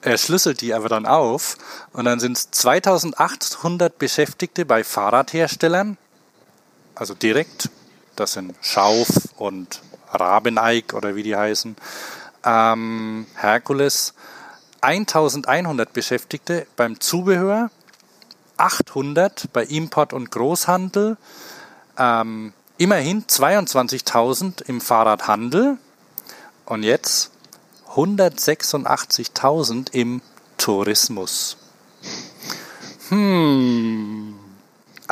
Er 0.02 0.18
schlüsselt 0.18 0.60
die 0.60 0.74
aber 0.74 0.88
dann 0.88 1.06
auf 1.06 1.56
und 1.92 2.04
dann 2.04 2.20
sind 2.20 2.36
es 2.36 2.50
2800 2.50 3.98
Beschäftigte 3.98 4.64
bei 4.64 4.84
Fahrradherstellern, 4.84 5.96
also 6.94 7.14
direkt, 7.14 7.70
das 8.16 8.32
sind 8.32 8.54
Schauf 8.60 9.08
und 9.36 9.80
Rabeneig 10.10 10.92
oder 10.94 11.16
wie 11.16 11.22
die 11.22 11.36
heißen, 11.36 11.76
ähm, 12.44 13.26
Herkules 13.34 14.14
1100 14.80 15.92
Beschäftigte 15.92 16.66
beim 16.76 16.98
Zubehör, 17.00 17.70
800 18.56 19.52
bei 19.52 19.64
Import 19.64 20.12
und 20.12 20.30
Großhandel, 20.30 21.16
ähm, 21.98 22.52
immerhin 22.78 23.24
22.000 23.24 24.62
im 24.68 24.80
Fahrradhandel 24.80 25.78
und 26.66 26.82
jetzt 26.82 27.30
186.000 27.94 29.92
im 29.92 30.22
Tourismus. 30.58 31.56
Hm, 33.08 34.34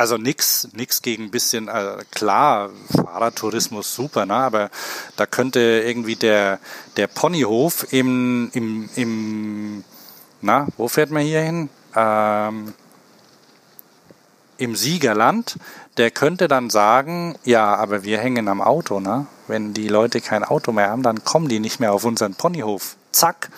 also 0.01 0.17
nichts 0.17 0.67
nix 0.73 1.03
gegen 1.03 1.25
ein 1.25 1.31
bisschen, 1.31 1.67
äh, 1.67 1.97
klar, 2.09 2.71
Fahrradtourismus 2.91 3.93
super, 3.93 4.25
ne? 4.25 4.33
aber 4.33 4.71
da 5.15 5.27
könnte 5.27 5.59
irgendwie 5.59 6.15
der, 6.15 6.59
der 6.97 7.05
Ponyhof 7.05 7.93
im, 7.93 8.49
im, 8.53 8.89
im, 8.95 9.83
na, 10.41 10.67
wo 10.77 10.87
fährt 10.87 11.11
man 11.11 11.21
hier 11.21 11.41
hin? 11.41 11.69
Ähm, 11.95 12.73
Im 14.57 14.75
Siegerland, 14.75 15.57
der 15.97 16.09
könnte 16.09 16.47
dann 16.47 16.71
sagen, 16.71 17.37
ja, 17.43 17.75
aber 17.75 18.03
wir 18.03 18.17
hängen 18.17 18.47
am 18.47 18.61
Auto, 18.61 18.99
ne? 18.99 19.27
Wenn 19.47 19.73
die 19.75 19.87
Leute 19.87 20.19
kein 20.19 20.43
Auto 20.43 20.71
mehr 20.71 20.89
haben, 20.89 21.03
dann 21.03 21.23
kommen 21.23 21.47
die 21.47 21.59
nicht 21.59 21.79
mehr 21.79 21.93
auf 21.93 22.05
unseren 22.05 22.33
Ponyhof. 22.33 22.95
Zack, 23.11 23.49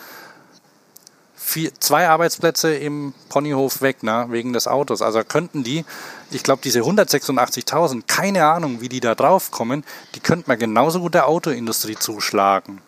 vier, 1.44 1.72
zwei 1.80 2.08
Arbeitsplätze 2.08 2.74
im 2.74 3.14
Ponyhof 3.30 3.82
weg, 3.82 4.02
ne, 4.02 4.28
wegen 4.30 4.54
des 4.54 4.68
Autos. 4.68 5.02
Also 5.02 5.24
könnten 5.24 5.64
die, 5.64 5.86
ich 6.32 6.44
glaube, 6.44 6.62
diese 6.64 6.80
186.000, 6.80 8.04
keine 8.08 8.46
Ahnung, 8.46 8.82
wie 8.82 8.90
die 8.90 9.02
da 9.02 9.14
drauf 9.14 9.52
kommen, 9.52 9.84
die 10.16 10.20
könnte 10.20 10.46
man 10.48 10.58
genauso 10.58 11.02
gut 11.02 11.14
der 11.14 11.28
Autoindustrie 11.28 11.98
zuschlagen. 11.98 12.82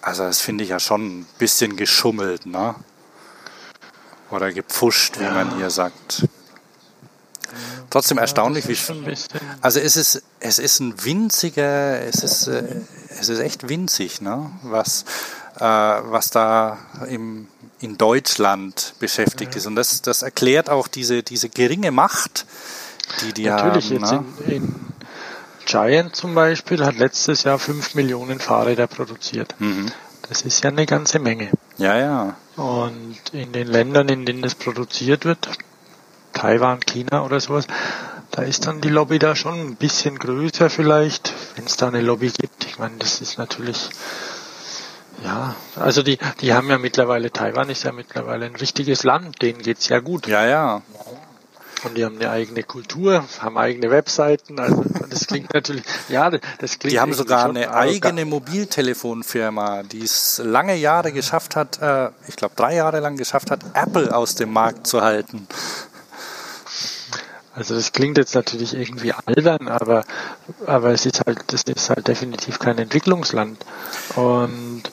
Also 0.00 0.24
das 0.24 0.40
finde 0.40 0.64
ich 0.64 0.70
ja 0.70 0.80
schon 0.80 1.20
ein 1.20 1.26
bisschen 1.38 1.76
geschummelt, 1.76 2.46
ne? 2.46 2.74
Oder 4.30 4.52
gepfuscht, 4.52 5.18
wie 5.18 5.24
ja. 5.24 5.32
man 5.32 5.56
hier 5.56 5.70
sagt. 5.70 6.26
Trotzdem 7.90 8.18
erstaunlich, 8.18 8.68
wie 8.68 8.76
also 9.62 9.80
es 9.80 9.96
ist 9.96 10.22
es 10.40 10.58
ist 10.58 10.80
ein 10.80 11.02
winziger, 11.04 12.02
es 12.02 12.22
ist 12.22 12.46
äh, 12.46 12.82
es 13.08 13.28
ist 13.30 13.38
echt 13.38 13.68
winzig, 13.68 14.20
ne? 14.20 14.50
Was 14.62 15.04
äh, 15.56 15.62
was 15.64 16.30
da 16.30 16.78
im 17.08 17.48
in 17.80 17.98
Deutschland 17.98 18.94
beschäftigt 18.98 19.54
ist. 19.56 19.66
Und 19.66 19.76
das, 19.76 20.02
das 20.02 20.22
erklärt 20.22 20.68
auch 20.70 20.88
diese, 20.88 21.22
diese 21.22 21.48
geringe 21.48 21.90
Macht, 21.90 22.46
die 23.22 23.32
die 23.32 23.44
Natürlich, 23.44 23.90
haben. 23.90 24.00
Natürlich, 24.00 24.30
jetzt 24.40 24.46
ne? 24.46 24.54
in, 24.54 24.62
in 24.64 24.74
Giant 25.64 26.16
zum 26.16 26.34
Beispiel 26.34 26.84
hat 26.84 26.96
letztes 26.96 27.44
Jahr 27.44 27.58
5 27.58 27.94
Millionen 27.94 28.40
Fahrräder 28.40 28.86
produziert. 28.86 29.54
Mhm. 29.58 29.92
Das 30.28 30.42
ist 30.42 30.64
ja 30.64 30.70
eine 30.70 30.86
ganze 30.86 31.18
Menge. 31.18 31.50
Ja, 31.76 31.98
ja. 31.98 32.36
Und 32.56 33.18
in 33.32 33.52
den 33.52 33.66
Ländern, 33.66 34.08
in 34.08 34.26
denen 34.26 34.42
das 34.42 34.54
produziert 34.54 35.24
wird, 35.24 35.48
Taiwan, 36.32 36.80
China 36.80 37.24
oder 37.24 37.40
sowas, 37.40 37.66
da 38.30 38.42
ist 38.42 38.66
dann 38.66 38.80
die 38.80 38.88
Lobby 38.88 39.18
da 39.18 39.34
schon 39.34 39.60
ein 39.60 39.76
bisschen 39.76 40.18
größer 40.18 40.70
vielleicht, 40.70 41.32
wenn 41.56 41.64
es 41.64 41.76
da 41.76 41.88
eine 41.88 42.00
Lobby 42.00 42.30
gibt. 42.30 42.66
Ich 42.66 42.78
meine, 42.78 42.96
das 42.98 43.20
ist 43.20 43.38
natürlich 43.38 43.90
ja, 45.24 45.56
also 45.76 46.02
die, 46.02 46.18
die 46.40 46.52
haben 46.54 46.68
ja 46.70 46.78
mittlerweile, 46.78 47.32
Taiwan 47.32 47.70
ist 47.70 47.84
ja 47.84 47.92
mittlerweile 47.92 48.46
ein 48.46 48.56
richtiges 48.56 49.02
Land, 49.04 49.42
denen 49.42 49.60
geht's 49.60 49.88
ja 49.88 50.00
gut. 50.00 50.26
Ja, 50.26 50.46
ja. 50.46 50.82
Und 51.84 51.96
die 51.96 52.04
haben 52.04 52.16
eine 52.16 52.30
eigene 52.30 52.62
Kultur, 52.64 53.24
haben 53.40 53.56
eigene 53.56 53.90
Webseiten. 53.90 54.58
Also 54.58 54.84
das 55.08 55.26
klingt 55.26 55.54
natürlich, 55.54 55.84
ja, 56.08 56.30
das 56.30 56.78
klingt. 56.78 56.92
Die 56.92 57.00
haben 57.00 57.14
sogar 57.14 57.48
eine 57.48 57.72
eigene 57.72 58.24
Mobiltelefonfirma, 58.24 59.84
die 59.84 60.02
es 60.02 60.40
lange 60.44 60.74
Jahre 60.74 61.12
geschafft 61.12 61.56
hat, 61.56 61.80
äh, 61.80 62.10
ich 62.26 62.36
glaube 62.36 62.54
drei 62.56 62.74
Jahre 62.74 63.00
lang 63.00 63.16
geschafft 63.16 63.50
hat, 63.50 63.60
Apple 63.74 64.14
aus 64.14 64.34
dem 64.34 64.52
Markt 64.52 64.86
zu 64.86 65.02
halten. 65.02 65.46
Also 67.54 67.74
das 67.74 67.92
klingt 67.92 68.18
jetzt 68.18 68.36
natürlich 68.36 68.72
irgendwie 68.72 69.12
albern, 69.12 69.66
aber, 69.66 70.04
aber 70.66 70.92
es 70.92 71.06
ist 71.06 71.26
halt, 71.26 71.40
das 71.48 71.64
ist 71.64 71.90
halt 71.90 72.06
definitiv 72.06 72.60
kein 72.60 72.78
Entwicklungsland. 72.78 73.58
Und 74.14 74.84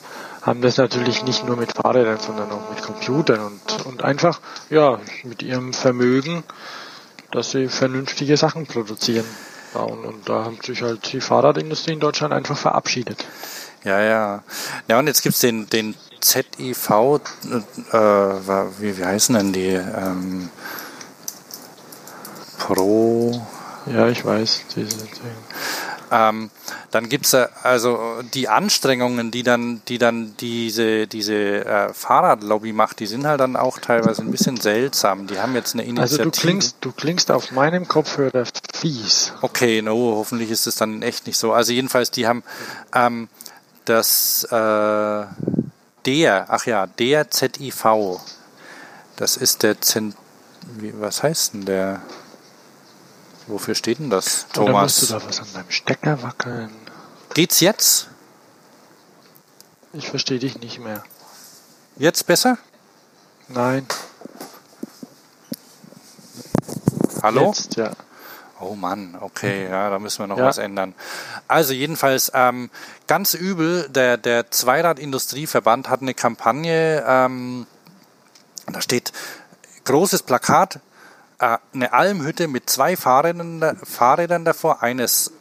haben 0.46 0.62
das 0.62 0.76
natürlich 0.76 1.24
nicht 1.24 1.44
nur 1.44 1.56
mit 1.56 1.72
Fahrrädern, 1.72 2.18
sondern 2.18 2.50
auch 2.52 2.70
mit 2.70 2.80
Computern 2.80 3.40
und, 3.40 3.86
und 3.86 4.04
einfach, 4.04 4.40
ja, 4.70 5.00
mit 5.24 5.42
ihrem 5.42 5.72
Vermögen, 5.72 6.44
dass 7.32 7.50
sie 7.50 7.68
vernünftige 7.68 8.36
Sachen 8.36 8.66
produzieren. 8.66 9.26
Bauen. 9.74 10.04
Und 10.04 10.28
da 10.28 10.44
hat 10.44 10.62
sich 10.64 10.80
halt 10.82 11.12
die 11.12 11.20
Fahrradindustrie 11.20 11.92
in 11.92 12.00
Deutschland 12.00 12.32
einfach 12.32 12.56
verabschiedet. 12.56 13.24
Ja, 13.84 14.00
ja. 14.00 14.42
Ja, 14.88 14.98
und 14.98 15.06
jetzt 15.06 15.22
gibt's 15.22 15.40
den, 15.40 15.68
den 15.68 15.94
ZIV, 16.20 16.90
äh, 17.92 17.98
wie, 18.78 18.98
wie 18.98 19.04
heißen 19.04 19.34
denn 19.34 19.52
die? 19.52 19.74
Ähm, 19.74 20.50
Pro. 22.58 23.44
Ja, 23.86 24.08
ich 24.08 24.24
weiß. 24.24 24.62
Diese, 24.74 24.96
ähm, 26.10 26.50
dann 26.90 27.08
gibt's 27.08 27.32
ja 27.32 27.48
also 27.62 28.22
die 28.34 28.48
Anstrengungen, 28.48 29.30
die 29.30 29.42
dann, 29.42 29.82
die 29.88 29.98
dann 29.98 30.34
diese, 30.38 31.06
diese 31.06 31.64
äh, 31.64 31.92
Fahrradlobby 31.92 32.72
macht, 32.72 33.00
die 33.00 33.06
sind 33.06 33.26
halt 33.26 33.40
dann 33.40 33.56
auch 33.56 33.78
teilweise 33.78 34.22
ein 34.22 34.30
bisschen 34.30 34.56
seltsam. 34.56 35.26
Die 35.26 35.38
haben 35.38 35.54
jetzt 35.54 35.74
eine 35.74 35.84
Initiative. 35.84 36.22
Also 36.22 36.24
du 36.24 36.30
klingst, 36.30 36.76
du 36.80 36.92
klingst 36.92 37.30
auf 37.30 37.50
meinem 37.52 37.88
Kopfhörer 37.88 38.44
fies. 38.72 39.32
Okay, 39.42 39.82
no, 39.82 40.16
hoffentlich 40.16 40.50
ist 40.50 40.66
es 40.66 40.76
dann 40.76 41.02
echt 41.02 41.26
nicht 41.26 41.38
so. 41.38 41.52
Also 41.52 41.72
jedenfalls, 41.72 42.10
die 42.10 42.26
haben 42.26 42.42
ähm, 42.94 43.28
das 43.84 44.44
äh, 44.50 45.24
der, 46.06 46.46
ach 46.48 46.66
ja, 46.66 46.86
der 46.86 47.30
ZIV. 47.30 48.20
Das 49.16 49.36
ist 49.36 49.62
der 49.62 49.80
Zent, 49.80 50.14
wie, 50.78 50.92
was 51.00 51.22
heißt 51.22 51.54
denn 51.54 51.64
der? 51.64 52.02
Wofür 53.46 53.74
steht 53.74 53.98
denn 53.98 54.10
das, 54.10 54.46
Thomas? 54.52 54.68
Oder 54.68 54.82
musst 54.82 55.02
du 55.02 55.06
da 55.06 55.28
was 55.28 55.40
an 55.40 55.46
deinem 55.54 55.70
Stecker 55.70 56.22
wackeln? 56.22 56.70
Geht's 57.34 57.60
jetzt? 57.60 58.08
Ich 59.92 60.08
verstehe 60.08 60.38
dich 60.38 60.60
nicht 60.60 60.78
mehr. 60.78 61.02
Jetzt 61.96 62.26
besser? 62.26 62.58
Nein. 63.48 63.86
Hallo? 67.22 67.46
Jetzt, 67.46 67.76
ja. 67.76 67.92
Oh 68.58 68.74
Mann, 68.74 69.16
okay, 69.20 69.68
ja, 69.68 69.90
da 69.90 69.98
müssen 69.98 70.20
wir 70.20 70.26
noch 70.26 70.38
ja. 70.38 70.46
was 70.46 70.58
ändern. 70.58 70.94
Also 71.46 71.74
jedenfalls 71.74 72.32
ähm, 72.34 72.70
ganz 73.06 73.34
übel, 73.34 73.88
der, 73.90 74.16
der 74.16 74.50
Zweiradindustrieverband 74.50 75.90
hat 75.90 76.00
eine 76.00 76.14
Kampagne, 76.14 77.04
ähm, 77.06 77.66
da 78.66 78.80
steht 78.80 79.12
großes 79.84 80.22
Plakat, 80.22 80.80
eine 81.38 81.92
Almhütte 81.92 82.48
mit 82.48 82.70
zwei 82.70 82.96
Fahrrädern, 82.96 83.78
Fahrrädern 83.84 84.44
davor, 84.44 84.82
eines 84.82 85.32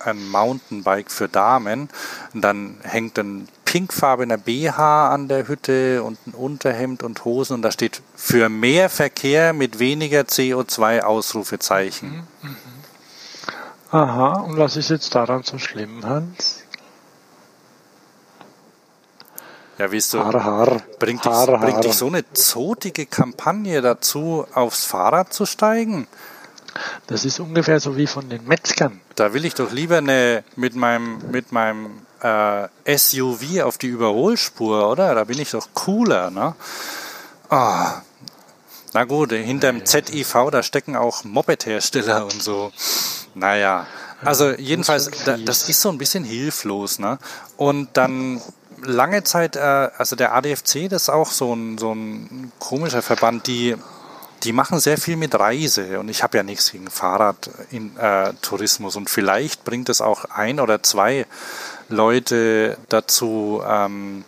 ein 0.00 0.28
Mountainbike 0.28 1.10
für 1.10 1.28
Damen. 1.28 1.88
Und 2.32 2.42
dann 2.42 2.78
hängt 2.82 3.18
ein 3.18 3.48
pinkfarbener 3.64 4.36
BH 4.36 5.10
an 5.10 5.28
der 5.28 5.48
Hütte 5.48 6.02
und 6.02 6.18
ein 6.26 6.34
Unterhemd 6.34 7.02
und 7.02 7.24
Hosen 7.24 7.54
und 7.54 7.62
da 7.62 7.72
steht 7.72 8.02
für 8.14 8.48
mehr 8.48 8.88
Verkehr 8.88 9.52
mit 9.52 9.78
weniger 9.80 10.20
CO2 10.20 11.00
Ausrufezeichen. 11.00 12.24
Mhm, 12.42 12.50
mhm. 12.50 12.56
Aha, 13.90 14.40
und 14.40 14.56
was 14.56 14.76
ist 14.76 14.90
jetzt 14.90 15.14
daran 15.14 15.42
so 15.44 15.58
schlimm, 15.58 16.04
Hans? 16.04 16.63
Ja, 19.78 19.90
wie 19.90 20.00
du, 20.00 20.18
har, 20.18 20.44
har, 20.44 20.82
bringt, 20.98 21.24
har, 21.24 21.46
dich, 21.46 21.60
bringt 21.60 21.84
dich 21.84 21.94
so 21.94 22.06
eine 22.06 22.24
zotige 22.32 23.06
Kampagne 23.06 23.82
dazu, 23.82 24.46
aufs 24.54 24.84
Fahrrad 24.84 25.32
zu 25.32 25.46
steigen? 25.46 26.06
Das 27.06 27.24
ist 27.24 27.40
ungefähr 27.40 27.80
so 27.80 27.96
wie 27.96 28.06
von 28.06 28.28
den 28.28 28.46
Metzgern. 28.46 29.00
Da 29.14 29.32
will 29.32 29.44
ich 29.44 29.54
doch 29.54 29.72
lieber 29.72 29.98
eine 29.98 30.44
mit 30.56 30.74
meinem 30.74 31.18
mit 31.30 31.52
meinem 31.52 32.02
äh, 32.20 32.68
SUV 32.96 33.62
auf 33.62 33.78
die 33.78 33.88
Überholspur, 33.88 34.90
oder? 34.90 35.14
Da 35.14 35.24
bin 35.24 35.38
ich 35.38 35.50
doch 35.50 35.68
cooler, 35.74 36.30
ne? 36.30 36.54
Oh. 37.50 37.86
Na 38.92 39.04
gut, 39.04 39.32
hinterm 39.32 39.84
ZIV, 39.84 40.50
da 40.52 40.62
stecken 40.62 40.94
auch 40.94 41.24
Moped-Hersteller 41.24 42.24
und 42.24 42.40
so. 42.40 42.72
Naja, 43.34 43.88
also 44.24 44.52
jedenfalls, 44.52 45.10
das 45.44 45.68
ist 45.68 45.82
so 45.82 45.88
ein 45.90 45.98
bisschen 45.98 46.22
hilflos, 46.22 47.00
ne? 47.00 47.18
Und 47.56 47.88
dann 47.94 48.40
lange 48.84 49.24
Zeit, 49.24 49.56
äh, 49.56 49.90
also 49.96 50.16
der 50.16 50.34
ADFC, 50.34 50.88
das 50.88 51.02
ist 51.02 51.08
auch 51.08 51.30
so 51.30 51.54
ein, 51.54 51.78
so 51.78 51.92
ein 51.92 52.52
komischer 52.58 53.02
Verband, 53.02 53.46
die, 53.46 53.76
die 54.42 54.52
machen 54.52 54.80
sehr 54.80 54.98
viel 54.98 55.16
mit 55.16 55.38
Reise. 55.38 56.00
Und 56.00 56.08
ich 56.08 56.22
habe 56.22 56.36
ja 56.36 56.42
nichts 56.42 56.72
gegen 56.72 56.90
Fahrradtourismus 56.90 58.94
äh, 58.94 58.98
und 58.98 59.10
vielleicht 59.10 59.64
bringt 59.64 59.88
es 59.88 60.00
auch 60.00 60.24
ein 60.26 60.60
oder 60.60 60.82
zwei 60.82 61.26
Leute 61.88 62.76
dazu, 62.88 63.62
ähm, 63.66 64.24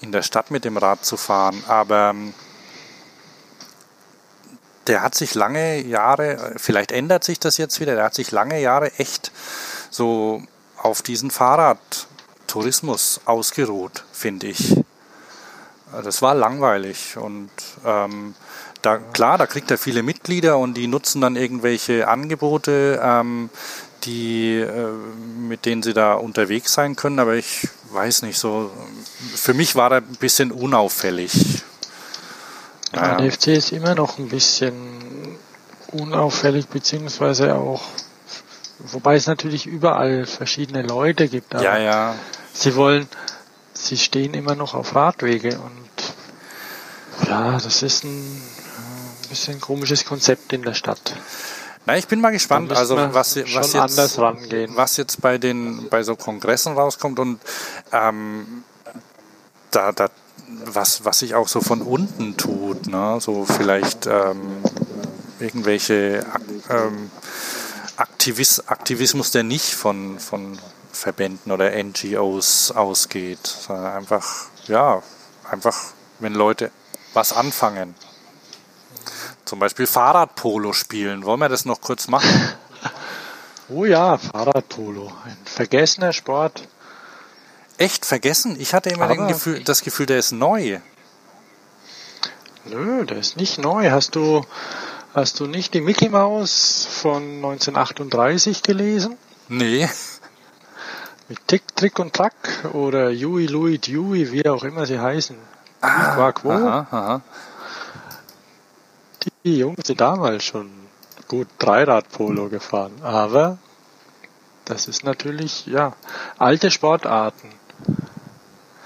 in 0.00 0.12
der 0.12 0.22
Stadt 0.22 0.50
mit 0.50 0.64
dem 0.64 0.76
Rad 0.76 1.04
zu 1.04 1.16
fahren, 1.16 1.62
aber 1.68 2.10
ähm, 2.10 2.34
der 4.86 5.02
hat 5.02 5.14
sich 5.14 5.34
lange 5.34 5.82
Jahre, 5.82 6.54
vielleicht 6.56 6.90
ändert 6.90 7.22
sich 7.22 7.38
das 7.38 7.58
jetzt 7.58 7.80
wieder, 7.80 7.94
der 7.94 8.04
hat 8.04 8.14
sich 8.14 8.30
lange 8.30 8.60
Jahre 8.60 8.92
echt 8.98 9.30
so 9.90 10.42
auf 10.78 11.02
diesen 11.02 11.30
Fahrrad 11.30 11.78
Tourismus 12.50 13.20
ausgeruht, 13.24 14.04
finde 14.12 14.48
ich. 14.48 14.76
Das 16.04 16.22
war 16.22 16.34
langweilig 16.34 17.16
und 17.16 17.50
ähm, 17.84 18.34
da 18.82 18.98
klar, 18.98 19.38
da 19.38 19.46
kriegt 19.46 19.70
er 19.70 19.78
viele 19.78 20.02
Mitglieder 20.02 20.58
und 20.58 20.74
die 20.74 20.86
nutzen 20.86 21.20
dann 21.20 21.36
irgendwelche 21.36 22.08
Angebote, 22.08 23.00
ähm, 23.02 23.50
die 24.04 24.56
äh, 24.58 24.92
mit 25.48 25.66
denen 25.66 25.82
sie 25.82 25.92
da 25.92 26.14
unterwegs 26.14 26.72
sein 26.72 26.96
können. 26.96 27.18
Aber 27.18 27.34
ich 27.34 27.68
weiß 27.92 28.22
nicht 28.22 28.38
so. 28.38 28.70
Für 29.34 29.54
mich 29.54 29.74
war 29.76 29.90
er 29.92 29.98
ein 29.98 30.16
bisschen 30.18 30.52
unauffällig. 30.52 31.62
Naja. 32.92 33.16
Der 33.16 33.32
FC 33.32 33.48
ist 33.48 33.72
immer 33.72 33.94
noch 33.94 34.18
ein 34.18 34.28
bisschen 34.28 35.38
unauffällig 35.92 36.68
beziehungsweise 36.68 37.54
auch, 37.54 37.82
wobei 38.78 39.16
es 39.16 39.26
natürlich 39.26 39.66
überall 39.66 40.26
verschiedene 40.26 40.82
Leute 40.82 41.28
gibt. 41.28 41.54
ja, 41.54 41.78
ja. 41.78 42.14
Sie 42.52 42.74
wollen, 42.76 43.08
sie 43.72 43.96
stehen 43.96 44.34
immer 44.34 44.54
noch 44.54 44.74
auf 44.74 44.94
Radwege 44.94 45.58
und 45.58 47.28
ja, 47.28 47.52
das 47.52 47.82
ist 47.82 48.04
ein, 48.04 48.42
ein 49.22 49.28
bisschen 49.28 49.60
komisches 49.60 50.04
Konzept 50.04 50.52
in 50.52 50.62
der 50.62 50.74
Stadt. 50.74 51.14
Na, 51.86 51.96
ich 51.96 52.06
bin 52.06 52.20
mal 52.20 52.30
gespannt, 52.30 52.72
also 52.72 52.96
was, 52.96 53.36
was 53.36 53.72
jetzt, 53.72 54.18
was 54.18 54.96
jetzt 54.96 55.20
bei 55.22 55.38
den 55.38 55.88
bei 55.88 56.02
so 56.02 56.14
Kongressen 56.14 56.74
rauskommt 56.74 57.18
und 57.18 57.40
ähm, 57.92 58.64
da, 59.70 59.92
da 59.92 60.08
was 60.64 61.04
was 61.04 61.20
sich 61.20 61.34
auch 61.34 61.48
so 61.48 61.60
von 61.60 61.80
unten 61.80 62.36
tut, 62.36 62.86
ne? 62.86 63.18
so 63.20 63.44
vielleicht 63.46 64.06
ähm, 64.06 64.62
irgendwelche 65.38 66.24
ähm, 66.68 67.10
Aktivis, 67.96 68.62
Aktivismus, 68.66 69.30
der 69.30 69.42
nicht 69.42 69.74
von 69.74 70.18
von 70.18 70.58
Verbänden 71.00 71.50
oder 71.50 71.70
NGOs 71.82 72.72
ausgeht, 72.72 73.46
sondern 73.46 73.96
einfach, 73.96 74.46
ja, 74.66 75.02
einfach, 75.50 75.76
wenn 76.18 76.34
Leute 76.34 76.70
was 77.14 77.32
anfangen. 77.32 77.94
Zum 79.46 79.58
Beispiel 79.58 79.86
Fahrradpolo 79.86 80.72
spielen. 80.72 81.24
Wollen 81.24 81.40
wir 81.40 81.48
das 81.48 81.64
noch 81.64 81.80
kurz 81.80 82.08
machen? 82.08 82.30
Oh 83.72 83.84
ja, 83.84 84.18
Fahrradpolo. 84.18 85.12
Ein 85.24 85.36
vergessener 85.44 86.12
Sport. 86.12 86.66
Echt 87.78 88.04
vergessen? 88.04 88.56
Ich 88.58 88.74
hatte 88.74 88.90
immer 88.90 89.06
Gefühl, 89.28 89.62
das 89.62 89.82
Gefühl, 89.82 90.06
der 90.06 90.18
ist 90.18 90.32
neu. 90.32 90.80
Nö, 92.64 93.04
der 93.04 93.18
ist 93.18 93.36
nicht 93.36 93.58
neu. 93.58 93.92
Hast 93.92 94.16
du, 94.16 94.44
hast 95.14 95.38
du 95.38 95.46
nicht 95.46 95.72
die 95.72 95.82
Mickey 95.82 96.08
Mouse 96.08 96.88
von 96.90 97.22
1938 97.22 98.64
gelesen? 98.64 99.16
Nee 99.46 99.88
mit 101.30 101.46
Tick, 101.46 101.76
Trick 101.76 101.98
und 102.00 102.12
Track 102.12 102.34
oder 102.72 103.10
Yui, 103.10 103.46
Louis, 103.46 103.80
Dewey, 103.80 104.32
wie 104.32 104.48
auch 104.48 104.64
immer 104.64 104.84
sie 104.84 104.98
heißen. 104.98 105.36
Ah, 105.80 106.14
Quark, 106.16 106.44
wo? 106.44 106.50
Aha, 106.50 106.86
aha. 106.90 107.20
Die 109.44 109.58
Jungs 109.58 109.86
sind 109.86 110.00
damals 110.00 110.42
schon 110.42 110.68
gut 111.28 111.46
Dreirad-Polo 111.60 112.48
gefahren, 112.48 112.92
aber 113.02 113.58
das 114.64 114.88
ist 114.88 115.04
natürlich, 115.04 115.66
ja, 115.66 115.92
alte 116.36 116.72
Sportarten. 116.72 117.48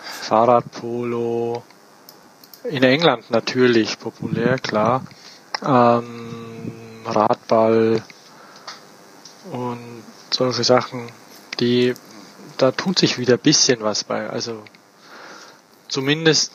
Fahrradpolo, 0.03 1.62
in 2.64 2.82
England 2.82 3.30
natürlich 3.30 3.99
populär, 3.99 4.59
klar. 4.59 5.03
Ähm, 5.64 7.03
Radball 7.07 8.03
und 9.51 10.03
solche 10.30 10.64
Sachen, 10.64 11.09
die 11.59 11.95
da 12.59 12.70
tut 12.72 12.98
sich 12.98 13.18
wieder 13.18 13.34
ein 13.34 13.40
bisschen 13.40 13.82
was 13.82 14.05
bei. 14.05 14.28
Also 14.28 14.62
zumindest 15.88 16.52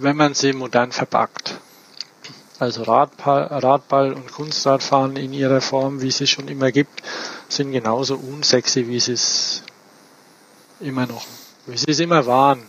wenn 0.00 0.16
man 0.16 0.34
sie 0.34 0.52
modern 0.52 0.92
verpackt. 0.92 1.58
Also 2.58 2.82
Radball, 2.82 3.44
Radball 3.44 4.12
und 4.12 4.32
Kunstradfahren 4.32 5.16
in 5.16 5.32
ihrer 5.32 5.60
Form, 5.60 6.00
wie 6.00 6.08
es 6.08 6.20
es 6.20 6.30
schon 6.30 6.48
immer 6.48 6.72
gibt, 6.72 7.02
sind 7.48 7.72
genauso 7.72 8.16
unsexy, 8.16 8.88
wie 8.88 8.98
sie 8.98 9.12
es 9.12 9.62
immer 10.80 11.06
noch, 11.06 11.24
wie 11.66 11.76
sie 11.76 11.90
es 11.90 12.00
immer 12.00 12.26
waren. 12.26 12.62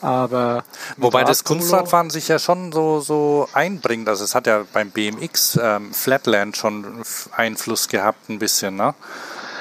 Aber 0.00 0.64
Wobei 0.96 1.24
das 1.24 1.44
Kunstradfahren 1.44 2.10
sich 2.10 2.28
ja 2.28 2.38
schon 2.38 2.72
so, 2.72 3.00
so 3.00 3.48
einbringt. 3.52 4.08
Also 4.08 4.24
es 4.24 4.34
hat 4.34 4.46
ja 4.46 4.64
beim 4.72 4.90
BMX 4.90 5.58
ähm, 5.62 5.94
Flatland 5.94 6.56
schon 6.56 7.02
Einfluss 7.32 7.88
gehabt 7.88 8.28
ein 8.28 8.38
bisschen, 8.38 8.76
ne? 8.76 8.94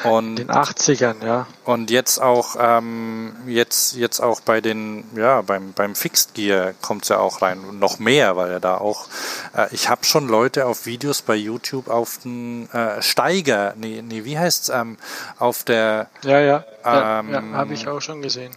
Und, 0.03 0.39
in 0.39 0.47
den 0.47 0.51
80ern, 0.51 1.25
ja. 1.25 1.47
Und 1.65 1.89
jetzt 1.89 2.21
auch, 2.21 2.55
ähm, 2.59 3.33
jetzt, 3.47 3.95
jetzt 3.95 4.19
auch 4.19 4.41
bei 4.41 4.61
den, 4.61 5.03
ja, 5.15 5.41
beim, 5.41 5.73
beim 5.73 5.95
Fixed 5.95 6.33
Gear 6.33 6.73
kommt 6.81 7.03
es 7.03 7.09
ja 7.09 7.19
auch 7.19 7.41
rein. 7.41 7.79
Noch 7.79 7.99
mehr, 7.99 8.35
weil 8.35 8.51
er 8.51 8.59
da 8.59 8.77
auch, 8.77 9.07
äh, 9.55 9.67
ich 9.71 9.89
habe 9.89 10.03
schon 10.05 10.27
Leute 10.27 10.65
auf 10.65 10.85
Videos 10.85 11.21
bei 11.21 11.35
YouTube 11.35 11.87
auf 11.87 12.19
den 12.23 12.69
äh, 12.71 13.01
Steiger, 13.01 13.73
nee, 13.77 14.01
nee, 14.01 14.25
wie 14.25 14.37
heißt's, 14.37 14.69
ähm, 14.69 14.97
auf 15.39 15.63
der, 15.63 16.07
ja, 16.23 16.39
ja, 16.39 16.65
ähm, 16.85 17.31
ja, 17.31 17.41
ja 17.41 17.51
habe 17.53 17.73
ich 17.73 17.87
auch 17.87 18.01
schon 18.01 18.21
gesehen 18.21 18.51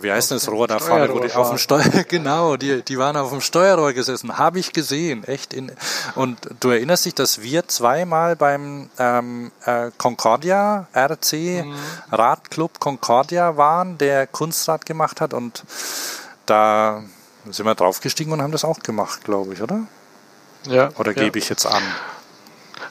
wie 0.00 0.12
heißt 0.12 0.30
denn 0.30 0.36
das 0.36 0.48
Rohr 0.48 0.68
da 0.68 0.78
vorne, 0.78 1.12
wo 1.12 1.18
die 1.18 1.32
auf 1.32 1.48
dem 1.48 1.58
Steuer, 1.58 1.82
genau, 2.08 2.56
die, 2.56 2.82
die 2.82 2.98
waren 2.98 3.16
auf 3.16 3.30
dem 3.30 3.40
Steuerrohr 3.40 3.92
gesessen, 3.92 4.38
habe 4.38 4.58
ich 4.58 4.72
gesehen, 4.72 5.24
echt. 5.24 5.52
In, 5.52 5.72
und 6.14 6.38
du 6.60 6.70
erinnerst 6.70 7.04
dich, 7.04 7.14
dass 7.14 7.42
wir 7.42 7.66
zweimal 7.68 8.36
beim 8.36 8.90
ähm, 8.98 9.50
äh, 9.64 9.90
Concordia 9.96 10.86
RC 10.94 11.64
mhm. 11.64 11.74
Radclub 12.12 12.78
Concordia 12.78 13.56
waren, 13.56 13.98
der 13.98 14.26
Kunstrad 14.26 14.86
gemacht 14.86 15.20
hat 15.20 15.34
und 15.34 15.64
da 16.46 17.02
sind 17.50 17.66
wir 17.66 17.74
draufgestiegen 17.74 18.32
und 18.32 18.42
haben 18.42 18.52
das 18.52 18.64
auch 18.64 18.80
gemacht, 18.80 19.24
glaube 19.24 19.54
ich, 19.54 19.62
oder? 19.62 19.80
Ja. 20.66 20.90
Oder 20.98 21.12
ja. 21.12 21.24
gebe 21.24 21.38
ich 21.38 21.48
jetzt 21.48 21.66
an? 21.66 21.82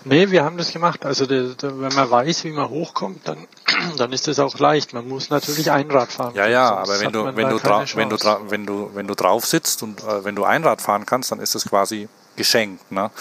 Nee, 0.07 0.31
wir 0.31 0.43
haben 0.43 0.57
das 0.57 0.71
gemacht. 0.71 1.05
Also 1.05 1.25
die, 1.25 1.55
die, 1.55 1.79
wenn 1.81 1.93
man 1.93 2.09
weiß, 2.09 2.43
wie 2.45 2.51
man 2.51 2.69
hochkommt, 2.69 3.27
dann, 3.27 3.47
dann 3.97 4.13
ist 4.13 4.27
das 4.27 4.39
auch 4.39 4.57
leicht. 4.59 4.93
Man 4.93 5.07
muss 5.07 5.29
natürlich 5.29 5.69
Einrad 5.71 6.11
fahren. 6.11 6.33
Ja, 6.35 6.47
ja, 6.47 6.75
aber 6.75 6.99
wenn 6.99 7.11
du, 7.11 7.25
wenn 7.35 7.49
du, 7.49 7.63
wenn 7.63 8.09
du, 8.09 8.17
wenn 8.49 8.65
du, 8.65 8.91
wenn 8.93 9.07
du 9.07 9.15
drauf 9.15 9.45
sitzt 9.45 9.83
und 9.83 10.01
äh, 10.03 10.23
wenn 10.23 10.35
du 10.35 10.45
Einrad 10.45 10.81
fahren 10.81 11.05
kannst, 11.05 11.31
dann 11.31 11.39
ist 11.39 11.55
das 11.55 11.65
quasi 11.65 12.07
geschenkt, 12.35 12.91
ne? 12.91 13.11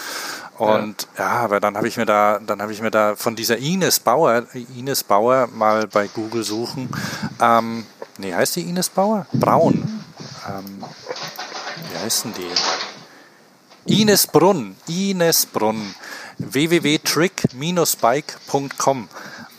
Und 0.57 1.07
ja, 1.17 1.23
ja 1.23 1.31
aber 1.41 1.59
dann 1.59 1.75
habe 1.75 1.87
ich 1.87 1.97
mir 1.97 2.05
da, 2.05 2.39
dann 2.39 2.61
habe 2.61 2.71
ich 2.71 2.81
mir 2.81 2.91
da 2.91 3.15
von 3.15 3.35
dieser 3.35 3.57
Ines 3.57 3.99
Bauer, 3.99 4.45
Ines 4.75 5.03
Bauer 5.03 5.47
mal 5.53 5.87
bei 5.87 6.07
Google 6.07 6.43
suchen. 6.43 6.89
Ähm, 7.41 7.85
nee, 8.17 8.33
heißt 8.33 8.55
die 8.55 8.61
Ines 8.61 8.89
Bauer? 8.89 9.27
Braun. 9.33 10.03
Ähm, 10.47 10.83
wie 11.91 11.97
heißen 11.99 12.33
die? 12.33 14.01
Ines 14.01 14.27
Brunn. 14.27 14.75
Ines 14.87 15.45
Brunn 15.45 15.93
www.trick-bike.com. 16.39 19.09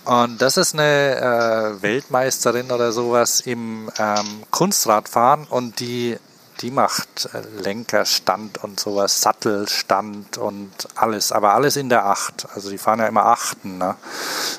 Und 0.05 0.41
das 0.41 0.57
ist 0.57 0.73
eine 0.73 1.17
äh, 1.17 1.83
Weltmeisterin 1.83 2.71
oder 2.71 2.93
sowas 2.93 3.41
im 3.41 3.91
ähm, 3.99 4.45
Kunstradfahren 4.51 5.45
und 5.45 5.81
die, 5.81 6.17
die 6.63 6.71
macht 6.71 7.29
äh, 7.35 7.43
Lenkerstand 7.63 8.65
und 8.65 8.81
sowas, 8.81 9.21
Sattelstand 9.21 10.39
und 10.39 10.71
alles, 10.95 11.31
aber 11.31 11.53
alles 11.53 11.77
in 11.77 11.91
der 11.91 12.07
Acht. 12.07 12.47
Also 12.55 12.71
die 12.71 12.79
fahren 12.79 13.01
ja 13.01 13.07
immer 13.07 13.27
Achten, 13.27 13.77
ne? 13.77 13.97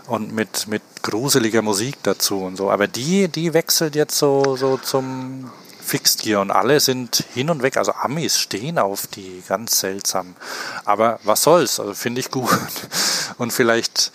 Und 0.05 0.33
mit, 0.33 0.67
mit 0.67 0.83
gruseliger 1.01 1.63
Musik 1.63 1.97
dazu 2.03 2.43
und 2.43 2.55
so. 2.55 2.69
Aber 2.69 2.87
die, 2.87 3.27
die 3.27 3.55
wechselt 3.55 3.95
jetzt 3.95 4.19
so, 4.19 4.55
so 4.55 4.77
zum 4.77 5.49
Fixed 5.89 6.21
Gear 6.21 6.41
und 6.41 6.51
alle 6.51 6.79
sind 6.79 7.25
hin 7.33 7.49
und 7.49 7.63
weg. 7.63 7.75
Also 7.75 7.93
Amis 7.93 8.37
stehen 8.37 8.77
auf 8.77 9.07
die, 9.07 9.41
ganz 9.47 9.79
seltsam. 9.79 10.35
Aber 10.85 11.19
was 11.23 11.41
soll's? 11.41 11.79
Also 11.79 11.95
finde 11.95 12.21
ich 12.21 12.29
gut. 12.29 12.49
Und 13.39 13.53
vielleicht, 13.53 14.11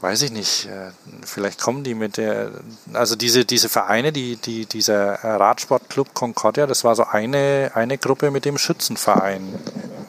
weiß 0.00 0.22
ich 0.22 0.30
nicht, 0.30 0.66
äh, 0.66 0.92
vielleicht 1.26 1.60
kommen 1.60 1.84
die 1.84 1.94
mit 1.94 2.16
der, 2.16 2.52
also 2.92 3.16
diese, 3.16 3.44
diese 3.44 3.68
Vereine, 3.68 4.12
die, 4.12 4.36
die, 4.36 4.64
dieser 4.64 5.14
Radsportclub 5.22 6.14
Concordia, 6.14 6.66
das 6.66 6.84
war 6.84 6.94
so 6.94 7.04
eine, 7.04 7.72
eine 7.74 7.98
Gruppe 7.98 8.30
mit 8.30 8.44
dem 8.44 8.56
Schützenverein, 8.56 9.58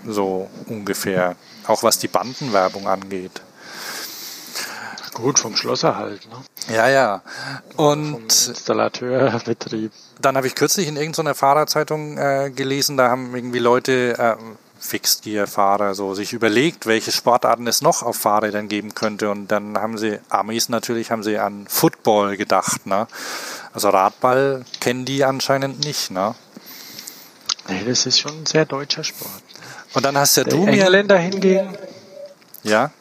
so 0.08 0.50
ungefähr. 0.68 1.36
Auch 1.68 1.84
was 1.84 2.00
die 2.00 2.08
Bandenwerbung 2.08 2.88
angeht. 2.88 3.42
Gut, 5.14 5.40
vom 5.40 5.56
Schlosser 5.56 5.98
halt, 5.98 6.28
ne? 6.30 6.76
Ja, 6.76 6.88
ja. 6.88 7.22
Und 7.76 8.12
vom 8.12 8.24
Installateurbetrieb. 8.24 9.92
Dann 10.20 10.38
habe 10.38 10.48
ich 10.48 10.56
kürzlich 10.56 10.88
in 10.88 10.96
irgendeiner 10.96 11.36
Fahrerzeitung 11.36 12.18
äh, 12.18 12.52
gelesen, 12.56 12.98
da 12.98 13.10
haben 13.10 13.36
irgendwie 13.36 13.60
Leute, 13.60 14.18
äh, 14.18 14.36
Fixed-Gear-Fahrer, 14.82 15.94
so 15.94 16.16
sich 16.16 16.34
überlegt, 16.34 16.88
welche 16.88 17.12
Sportarten 17.12 17.68
es 17.68 17.82
noch 17.82 18.02
auf 18.02 18.16
Fahrrädern 18.18 18.68
geben 18.68 18.96
könnte. 18.96 19.30
Und 19.30 19.50
dann 19.50 19.78
haben 19.78 19.98
sie, 19.98 20.20
Amis 20.30 20.70
natürlich, 20.70 21.12
haben 21.12 21.24
sie 21.24 21.38
an 21.38 21.68
Football 21.70 22.36
gedacht. 22.36 22.88
Ne? 22.88 23.08
Also 23.74 23.90
Radball 23.90 24.66
kennen 24.80 25.06
die 25.06 25.24
anscheinend 25.24 25.86
nicht. 25.86 26.10
Ne? 26.10 26.34
Nee, 27.70 27.84
das 27.86 28.06
ist 28.08 28.20
schon 28.20 28.42
ein 28.42 28.46
sehr 28.46 28.66
deutscher 28.66 29.04
Sport. 29.04 29.44
Und 29.94 30.04
dann 30.04 30.18
hast 30.18 30.36
ja 30.38 30.44
du 30.44 30.66
mir... 30.66 30.72
Engländer 30.72 31.18
hingegen... 31.18 31.78
Ja? 32.64 32.92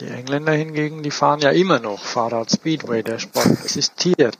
Die 0.00 0.08
Engländer 0.08 0.52
hingegen, 0.52 1.02
die 1.02 1.10
fahren 1.10 1.40
ja 1.40 1.50
immer 1.50 1.78
noch 1.78 2.02
Fahrrad 2.02 2.50
Speedway, 2.50 3.02
der 3.02 3.18
Sport 3.18 3.46
existiert. 3.64 4.36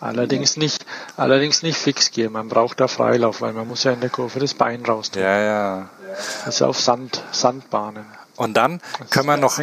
Allerdings 0.00 0.56
nicht, 0.56 0.86
allerdings 1.16 1.62
nicht 1.62 1.76
Fixgear. 1.76 2.30
Man 2.30 2.48
braucht 2.48 2.80
da 2.80 2.88
Freilauf, 2.88 3.42
weil 3.42 3.52
man 3.52 3.68
muss 3.68 3.84
ja 3.84 3.92
in 3.92 4.00
der 4.00 4.08
Kurve 4.08 4.38
das 4.40 4.54
Bein 4.54 4.84
raus 4.84 5.10
Ja, 5.14 5.40
ja. 5.40 5.88
Also 6.44 6.66
auf 6.66 6.80
Sand, 6.80 7.22
Sandbahnen. 7.32 8.06
Und 8.36 8.56
dann 8.56 8.80
können 9.10 9.26
wir 9.26 9.36
noch, 9.36 9.58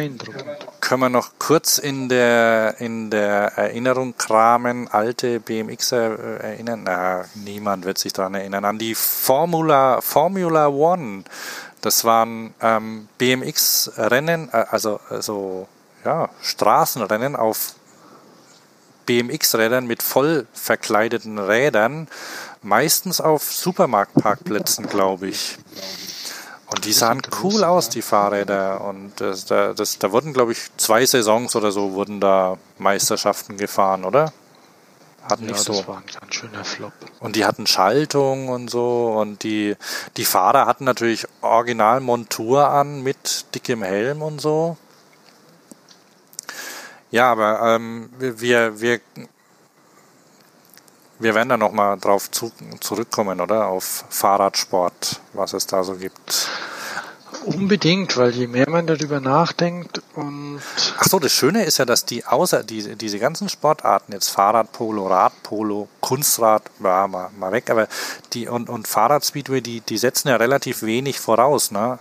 können 0.80 1.00
wir 1.00 1.08
noch 1.08 1.30
kurz 1.40 1.78
in 1.78 2.08
der, 2.08 2.76
in 2.78 3.10
der 3.10 3.58
Erinnerung 3.58 4.16
kramen, 4.16 4.86
alte 4.86 5.40
BMX 5.40 5.90
erinnern. 5.90 6.82
Na, 6.84 7.24
niemand 7.34 7.84
wird 7.84 7.98
sich 7.98 8.12
daran 8.12 8.36
erinnern. 8.36 8.64
An 8.64 8.78
die 8.78 8.94
Formula, 8.94 10.00
Formula 10.00 10.68
One. 10.68 11.24
Das 11.80 12.04
waren 12.04 12.54
ähm, 12.60 13.08
BMX-Rennen, 13.18 14.50
äh, 14.52 14.64
also, 14.70 15.00
also 15.08 15.68
ja, 16.04 16.28
Straßenrennen 16.42 17.36
auf 17.36 17.74
BMX-Rädern 19.06 19.86
mit 19.86 20.02
voll 20.02 20.46
verkleideten 20.52 21.38
Rädern, 21.38 22.08
meistens 22.62 23.20
auf 23.20 23.42
Supermarktparkplätzen, 23.52 24.88
glaube 24.88 25.28
ich. 25.28 25.56
Und 26.70 26.84
die 26.84 26.92
sahen 26.92 27.22
cool 27.42 27.64
aus, 27.64 27.88
die 27.88 28.02
Fahrräder. 28.02 28.82
Und 28.82 29.12
das, 29.16 29.46
das, 29.46 29.98
da 29.98 30.12
wurden, 30.12 30.34
glaube 30.34 30.52
ich, 30.52 30.58
zwei 30.76 31.06
Saisons 31.06 31.56
oder 31.56 31.72
so 31.72 31.92
wurden 31.92 32.20
da 32.20 32.58
Meisterschaften 32.76 33.56
gefahren, 33.56 34.04
oder? 34.04 34.32
Hatten 35.28 35.44
ja, 35.44 35.52
nicht 35.52 35.62
so. 35.62 35.72
das 35.72 35.88
war 35.88 35.98
ein 35.98 36.20
ganz 36.20 36.34
schöner 36.34 36.64
Flop. 36.64 36.92
Und 37.20 37.36
die 37.36 37.44
hatten 37.44 37.66
Schaltung 37.66 38.48
und 38.48 38.68
so. 38.68 39.08
Und 39.08 39.42
die, 39.42 39.76
die 40.16 40.24
Fahrer 40.24 40.66
hatten 40.66 40.84
natürlich 40.84 41.26
original 41.42 42.00
Montur 42.00 42.68
an 42.68 43.02
mit 43.02 43.46
dickem 43.54 43.82
Helm 43.82 44.22
und 44.22 44.40
so. 44.40 44.76
Ja, 47.10 47.32
aber 47.32 47.60
ähm, 47.62 48.10
wir, 48.18 48.80
wir, 48.80 49.00
wir 51.18 51.34
werden 51.34 51.48
da 51.48 51.56
nochmal 51.56 51.98
drauf 51.98 52.30
zu, 52.30 52.52
zurückkommen, 52.80 53.40
oder? 53.40 53.68
Auf 53.68 54.04
Fahrradsport, 54.10 55.20
was 55.32 55.52
es 55.54 55.66
da 55.66 55.82
so 55.84 55.94
gibt. 55.94 56.50
Unbedingt, 57.48 58.16
weil 58.18 58.30
je 58.32 58.46
mehr 58.46 58.68
man 58.68 58.86
darüber 58.86 59.20
nachdenkt 59.20 60.02
und. 60.14 60.60
Ach 60.98 61.04
so, 61.04 61.18
das 61.18 61.32
Schöne 61.32 61.64
ist 61.64 61.78
ja, 61.78 61.86
dass 61.86 62.04
die 62.04 62.26
außer 62.26 62.62
die, 62.62 62.94
diese 62.94 63.18
ganzen 63.18 63.48
Sportarten, 63.48 64.12
jetzt 64.12 64.28
Fahrradpolo, 64.28 65.06
Radpolo, 65.06 65.88
Kunstrad, 66.00 66.62
war 66.78 67.08
mal, 67.08 67.30
mal 67.38 67.50
weg, 67.52 67.70
aber 67.70 67.88
die 68.34 68.48
und, 68.48 68.68
und 68.68 68.86
Fahrradspeedway, 68.86 69.62
die, 69.62 69.80
die 69.80 69.96
setzen 69.96 70.28
ja 70.28 70.36
relativ 70.36 70.82
wenig 70.82 71.20
voraus, 71.20 71.70
ne? 71.70 71.98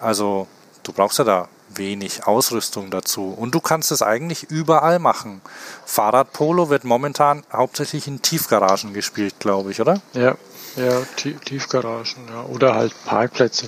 Also, 0.00 0.48
du 0.82 0.92
brauchst 0.92 1.18
ja 1.18 1.24
da 1.24 1.48
wenig 1.68 2.26
Ausrüstung 2.26 2.90
dazu. 2.90 3.34
Und 3.36 3.54
du 3.54 3.60
kannst 3.60 3.92
es 3.92 4.02
eigentlich 4.02 4.44
überall 4.44 4.98
machen. 4.98 5.40
Fahrradpolo 5.84 6.70
wird 6.70 6.84
momentan 6.84 7.44
hauptsächlich 7.52 8.08
in 8.08 8.22
Tiefgaragen 8.22 8.94
gespielt, 8.94 9.34
glaube 9.38 9.70
ich, 9.70 9.80
oder? 9.80 10.00
Ja, 10.12 10.36
ja, 10.76 11.02
Tiefgaragen, 11.16 12.28
ja. 12.28 12.42
Oder 12.44 12.74
halt 12.74 12.94
Parkplätze 13.04 13.66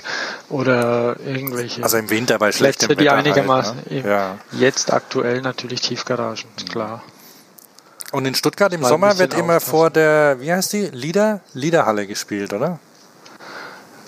oder 0.49 1.19
irgendwelche. 1.21 1.83
Also 1.83 1.97
im 1.97 2.11
Winter 2.11 2.39
bei 2.39 2.53
schlechtem 2.53 2.89
Plätze, 2.89 3.03
die 3.03 3.11
einigermaßen. 3.11 3.77
Halt, 3.77 3.91
ne? 4.05 4.11
ja. 4.11 4.39
Jetzt 4.53 4.93
aktuell 4.93 5.41
natürlich 5.41 5.81
Tiefgaragen, 5.81 6.49
mhm. 6.59 6.69
klar. 6.69 7.03
Und 8.13 8.27
in 8.27 8.35
Stuttgart 8.35 8.73
im 8.73 8.81
Mal 8.81 8.89
Sommer 8.89 9.19
wird 9.19 9.35
immer 9.35 9.61
vor 9.61 9.91
der, 9.91 10.41
wie 10.41 10.53
heißt 10.53 10.73
die, 10.73 10.87
Lieder, 10.87 11.41
Liederhalle 11.55 12.07
gespielt, 12.07 12.53
oder? 12.53 12.81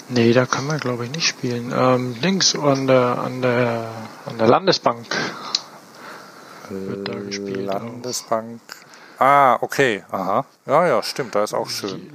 Nee, 0.09 0.33
da 0.33 0.45
kann 0.45 0.67
man 0.67 0.79
glaube 0.79 1.05
ich 1.05 1.11
nicht 1.11 1.27
spielen. 1.27 1.73
Ähm, 1.75 2.17
links 2.21 2.57
an 2.57 2.87
der, 2.87 3.19
an 3.19 3.43
der, 3.43 3.89
an 4.27 4.39
der 4.39 4.47
Landesbank 4.49 5.07
wird 6.69 7.09
da 7.09 7.15
gespielt. 7.15 7.67
Landesbank. 7.67 8.61
Auch. 9.19 9.25
Ah, 9.25 9.59
okay. 9.61 10.05
Aha. 10.11 10.45
Ja, 10.67 10.87
ja, 10.87 11.03
stimmt, 11.03 11.35
da 11.35 11.45
ist 11.45 11.55
auch 11.55 11.69
schön. 11.69 12.11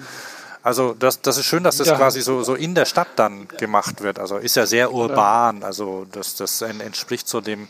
Also 0.67 0.93
das, 0.99 1.21
das 1.21 1.37
ist 1.37 1.45
schön, 1.45 1.63
dass 1.63 1.77
das 1.77 1.87
ja. 1.87 1.95
quasi 1.95 2.19
so, 2.19 2.43
so 2.43 2.53
in 2.53 2.75
der 2.75 2.83
Stadt 2.83 3.07
dann 3.15 3.47
gemacht 3.47 4.01
wird. 4.01 4.19
Also 4.19 4.35
ist 4.35 4.57
ja 4.57 4.65
sehr 4.65 4.91
urban. 4.91 5.63
Also 5.63 6.05
das, 6.11 6.35
das 6.35 6.61
entspricht 6.61 7.29
so 7.29 7.39
dem, 7.39 7.69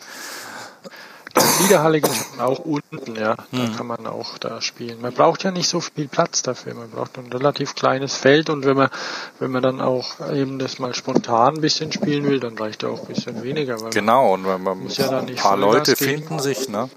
Niederhalligen 1.62 2.10
auch 2.40 2.58
unten, 2.60 3.16
ja. 3.16 3.36
Da 3.52 3.58
hm. 3.58 3.76
kann 3.76 3.86
man 3.86 4.08
auch 4.08 4.40
da 4.40 4.62
spielen. 4.62 5.00
Man 5.02 5.14
braucht 5.14 5.44
ja 5.44 5.52
nicht 5.52 5.70
so 5.70 5.80
viel 5.80 6.08
Platz 6.08 6.42
dafür. 6.42 6.74
Man 6.74 6.90
braucht 6.90 7.20
ein 7.20 7.32
relativ 7.32 7.76
kleines 7.76 8.16
Feld 8.16 8.50
und 8.50 8.66
wenn 8.66 8.76
man, 8.76 8.90
wenn 9.38 9.52
man 9.52 9.62
dann 9.62 9.80
auch 9.80 10.32
eben 10.32 10.58
das 10.58 10.80
mal 10.80 10.96
spontan 10.96 11.56
ein 11.56 11.62
bisschen 11.62 11.92
spielen 11.92 12.26
will, 12.26 12.40
dann 12.40 12.58
reicht 12.58 12.82
ja 12.82 12.90
auch 12.90 13.02
ein 13.02 13.14
bisschen 13.14 13.44
weniger. 13.44 13.78
genau, 13.92 14.34
und 14.34 14.48
wenn 14.48 14.64
man 14.64 14.80
muss 14.80 14.98
ja 14.98 15.08
dann 15.08 15.28
ein 15.28 15.36
paar 15.36 15.58
Leute 15.58 15.96
finden 15.96 16.40
sich, 16.40 16.68
ne? 16.70 16.90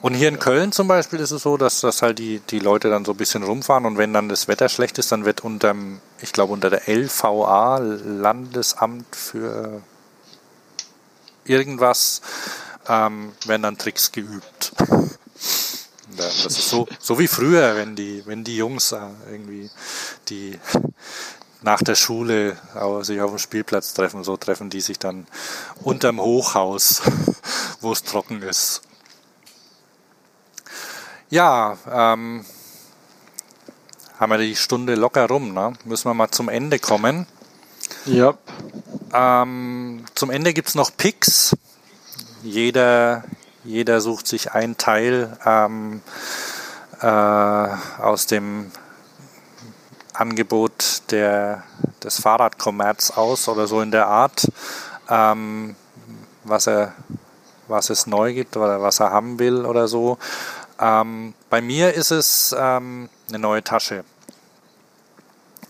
Und 0.00 0.14
hier 0.14 0.28
in 0.28 0.38
Köln 0.38 0.70
zum 0.70 0.86
Beispiel 0.86 1.18
ist 1.18 1.32
es 1.32 1.42
so, 1.42 1.56
dass, 1.56 1.80
dass 1.80 2.02
halt 2.02 2.18
die, 2.20 2.40
die 2.50 2.60
Leute 2.60 2.88
dann 2.88 3.04
so 3.04 3.12
ein 3.12 3.16
bisschen 3.16 3.42
rumfahren 3.42 3.84
und 3.84 3.98
wenn 3.98 4.12
dann 4.12 4.28
das 4.28 4.46
Wetter 4.46 4.68
schlecht 4.68 4.98
ist, 4.98 5.10
dann 5.10 5.24
wird 5.24 5.42
unter, 5.42 5.74
ich 6.20 6.32
glaube 6.32 6.52
unter 6.52 6.70
der 6.70 6.88
LVA, 6.88 7.78
Landesamt 7.78 9.16
für 9.16 9.82
irgendwas, 11.44 12.22
ähm, 12.88 13.32
werden 13.46 13.62
dann 13.62 13.78
Tricks 13.78 14.12
geübt. 14.12 14.72
Das 16.16 16.46
ist 16.46 16.70
so, 16.70 16.88
so 16.98 17.18
wie 17.20 17.28
früher, 17.28 17.76
wenn 17.76 17.94
die, 17.94 18.26
wenn 18.26 18.42
die 18.42 18.56
Jungs 18.56 18.90
äh, 18.90 18.98
irgendwie 19.30 19.70
die 20.28 20.58
nach 21.62 21.80
der 21.82 21.94
Schule 21.94 22.56
sich 23.02 23.20
auf 23.20 23.30
dem 23.30 23.38
Spielplatz 23.38 23.94
treffen, 23.94 24.24
so 24.24 24.36
treffen 24.36 24.68
die 24.68 24.80
sich 24.80 24.98
dann 24.98 25.28
unterm 25.82 26.20
Hochhaus, 26.20 27.02
wo 27.80 27.92
es 27.92 28.02
trocken 28.02 28.42
ist. 28.42 28.82
Ja, 31.30 31.76
ähm, 31.90 32.44
haben 34.18 34.30
wir 34.30 34.38
die 34.38 34.56
Stunde 34.56 34.94
locker 34.94 35.28
rum, 35.28 35.52
ne? 35.52 35.74
Müssen 35.84 36.08
wir 36.08 36.14
mal 36.14 36.30
zum 36.30 36.48
Ende 36.48 36.78
kommen. 36.78 37.26
Ja. 38.06 38.34
Ähm, 39.12 40.04
zum 40.14 40.30
Ende 40.30 40.52
gibt's 40.52 40.74
noch 40.74 40.90
Picks 40.96 41.54
jeder, 42.42 43.24
jeder 43.64 44.00
sucht 44.00 44.26
sich 44.26 44.52
ein 44.52 44.76
Teil 44.76 45.36
ähm, 45.44 46.02
äh, 47.00 47.06
aus 47.06 48.26
dem 48.26 48.70
Angebot 50.12 51.02
der, 51.10 51.62
des 52.02 52.20
Fahrradkommerz 52.20 53.12
aus 53.12 53.48
oder 53.48 53.66
so 53.66 53.80
in 53.80 53.90
der 53.90 54.06
Art, 54.08 54.50
ähm, 55.08 55.76
was, 56.44 56.66
er, 56.66 56.92
was 57.68 57.90
es 57.90 58.06
neu 58.06 58.34
gibt 58.34 58.56
oder 58.56 58.82
was 58.82 59.00
er 59.00 59.10
haben 59.10 59.38
will 59.38 59.64
oder 59.64 59.88
so. 59.88 60.18
Ähm, 60.80 61.34
bei 61.50 61.60
mir 61.60 61.94
ist 61.94 62.10
es 62.10 62.54
ähm, 62.58 63.08
eine 63.28 63.38
neue 63.38 63.62
Tasche. 63.62 64.04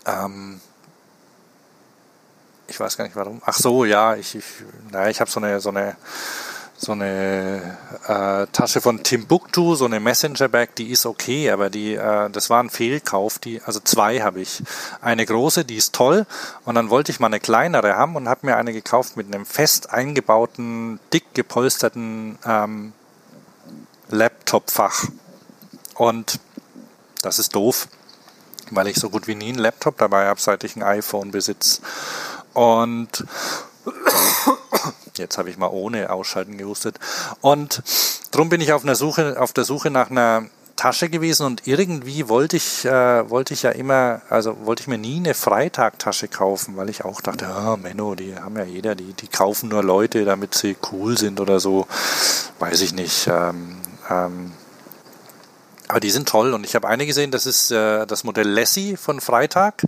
Ähm, 0.06 0.61
ich 2.66 2.78
weiß 2.78 2.96
gar 2.96 3.04
nicht 3.04 3.16
warum. 3.16 3.40
Ach 3.44 3.56
so, 3.56 3.84
ja, 3.84 4.14
ich, 4.16 4.34
ich, 4.34 4.44
naja, 4.90 5.09
ich 5.09 5.20
habe 5.20 5.30
so 5.30 5.40
eine, 5.40 5.61
so 5.61 5.70
eine 5.70 5.96
so 6.80 6.92
eine 6.92 7.76
äh, 8.06 8.46
Tasche 8.52 8.80
von 8.80 9.02
Timbuktu, 9.02 9.74
so 9.74 9.84
eine 9.84 9.98
Messenger-Bag, 9.98 10.76
die 10.76 10.90
ist 10.90 11.06
okay, 11.06 11.50
aber 11.50 11.70
die, 11.70 11.94
äh, 11.94 12.30
das 12.30 12.50
war 12.50 12.62
ein 12.62 12.70
Fehlkauf. 12.70 13.40
Die, 13.40 13.61
also 13.62 13.80
zwei 13.80 14.20
habe 14.20 14.40
ich. 14.40 14.62
Eine 15.00 15.26
große, 15.26 15.64
die 15.64 15.76
ist 15.76 15.92
toll, 15.92 16.24
und 16.64 16.76
dann 16.76 16.88
wollte 16.88 17.11
ich 17.11 17.18
mal 17.18 17.26
eine 17.26 17.40
kleinere 17.40 17.96
haben 17.96 18.14
und 18.14 18.28
habe 18.28 18.46
mir 18.46 18.56
eine 18.56 18.72
gekauft 18.72 19.16
mit 19.16 19.26
einem 19.26 19.44
fest 19.44 19.90
eingebauten, 19.90 21.00
dick 21.12 21.34
gepolsterten 21.34 22.38
ähm, 22.46 22.92
Laptop-Fach. 24.09 25.04
Und 25.94 26.40
das 27.22 27.38
ist 27.38 27.54
doof, 27.54 27.88
weil 28.70 28.88
ich 28.88 28.96
so 28.96 29.11
gut 29.11 29.26
wie 29.26 29.34
nie 29.34 29.48
einen 29.48 29.59
Laptop 29.59 29.98
dabei 29.98 30.26
habe, 30.26 30.40
seit 30.40 30.64
ich 30.64 30.76
ein 30.76 30.82
iPhone 30.82 31.30
besitze. 31.30 31.82
Und 32.54 33.24
Jetzt 35.18 35.36
habe 35.36 35.50
ich 35.50 35.59
mal 35.59 35.68
ohne 35.68 36.11
Ausschalten 36.11 36.56
gehustet. 36.56 36.98
Und 37.40 37.82
darum 38.30 38.48
bin 38.48 38.61
ich 38.61 38.72
auf, 38.72 38.84
einer 38.84 38.94
Suche, 38.94 39.40
auf 39.40 39.52
der 39.52 39.64
Suche 39.64 39.90
nach 39.90 40.11
einer 40.11 40.46
Tasche 40.76 41.09
gewesen 41.09 41.44
und 41.44 41.66
irgendwie 41.66 42.28
wollte 42.28 42.56
ich, 42.56 42.84
äh, 42.84 43.28
wollte 43.28 43.52
ich 43.52 43.64
ja 43.64 43.70
immer, 43.70 44.22
also 44.30 44.64
wollte 44.64 44.82
ich 44.82 44.86
mir 44.86 44.96
nie 44.96 45.16
eine 45.16 45.34
Freitagtasche 45.34 46.28
kaufen, 46.28 46.76
weil 46.76 46.88
ich 46.88 47.04
auch 47.04 47.20
dachte, 47.20 47.48
ah, 47.48 47.76
Menno, 47.76 48.14
die 48.14 48.36
haben 48.36 48.56
ja 48.56 48.62
jeder, 48.62 48.94
die, 48.94 49.12
die 49.12 49.26
kaufen 49.26 49.70
nur 49.70 49.82
Leute, 49.82 50.24
damit 50.24 50.54
sie 50.54 50.76
cool 50.92 51.18
sind 51.18 51.40
oder 51.40 51.59
so. 51.59 51.88
Weiß 52.61 52.80
ich 52.80 52.94
nicht. 52.94 53.26
Ähm, 53.26 53.78
ähm, 54.11 54.52
aber 55.88 56.00
die 56.00 56.11
sind 56.11 56.28
toll 56.28 56.52
und 56.52 56.64
ich 56.64 56.74
habe 56.74 56.88
eine 56.88 57.06
gesehen, 57.06 57.30
das 57.30 57.46
ist 57.46 57.70
äh, 57.70 58.06
das 58.06 58.24
Modell 58.24 58.48
Lassie 58.48 58.96
von 58.96 59.20
Freitag. 59.20 59.84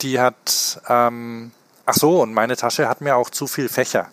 Die 0.00 0.20
hat 0.20 0.80
ähm, 0.88 1.50
Ach 1.90 1.94
so, 1.94 2.20
und 2.20 2.34
meine 2.34 2.54
Tasche 2.54 2.86
hat 2.86 3.00
mir 3.00 3.16
auch 3.16 3.30
zu 3.30 3.46
viel 3.46 3.70
Fächer. 3.70 4.08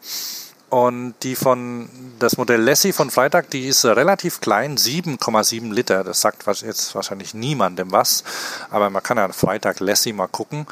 Und 0.70 1.16
die 1.24 1.36
von, 1.36 1.90
das 2.20 2.38
Modell 2.38 2.62
Lassie 2.62 2.94
von 2.94 3.12
Freitag, 3.12 3.50
die 3.50 3.68
ist 3.68 3.84
relativ 3.84 4.40
klein, 4.40 4.78
7,7 4.78 5.74
Liter. 5.74 6.06
Das 6.06 6.22
sagt 6.22 6.48
jetzt 6.62 6.96
wahrscheinlich 6.96 7.34
niemandem 7.34 7.92
was. 7.92 8.24
Aber 8.70 8.90
man 8.90 9.04
kann 9.04 9.18
ja 9.18 9.28
Freitag 9.28 9.82
Lassie 9.82 10.14
mal 10.14 10.30
gucken. 10.30 10.68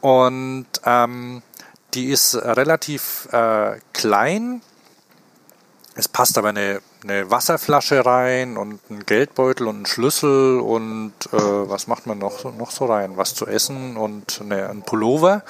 Und 0.00 0.66
ähm, 0.84 1.42
die 1.94 2.10
ist 2.10 2.36
relativ 2.36 3.26
äh, 3.32 3.80
klein. 3.92 4.62
Es 5.96 6.06
passt 6.06 6.38
aber 6.38 6.50
eine 6.50 6.80
eine 7.04 7.30
Wasserflasche 7.30 8.04
rein 8.04 8.56
und 8.56 8.80
einen 8.88 9.04
Geldbeutel 9.04 9.66
und 9.66 9.76
einen 9.76 9.86
Schlüssel 9.86 10.58
und 10.58 11.12
äh, 11.32 11.36
was 11.36 11.86
macht 11.86 12.06
man 12.06 12.18
noch, 12.18 12.44
noch 12.56 12.70
so 12.70 12.86
rein? 12.86 13.16
Was 13.16 13.34
zu 13.34 13.46
essen 13.46 13.96
und 13.96 14.40
eine, 14.40 14.70
ein 14.70 14.82
Pullover. 14.82 15.42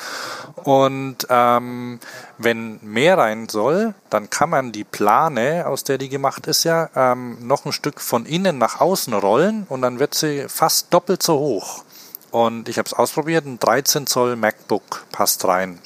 Und 0.65 1.27
ähm, 1.31 2.01
wenn 2.39 2.81
mehr 2.83 3.19
rein 3.19 3.49
soll, 3.49 3.95
dann 4.11 4.31
kann 4.31 4.51
man 4.51 4.73
die 4.73 4.85
Plane, 4.85 5.67
aus 5.67 5.85
der 5.85 5.97
die 5.99 6.09
gemacht 6.09 6.47
ist, 6.47 6.65
ja 6.65 6.91
ähm, 6.97 7.39
noch 7.47 7.65
ein 7.65 7.73
Stück 7.73 8.01
von 8.01 8.27
innen 8.27 8.59
nach 8.59 8.81
außen 8.81 9.15
rollen 9.15 9.67
und 9.69 9.83
dann 9.83 10.01
wird 10.01 10.15
sie 10.15 10.47
fast 10.49 10.93
doppelt 10.93 11.23
so 11.23 11.39
hoch. 11.39 11.85
Und 12.33 12.69
ich 12.69 12.79
habe 12.79 12.87
es 12.87 12.95
ausprobiert, 12.95 13.47
ein 13.47 13.61
13 13.61 14.09
Zoll 14.09 14.35
MacBook 14.35 15.05
passt 15.13 15.45
rein. 15.45 15.79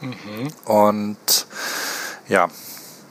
Mhm. 0.00 0.48
Und 0.66 1.46
ja, 2.28 2.48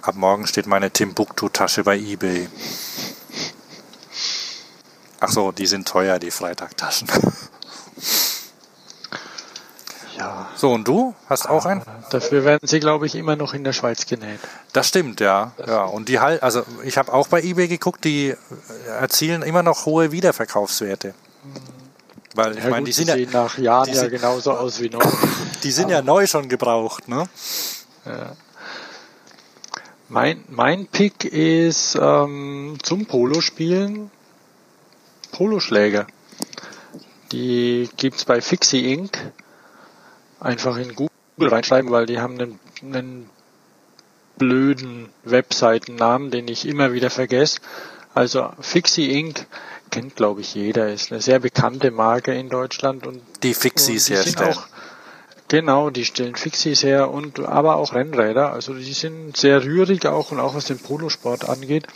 Ab 0.07 0.15
morgen 0.15 0.47
steht 0.47 0.67
meine 0.67 0.89
Timbuktu-Tasche 0.89 1.83
bei 1.83 1.97
eBay. 1.97 2.47
Ach 5.19 5.27
so, 5.27 5.51
die 5.51 5.65
sind 5.65 5.85
teuer, 5.85 6.17
die 6.17 6.31
Freitagtaschen. 6.31 7.09
Ja. 10.17 10.47
So, 10.55 10.71
und 10.71 10.87
du? 10.87 11.13
Hast 11.27 11.49
auch 11.49 11.65
einen? 11.65 11.83
Dafür 12.09 12.45
werden 12.45 12.65
sie, 12.65 12.79
glaube 12.79 13.05
ich, 13.05 13.15
immer 13.15 13.35
noch 13.35 13.53
in 13.53 13.65
der 13.65 13.73
Schweiz 13.73 14.05
genäht. 14.05 14.39
Das 14.71 14.87
stimmt, 14.87 15.19
ja. 15.19 15.51
ja. 15.67 15.83
Und 15.83 16.07
die 16.07 16.21
halt, 16.21 16.41
also 16.41 16.63
ich 16.85 16.97
habe 16.97 17.11
auch 17.11 17.27
bei 17.27 17.41
eBay 17.41 17.67
geguckt, 17.67 18.05
die 18.05 18.33
erzielen 18.87 19.41
immer 19.41 19.61
noch 19.61 19.85
hohe 19.85 20.13
Wiederverkaufswerte. 20.13 21.15
Weil 22.33 22.57
ich 22.57 22.63
ja, 22.63 22.69
meine, 22.69 22.85
die 22.85 22.93
sind 22.93 23.09
ja 23.09 23.17
nach 23.29 23.57
Jahren 23.57 23.93
ja 23.93 24.07
genauso 24.07 24.53
aus 24.53 24.79
wie 24.79 24.89
neu. 24.89 25.03
Die 25.63 25.71
sind 25.71 25.89
ja 25.89 26.01
neu 26.01 26.27
schon 26.27 26.47
gebraucht, 26.47 27.09
ne? 27.09 27.27
Ja. 28.05 28.37
Mein, 30.09 30.43
mein 30.47 30.87
Pick 30.87 31.25
ist 31.25 31.97
ähm, 31.99 32.77
zum 32.81 33.05
Polospielen 33.05 34.09
Poloschläger. 35.31 36.07
Die 37.31 37.89
gibt's 37.97 38.23
bei 38.23 38.41
Fixie 38.41 38.93
Inc. 38.93 39.17
Einfach 40.39 40.77
in 40.77 40.95
Google 40.95 41.09
reinschreiben, 41.39 41.91
weil 41.91 42.05
die 42.05 42.19
haben 42.19 42.39
einen, 42.39 42.59
einen 42.81 43.29
blöden 44.37 45.09
Webseitennamen, 45.23 46.31
den 46.31 46.47
ich 46.47 46.65
immer 46.65 46.93
wieder 46.93 47.09
vergesse. 47.09 47.59
Also 48.13 48.51
Fixie 48.61 49.11
Inc. 49.19 49.45
kennt 49.91 50.15
glaube 50.15 50.41
ich 50.41 50.55
jeder, 50.55 50.91
ist 50.91 51.11
eine 51.11 51.21
sehr 51.21 51.39
bekannte 51.39 51.91
Marke 51.91 52.33
in 52.33 52.49
Deutschland 52.49 53.05
und 53.05 53.21
die 53.43 53.53
Fixies 53.53 54.09
herstellen. 54.09 54.53
Auch, 54.53 54.67
Genau, 55.49 55.89
die 55.89 56.03
stellen 56.03 56.35
Fixies 56.35 56.83
her 56.83 57.09
und 57.09 57.39
aber 57.39 57.77
auch 57.77 57.93
Rennräder. 57.93 58.51
Also 58.51 58.73
die 58.73 58.93
sind 58.93 59.37
sehr 59.37 59.63
rührig 59.63 60.05
auch 60.05 60.31
und 60.31 60.39
auch 60.41 60.55
was 60.55 60.65
den 60.65 60.79
Polosport 60.79 61.47
angeht. 61.47 61.87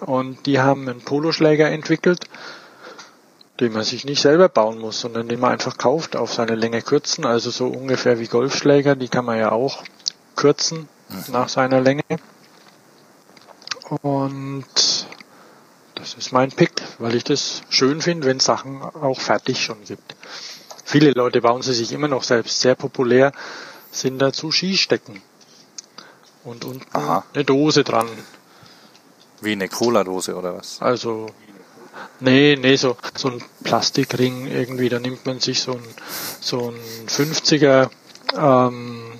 Und 0.00 0.46
die 0.46 0.60
haben 0.60 0.88
einen 0.88 1.00
Poloschläger 1.00 1.70
entwickelt, 1.70 2.26
den 3.58 3.72
man 3.72 3.82
sich 3.82 4.04
nicht 4.04 4.20
selber 4.20 4.48
bauen 4.48 4.78
muss, 4.78 5.00
sondern 5.00 5.28
den 5.28 5.40
man 5.40 5.52
einfach 5.52 5.76
kauft, 5.76 6.14
auf 6.14 6.32
seine 6.32 6.54
Länge 6.54 6.82
kürzen. 6.82 7.24
Also 7.26 7.50
so 7.50 7.66
ungefähr 7.66 8.20
wie 8.20 8.28
Golfschläger, 8.28 8.94
die 8.94 9.08
kann 9.08 9.24
man 9.24 9.38
ja 9.38 9.50
auch 9.50 9.82
kürzen 10.36 10.88
mhm. 11.08 11.32
nach 11.32 11.48
seiner 11.48 11.80
Länge. 11.80 12.02
Und 14.02 14.66
das 15.96 16.14
ist 16.14 16.32
mein 16.32 16.52
Pick, 16.52 16.70
weil 16.98 17.16
ich 17.16 17.24
das 17.24 17.62
schön 17.70 18.00
finde, 18.00 18.28
wenn 18.28 18.38
Sachen 18.38 18.82
auch 18.82 19.20
fertig 19.20 19.64
schon 19.64 19.82
gibt 19.84 20.14
viele 20.94 21.10
Leute 21.10 21.40
bauen 21.40 21.60
sie 21.60 21.74
sich 21.74 21.90
immer 21.90 22.06
noch 22.06 22.22
selbst. 22.22 22.60
Sehr 22.60 22.76
populär 22.76 23.32
sind 23.90 24.20
dazu 24.20 24.52
Skistecken. 24.52 25.20
Und 26.44 26.64
unten 26.64 26.86
Aha. 26.92 27.24
eine 27.34 27.44
Dose 27.44 27.82
dran. 27.82 28.06
Wie 29.40 29.52
eine 29.52 29.68
Cola-Dose 29.68 30.36
oder 30.36 30.56
was? 30.56 30.80
Also, 30.80 31.26
nee, 32.20 32.56
nee, 32.56 32.76
so, 32.76 32.96
so 33.16 33.28
ein 33.28 33.42
Plastikring 33.64 34.46
irgendwie, 34.46 34.88
da 34.88 35.00
nimmt 35.00 35.26
man 35.26 35.40
sich 35.40 35.62
so 35.62 35.72
ein, 35.72 35.82
so 36.40 36.70
ein 36.70 37.08
50er, 37.08 37.90
ähm, 38.36 39.14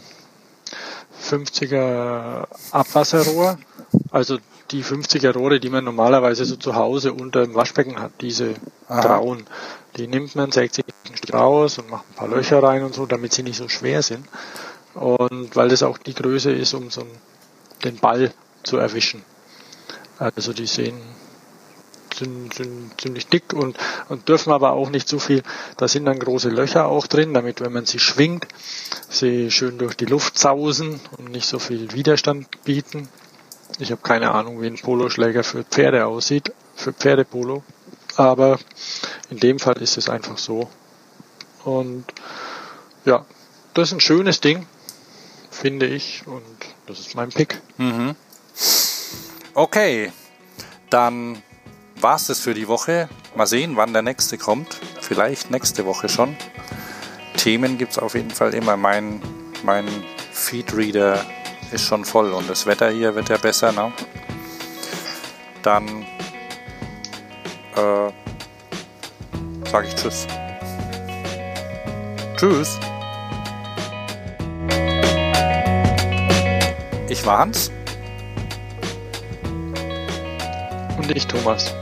50er 1.28 2.46
Abwasserrohr, 2.70 3.58
also 4.12 4.38
die 4.70 4.82
50er 4.82 5.32
Rohre, 5.32 5.60
die 5.60 5.70
man 5.70 5.84
normalerweise 5.84 6.44
so 6.44 6.56
zu 6.56 6.74
Hause 6.74 7.12
unter 7.12 7.44
dem 7.44 7.54
Waschbecken 7.54 8.00
hat, 8.00 8.12
diese 8.20 8.54
Aha. 8.88 9.00
grauen, 9.00 9.46
die 9.96 10.06
nimmt 10.06 10.34
man, 10.34 10.52
sägt 10.52 10.74
sich 10.74 10.84
ein 11.08 11.16
Stück 11.16 11.34
raus 11.34 11.78
und 11.78 11.90
macht 11.90 12.04
ein 12.10 12.14
paar 12.14 12.28
Löcher 12.28 12.62
rein 12.62 12.82
und 12.82 12.94
so, 12.94 13.06
damit 13.06 13.32
sie 13.32 13.42
nicht 13.42 13.56
so 13.56 13.68
schwer 13.68 14.02
sind. 14.02 14.26
Und 14.94 15.54
weil 15.56 15.68
das 15.68 15.82
auch 15.82 15.98
die 15.98 16.14
Größe 16.14 16.52
ist, 16.52 16.74
um 16.74 16.90
so 16.90 17.06
den 17.84 17.96
Ball 17.96 18.32
zu 18.62 18.76
erwischen. 18.76 19.22
Also 20.18 20.52
die 20.52 20.66
sehen 20.66 21.00
sind, 22.14 22.54
sind 22.54 23.00
ziemlich 23.00 23.26
dick 23.26 23.52
und, 23.52 23.76
und 24.08 24.28
dürfen 24.28 24.52
aber 24.52 24.72
auch 24.72 24.90
nicht 24.90 25.08
so 25.08 25.18
viel. 25.18 25.42
Da 25.76 25.88
sind 25.88 26.04
dann 26.06 26.18
große 26.18 26.48
Löcher 26.48 26.86
auch 26.86 27.06
drin, 27.06 27.34
damit 27.34 27.60
wenn 27.60 27.72
man 27.72 27.86
sie 27.86 27.98
schwingt, 27.98 28.46
sie 29.08 29.50
schön 29.50 29.78
durch 29.78 29.96
die 29.96 30.06
Luft 30.06 30.38
sausen 30.38 31.00
und 31.18 31.30
nicht 31.30 31.46
so 31.46 31.58
viel 31.58 31.92
Widerstand 31.92 32.64
bieten. 32.64 33.08
Ich 33.78 33.90
habe 33.90 34.02
keine 34.02 34.30
Ahnung, 34.30 34.62
wie 34.62 34.66
ein 34.66 34.76
Poloschläger 34.76 35.42
für 35.42 35.64
Pferde 35.64 36.06
aussieht, 36.06 36.52
für 36.76 36.92
Pferdepolo. 36.92 37.62
Aber 38.16 38.58
in 39.30 39.38
dem 39.38 39.58
Fall 39.58 39.82
ist 39.82 39.96
es 39.96 40.08
einfach 40.08 40.38
so. 40.38 40.68
Und 41.64 42.04
ja, 43.04 43.24
das 43.74 43.88
ist 43.88 43.94
ein 43.94 44.00
schönes 44.00 44.40
Ding, 44.40 44.66
finde 45.50 45.86
ich. 45.86 46.22
Und 46.26 46.42
das 46.86 47.00
ist 47.00 47.14
mein 47.16 47.30
Pick. 47.30 47.60
Mhm. 47.78 48.14
Okay, 49.54 50.12
dann 50.90 51.42
war's 51.96 52.28
das 52.28 52.38
für 52.40 52.54
die 52.54 52.68
Woche. 52.68 53.08
Mal 53.34 53.46
sehen, 53.46 53.76
wann 53.76 53.92
der 53.92 54.02
nächste 54.02 54.38
kommt. 54.38 54.78
Vielleicht 55.00 55.50
nächste 55.50 55.84
Woche 55.86 56.08
schon. 56.08 56.36
Themen 57.36 57.78
gibt's 57.78 57.98
auf 57.98 58.14
jeden 58.14 58.30
Fall 58.30 58.54
immer. 58.54 58.76
Mein, 58.76 59.20
mein 59.64 59.88
Feedreader 60.32 61.24
ist 61.74 61.86
schon 61.86 62.04
voll 62.04 62.32
und 62.32 62.48
das 62.48 62.66
Wetter 62.66 62.88
hier 62.90 63.14
wird 63.14 63.28
ja 63.28 63.36
besser. 63.36 63.72
Ne? 63.72 63.92
Dann 65.62 66.06
äh, 67.74 68.10
sage 69.68 69.88
ich 69.88 69.94
Tschüss. 69.96 70.26
Tschüss. 72.36 72.78
Ich 77.08 77.26
war 77.26 77.38
Hans. 77.38 77.70
Und 80.96 81.10
ich, 81.10 81.26
Thomas. 81.26 81.74